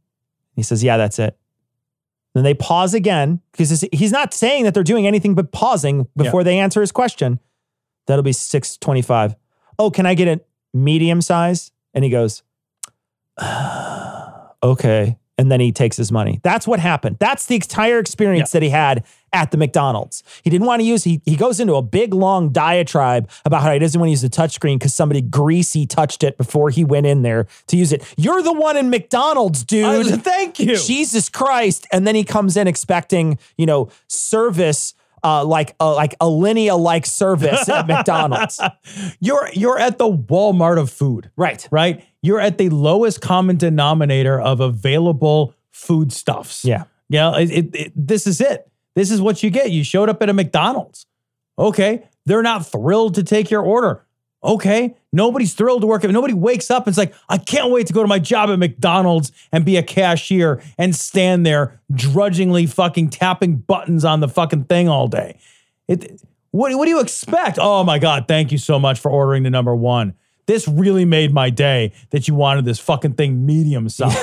[0.55, 1.37] He says, Yeah, that's it.
[2.35, 6.43] Then they pause again because he's not saying that they're doing anything but pausing before
[6.43, 7.39] they answer his question.
[8.07, 9.37] That'll be 625.
[9.79, 10.41] Oh, can I get a
[10.77, 11.71] medium size?
[11.95, 12.43] And he goes,
[14.63, 15.17] okay.
[15.37, 16.41] And then he takes his money.
[16.43, 17.17] That's what happened.
[17.19, 20.23] That's the entire experience that he had at the McDonald's.
[20.43, 23.73] He didn't want to use, he, he goes into a big long diatribe about how
[23.73, 27.07] he doesn't want to use the touchscreen because somebody greasy touched it before he went
[27.07, 28.05] in there to use it.
[28.17, 30.07] You're the one in McDonald's, dude.
[30.23, 30.77] Thank you.
[30.77, 31.87] Jesus Christ.
[31.91, 34.95] And then he comes in expecting, you know, service.
[35.25, 38.61] Uh, like uh, like Alinea like service at McDonald's.
[39.21, 41.31] You're you're at the Walmart of food.
[41.35, 41.67] Right.
[41.71, 42.05] Right?
[42.21, 46.65] You're at the lowest common denominator of available foodstuffs.
[46.65, 46.85] Yeah.
[47.09, 48.71] Yeah, it, it, it- this is it.
[48.95, 49.71] This is what you get.
[49.71, 51.07] You showed up at a McDonald's.
[51.59, 52.07] Okay.
[52.27, 54.05] They're not thrilled to take your order.
[54.45, 54.95] Okay.
[55.13, 57.93] Nobody's thrilled to work at nobody wakes up and is like, I can't wait to
[57.93, 63.11] go to my job at McDonald's and be a cashier and stand there drudgingly fucking
[63.11, 65.39] tapping buttons on the fucking thing all day.
[65.89, 67.59] It what, what do you expect?
[67.61, 70.15] Oh my God, thank you so much for ordering the number one.
[70.47, 74.15] This really made my day that you wanted this fucking thing medium size.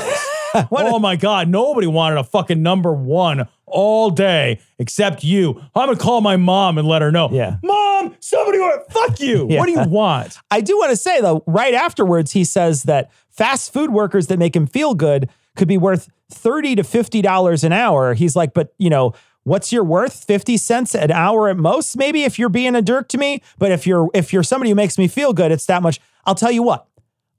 [0.71, 5.61] oh my God, nobody wanted a fucking number one all day except you.
[5.75, 7.29] I'm gonna call my mom and let her know.
[7.31, 7.57] Yeah.
[7.63, 8.83] Mom, somebody order.
[8.89, 9.45] Fuck you.
[9.51, 10.37] What do you want?
[10.51, 14.39] I do want to say though, right afterwards, he says that fast food workers that
[14.39, 18.13] make him feel good could be worth thirty to fifty dollars an hour.
[18.13, 20.23] He's like, but you know, what's your worth?
[20.23, 23.41] Fifty cents an hour at most, maybe if you're being a jerk to me.
[23.57, 25.99] But if you're if you're somebody who makes me feel good, it's that much.
[26.25, 26.87] I'll tell you what,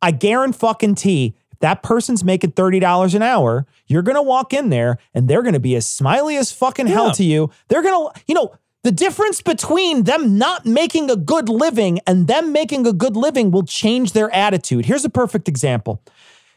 [0.00, 5.28] I guarantee if that person's making $30 an hour, you're gonna walk in there and
[5.28, 7.50] they're gonna be as smiley as fucking hell to you.
[7.68, 12.52] They're gonna, you know, the difference between them not making a good living and them
[12.52, 14.86] making a good living will change their attitude.
[14.86, 16.02] Here's a perfect example.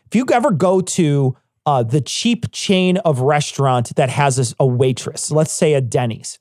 [0.08, 1.38] If you ever go to
[1.68, 6.40] uh, the cheap chain of restaurant that has a, a waitress, let's say a Denny's.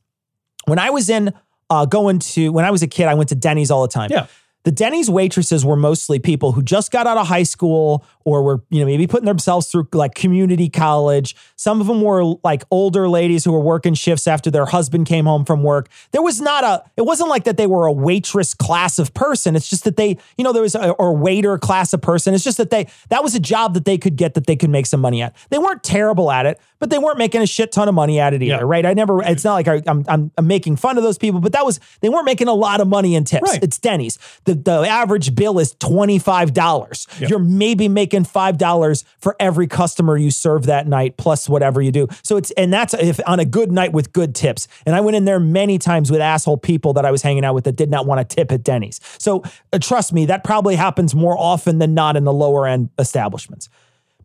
[0.64, 1.34] When I was in
[1.68, 4.08] uh, going to when I was a kid, I went to Denny's all the time.
[4.10, 4.26] Yeah.
[4.64, 8.62] The Denny's waitresses were mostly people who just got out of high school or were,
[8.70, 11.36] you know, maybe putting themselves through like community college.
[11.56, 15.26] Some of them were like older ladies who were working shifts after their husband came
[15.26, 15.90] home from work.
[16.12, 19.54] There was not a, it wasn't like that they were a waitress class of person.
[19.54, 22.32] It's just that they, you know, there was a or waiter class of person.
[22.32, 24.70] It's just that they, that was a job that they could get that they could
[24.70, 25.36] make some money at.
[25.50, 28.32] They weren't terrible at it, but they weren't making a shit ton of money at
[28.32, 28.60] it either, Yeah.
[28.64, 28.86] right?
[28.86, 31.52] I never, it's not like I, I'm, I'm, I'm making fun of those people, but
[31.52, 33.50] that was, they weren't making a lot of money in tips.
[33.50, 33.62] Right.
[33.62, 34.18] It's Denny's.
[34.44, 37.20] The, the average bill is $25.
[37.20, 37.30] Yep.
[37.30, 42.08] You're maybe making $5 for every customer you serve that night, plus whatever you do.
[42.22, 44.68] So it's, and that's if on a good night with good tips.
[44.86, 47.54] And I went in there many times with asshole people that I was hanging out
[47.54, 49.00] with that did not want to tip at Denny's.
[49.18, 52.90] So uh, trust me, that probably happens more often than not in the lower end
[52.98, 53.68] establishments.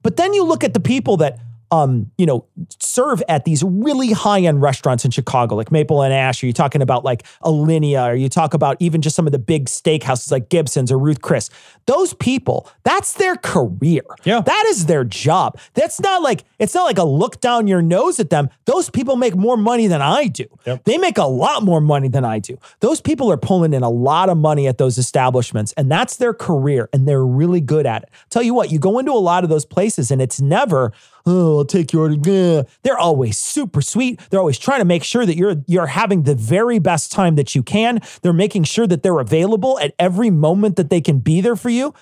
[0.02, 1.40] But then you look at the people that
[1.72, 2.46] um, you know,
[2.80, 6.82] serve at these really high-end restaurants in Chicago, like Maple and Ash, or you talking
[6.82, 10.50] about like Alinea, or you talk about even just some of the big steakhouses like
[10.50, 11.50] Gibson's or Ruth Chris.
[11.86, 14.02] Those people, that's their career.
[14.24, 14.42] Yeah.
[14.42, 15.60] That is their job.
[15.74, 18.50] That's not like it's not like a look down your nose at them.
[18.66, 20.46] Those people make more money than I do.
[20.66, 20.84] Yep.
[20.86, 22.58] They make a lot more money than I do.
[22.80, 26.34] Those people are pulling in a lot of money at those establishments, and that's their
[26.34, 28.10] career, and they're really good at it.
[28.30, 30.92] Tell you what, you go into a lot of those places, and it's never,
[31.30, 32.16] oh, I'll take your order.
[32.16, 34.20] Gah." They're always super sweet.
[34.30, 37.56] They're always trying to make sure that you're you're having the very best time that
[37.56, 38.02] you can.
[38.22, 41.70] They're making sure that they're available at every moment that they can be there for
[41.70, 41.94] you.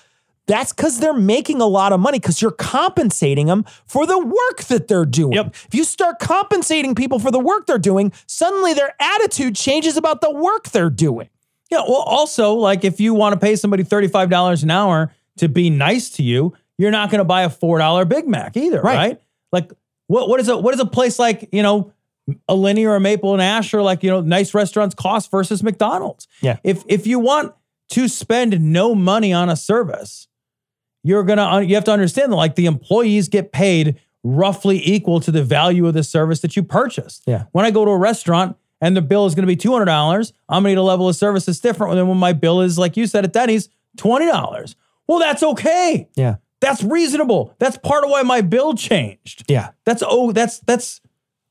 [0.48, 4.64] That's because they're making a lot of money because you're compensating them for the work
[4.68, 5.34] that they're doing.
[5.34, 5.54] Yep.
[5.66, 10.22] If you start compensating people for the work they're doing, suddenly their attitude changes about
[10.22, 11.28] the work they're doing.
[11.70, 11.82] Yeah.
[11.86, 16.08] Well, also, like if you want to pay somebody $35 an hour to be nice
[16.12, 18.96] to you, you're not going to buy a $4 Big Mac either, Right.
[18.96, 19.22] right?
[19.52, 19.72] Like
[20.06, 21.92] what what is a what is a place like, you know,
[22.48, 26.28] Alinea or Maple and Ash or like, you know, nice restaurants cost versus McDonald's.
[26.40, 26.58] Yeah.
[26.64, 27.54] If if you want
[27.90, 30.28] to spend no money on a service,
[31.02, 34.80] you're going to uh, you have to understand that like the employees get paid roughly
[34.86, 37.22] equal to the value of the service that you purchased.
[37.26, 37.44] Yeah.
[37.52, 39.88] When I go to a restaurant and the bill is going to be $200,
[40.48, 42.78] I'm going to need a level of service that's different than when my bill is,
[42.78, 44.74] like you said at Denny's, $20.
[45.06, 46.08] Well, that's okay.
[46.16, 46.36] Yeah.
[46.60, 47.54] That's reasonable.
[47.58, 49.44] That's part of why my bill changed.
[49.48, 49.70] Yeah.
[49.84, 51.00] That's oh, that's that's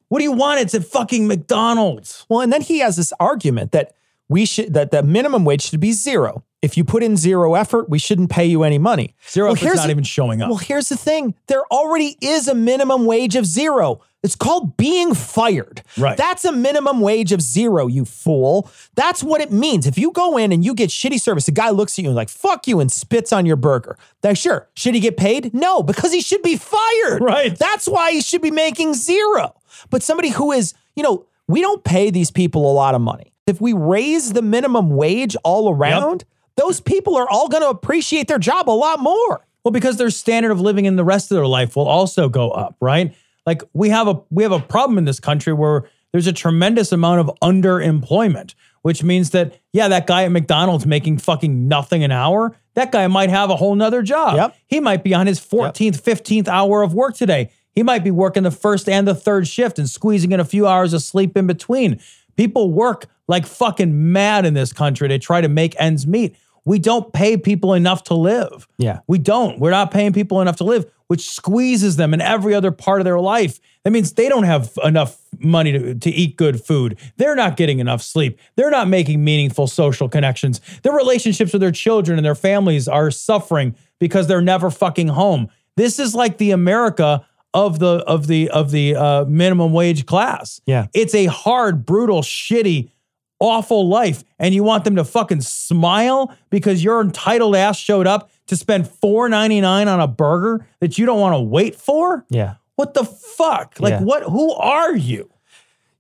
[0.10, 0.62] what do you want?
[0.62, 2.26] It's at fucking McDonald's.
[2.30, 3.94] Well, and then he has this argument that
[4.30, 6.44] we should that the minimum wage should be zero.
[6.62, 9.16] If you put in zero effort, we shouldn't pay you any money.
[9.30, 10.50] Zero effort's here's not the- even showing up.
[10.50, 14.02] Well, here's the thing: there already is a minimum wage of zero.
[14.24, 15.84] It's called being fired.
[15.98, 16.18] Right.
[16.18, 18.70] That's a minimum wage of zero, you fool.
[18.96, 19.86] That's what it means.
[19.86, 22.16] If you go in and you get shitty service, the guy looks at you and
[22.16, 23.98] like, fuck you, and spits on your burger.
[24.22, 25.54] Then sure, should he get paid?
[25.54, 27.22] No, because he should be fired.
[27.22, 27.58] Right.
[27.58, 29.54] That's why he should be making zero.
[29.90, 33.34] But somebody who is, you know, we don't pay these people a lot of money.
[33.46, 36.26] If we raise the minimum wage all around,
[36.58, 39.46] those people are all going to appreciate their job a lot more.
[39.64, 42.50] Well, because their standard of living in the rest of their life will also go
[42.50, 43.14] up, right?
[43.48, 46.92] Like we have a we have a problem in this country where there's a tremendous
[46.92, 52.12] amount of underemployment, which means that yeah, that guy at McDonald's making fucking nothing an
[52.12, 54.36] hour, that guy might have a whole nother job.
[54.36, 54.56] Yep.
[54.68, 57.50] He might be on his 14th, 15th hour of work today.
[57.72, 60.68] He might be working the first and the third shift and squeezing in a few
[60.68, 62.02] hours of sleep in between.
[62.36, 66.36] People work like fucking mad in this country to try to make ends meet.
[66.68, 68.68] We don't pay people enough to live.
[68.78, 69.00] Yeah.
[69.08, 69.58] We don't.
[69.58, 73.06] We're not paying people enough to live, which squeezes them in every other part of
[73.06, 73.62] their life.
[73.86, 77.00] That means they don't have enough money to, to eat good food.
[77.16, 78.38] They're not getting enough sleep.
[78.58, 80.60] They're not making meaningful social connections.
[80.84, 85.48] Their relationships with their children and their families are suffering because they're never fucking home.
[85.78, 90.60] This is like the America of the of the of the uh, minimum wage class.
[90.66, 90.88] Yeah.
[90.94, 92.92] It's a hard, brutal, shitty,
[93.40, 94.24] awful life.
[94.40, 98.86] And you want them to fucking smile because your entitled ass showed up to spend
[98.86, 102.26] $4.99 on a burger that you don't want to wait for?
[102.30, 102.56] Yeah.
[102.76, 103.76] What the fuck?
[103.80, 104.02] Like Yeah.
[104.02, 105.30] what who are you?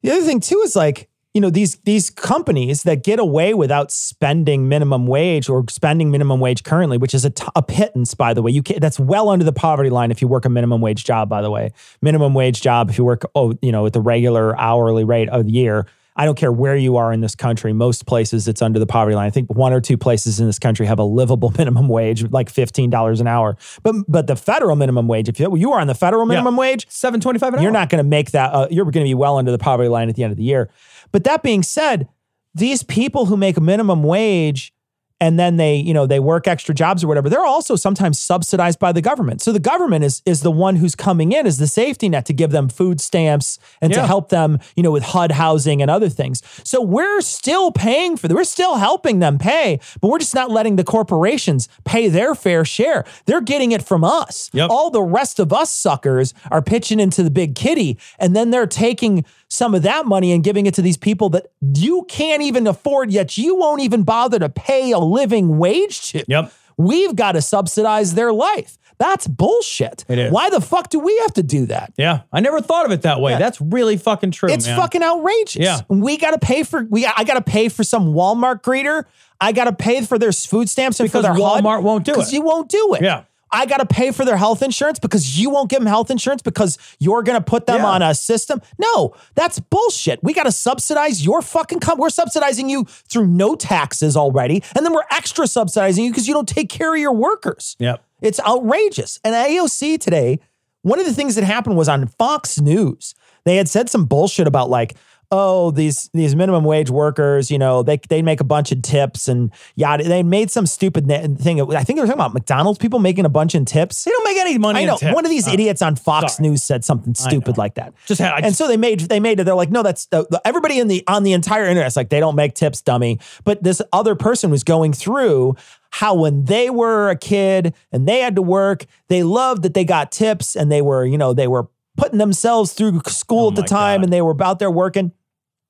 [0.03, 3.91] The other thing too is like, you know, these these companies that get away without
[3.91, 8.34] spending minimum wage or spending minimum wage currently, which is a, t- a pittance, by
[8.34, 8.51] the way.
[8.51, 11.30] You can, that's well under the poverty line if you work a minimum wage job.
[11.30, 14.57] By the way, minimum wage job if you work oh you know at the regular
[14.59, 15.85] hourly rate of the year.
[16.19, 17.73] I don't care where you are in this country.
[17.73, 19.27] Most places it's under the poverty line.
[19.27, 22.49] I think one or two places in this country have a livable minimum wage, like
[22.49, 23.56] fifteen dollars an hour.
[23.84, 26.88] But but the federal minimum wage, if you, you are on the federal minimum wage,
[26.89, 27.61] Seven twenty five an hour.
[27.64, 27.73] you're hour.
[27.81, 28.53] not going to make that.
[28.53, 30.44] Uh, you're going to be well under the poverty line at the end of the
[30.44, 30.69] year.
[31.11, 32.07] But that being said,
[32.56, 34.73] these people who make minimum wage
[35.19, 38.80] and then they, you know, they work extra jobs or whatever, they're also sometimes subsidized
[38.80, 39.41] by the government.
[39.41, 42.34] So the government is is the one who's coming in as the safety net to
[42.34, 46.10] give them food stamps and to help them, you know, with HUD housing and other
[46.10, 46.41] things.
[46.64, 48.35] So we're still paying for them.
[48.35, 52.65] We're still helping them pay, but we're just not letting the corporations pay their fair
[52.65, 53.06] share.
[53.26, 54.49] They're getting it from us.
[54.53, 54.69] Yep.
[54.69, 58.68] All the rest of us suckers are pitching into the big kitty, and then they're
[58.68, 62.67] taking some of that money and giving it to these people that you can't even
[62.67, 66.23] afford, yet you won't even bother to pay a living wage to.
[66.27, 66.51] Yep.
[66.77, 68.77] We've got to subsidize their life.
[68.99, 70.05] That's bullshit.
[70.07, 70.31] It is.
[70.31, 71.93] Why the fuck do we have to do that?
[71.97, 72.21] Yeah.
[72.33, 73.33] I never thought of it that way.
[73.33, 73.39] Yeah.
[73.39, 74.49] That's really fucking true.
[74.49, 74.77] It's man.
[74.77, 75.61] fucking outrageous.
[75.61, 75.81] Yeah.
[75.87, 79.03] We got to pay for we I got to pay for some Walmart greeter.
[79.39, 82.05] I got to pay for their food stamps and Because for their HUD Walmart won't
[82.05, 82.15] do it.
[82.15, 82.37] because it.
[82.37, 83.03] you won't do it.
[83.03, 83.23] Yeah.
[83.51, 86.41] I got to pay for their health insurance because you won't give them health insurance
[86.41, 87.85] because you're going to put them Yeah.
[87.87, 88.61] on a system.
[88.77, 90.23] No, that's bullshit.
[90.23, 92.01] We got to subsidize your fucking company.
[92.01, 94.63] We're subsidizing you through no taxes already.
[94.75, 97.75] And then we're extra subsidizing you because you don't take care of your workers.
[97.79, 98.03] Yep.
[98.21, 99.19] It's outrageous.
[99.23, 100.39] And AOC today,
[100.81, 103.13] one of the things that happened was on Fox News.
[103.45, 104.95] They had said some bullshit about like,
[105.31, 109.27] oh, these these minimum wage workers, you know, they they make a bunch of tips
[109.27, 110.03] and yada.
[110.03, 111.59] They made some stupid thing.
[111.75, 114.03] I think they were talking about McDonald's people making a bunch in tips.
[114.05, 115.51] They don't make any money I know one of these Oh.
[115.53, 116.49] idiots on Fox sorry.
[116.49, 117.93] News said something stupid like that.
[118.05, 119.43] Just had- I and so they made they made it.
[119.43, 121.87] They're like, no, that's uh, everybody in the on the entire internet.
[121.87, 123.19] It's like they don't make tips, dummy.
[123.43, 125.55] But this other person was going through
[125.89, 129.83] how when they were a kid and they had to work, they loved that they
[129.85, 131.67] got tips and they were you know they were
[131.97, 134.03] putting themselves through school Oh at the time God.
[134.05, 135.11] and they were out there working.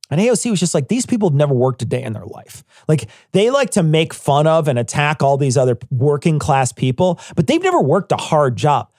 [0.10, 2.64] And AOC was just like, these people have never worked a day in their life.
[2.88, 7.20] Like, they like to make fun of and attack all these other working class people,
[7.36, 8.90] but they've never worked a hard job.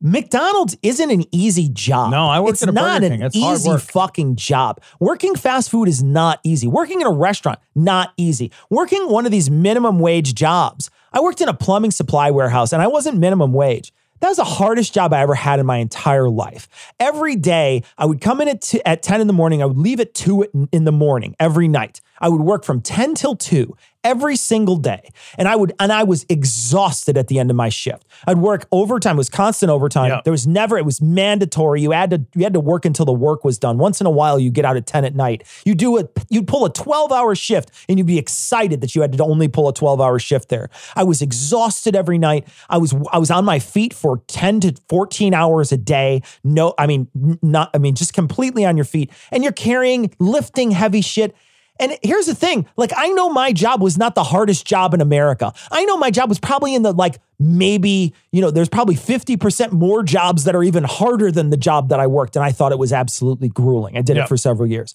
[0.00, 2.10] McDonald's isn't an easy job.
[2.10, 3.26] No, I worked it's at a not Burger an King.
[3.26, 3.80] It's hard easy work.
[3.80, 4.80] fucking job.
[5.00, 6.68] Working fast food is not easy.
[6.68, 8.52] Working in a restaurant, not easy.
[8.68, 10.90] Working one of these minimum wage jobs.
[11.12, 13.92] I worked in a plumbing supply warehouse and I wasn't minimum wage.
[14.20, 16.68] That was the hardest job I ever had in my entire life.
[16.98, 19.62] Every day, I would come in at, t- at 10 in the morning.
[19.62, 22.00] I would leave at 2 in- the morning every night.
[22.20, 23.76] I would work from 10 till 2
[24.06, 25.10] every single day.
[25.36, 28.06] And I would, and I was exhausted at the end of my shift.
[28.26, 29.16] I'd work overtime.
[29.16, 30.10] It was constant overtime.
[30.10, 30.20] Yeah.
[30.22, 31.82] There was never, it was mandatory.
[31.82, 33.78] You had to, you had to work until the work was done.
[33.78, 35.42] Once in a while, you get out at 10 at night.
[35.64, 39.02] You do it, you'd pull a 12 hour shift and you'd be excited that you
[39.02, 40.70] had to only pull a 12 hour shift there.
[40.94, 42.46] I was exhausted every night.
[42.70, 46.22] I was, I was on my feet for 10 to 14 hours a day.
[46.44, 47.08] No, I mean,
[47.42, 51.34] not, I mean, just completely on your feet and you're carrying, lifting heavy shit.
[51.78, 55.00] And here's the thing like, I know my job was not the hardest job in
[55.00, 55.52] America.
[55.70, 59.72] I know my job was probably in the like, maybe, you know, there's probably 50%
[59.72, 62.36] more jobs that are even harder than the job that I worked.
[62.36, 63.96] And I thought it was absolutely grueling.
[63.96, 64.24] I did Yep.
[64.24, 64.94] it for several years.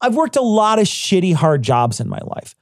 [0.00, 2.54] I've worked a lot of shitty, hard jobs in my life.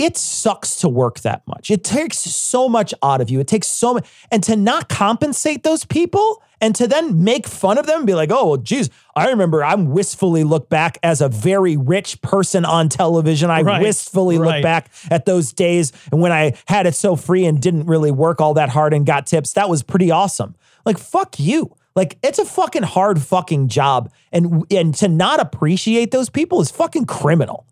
[0.00, 1.70] It sucks to work that much.
[1.70, 3.38] It takes so much out of you.
[3.38, 4.08] It takes so much.
[4.30, 8.14] And to not compensate those people and to then make fun of them and be
[8.14, 12.64] like, oh, well, geez, I remember I'm wistfully look back as a very rich person
[12.64, 13.50] on television.
[13.50, 17.44] I Right, wistfully look back at those days and when I had it so free
[17.44, 19.52] and didn't really work all that hard and got tips.
[19.52, 20.54] That was pretty awesome.
[20.86, 21.76] Like, fuck you.
[21.94, 24.10] Like, it's a fucking hard fucking job.
[24.32, 27.66] And, and to not appreciate those people is fucking criminal.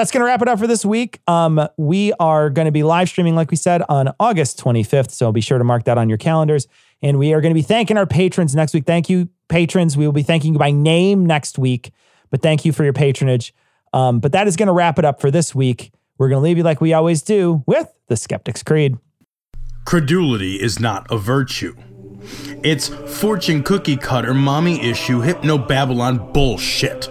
[0.00, 1.20] That's going to wrap it up for this week.
[1.26, 5.10] Um, we are going to be live streaming, like we said, on August 25th.
[5.10, 6.66] So be sure to mark that on your calendars.
[7.02, 8.86] And we are going to be thanking our patrons next week.
[8.86, 9.98] Thank you, patrons.
[9.98, 11.92] We will be thanking you by name next week,
[12.30, 13.54] but thank you for your patronage.
[13.92, 15.92] Um, but that is going to wrap it up for this week.
[16.16, 18.96] We're going to leave you like we always do with the Skeptic's Creed.
[19.84, 21.76] Credulity is not a virtue.
[22.64, 27.10] It's fortune cookie cutter, mommy issue, hypno Babylon bullshit.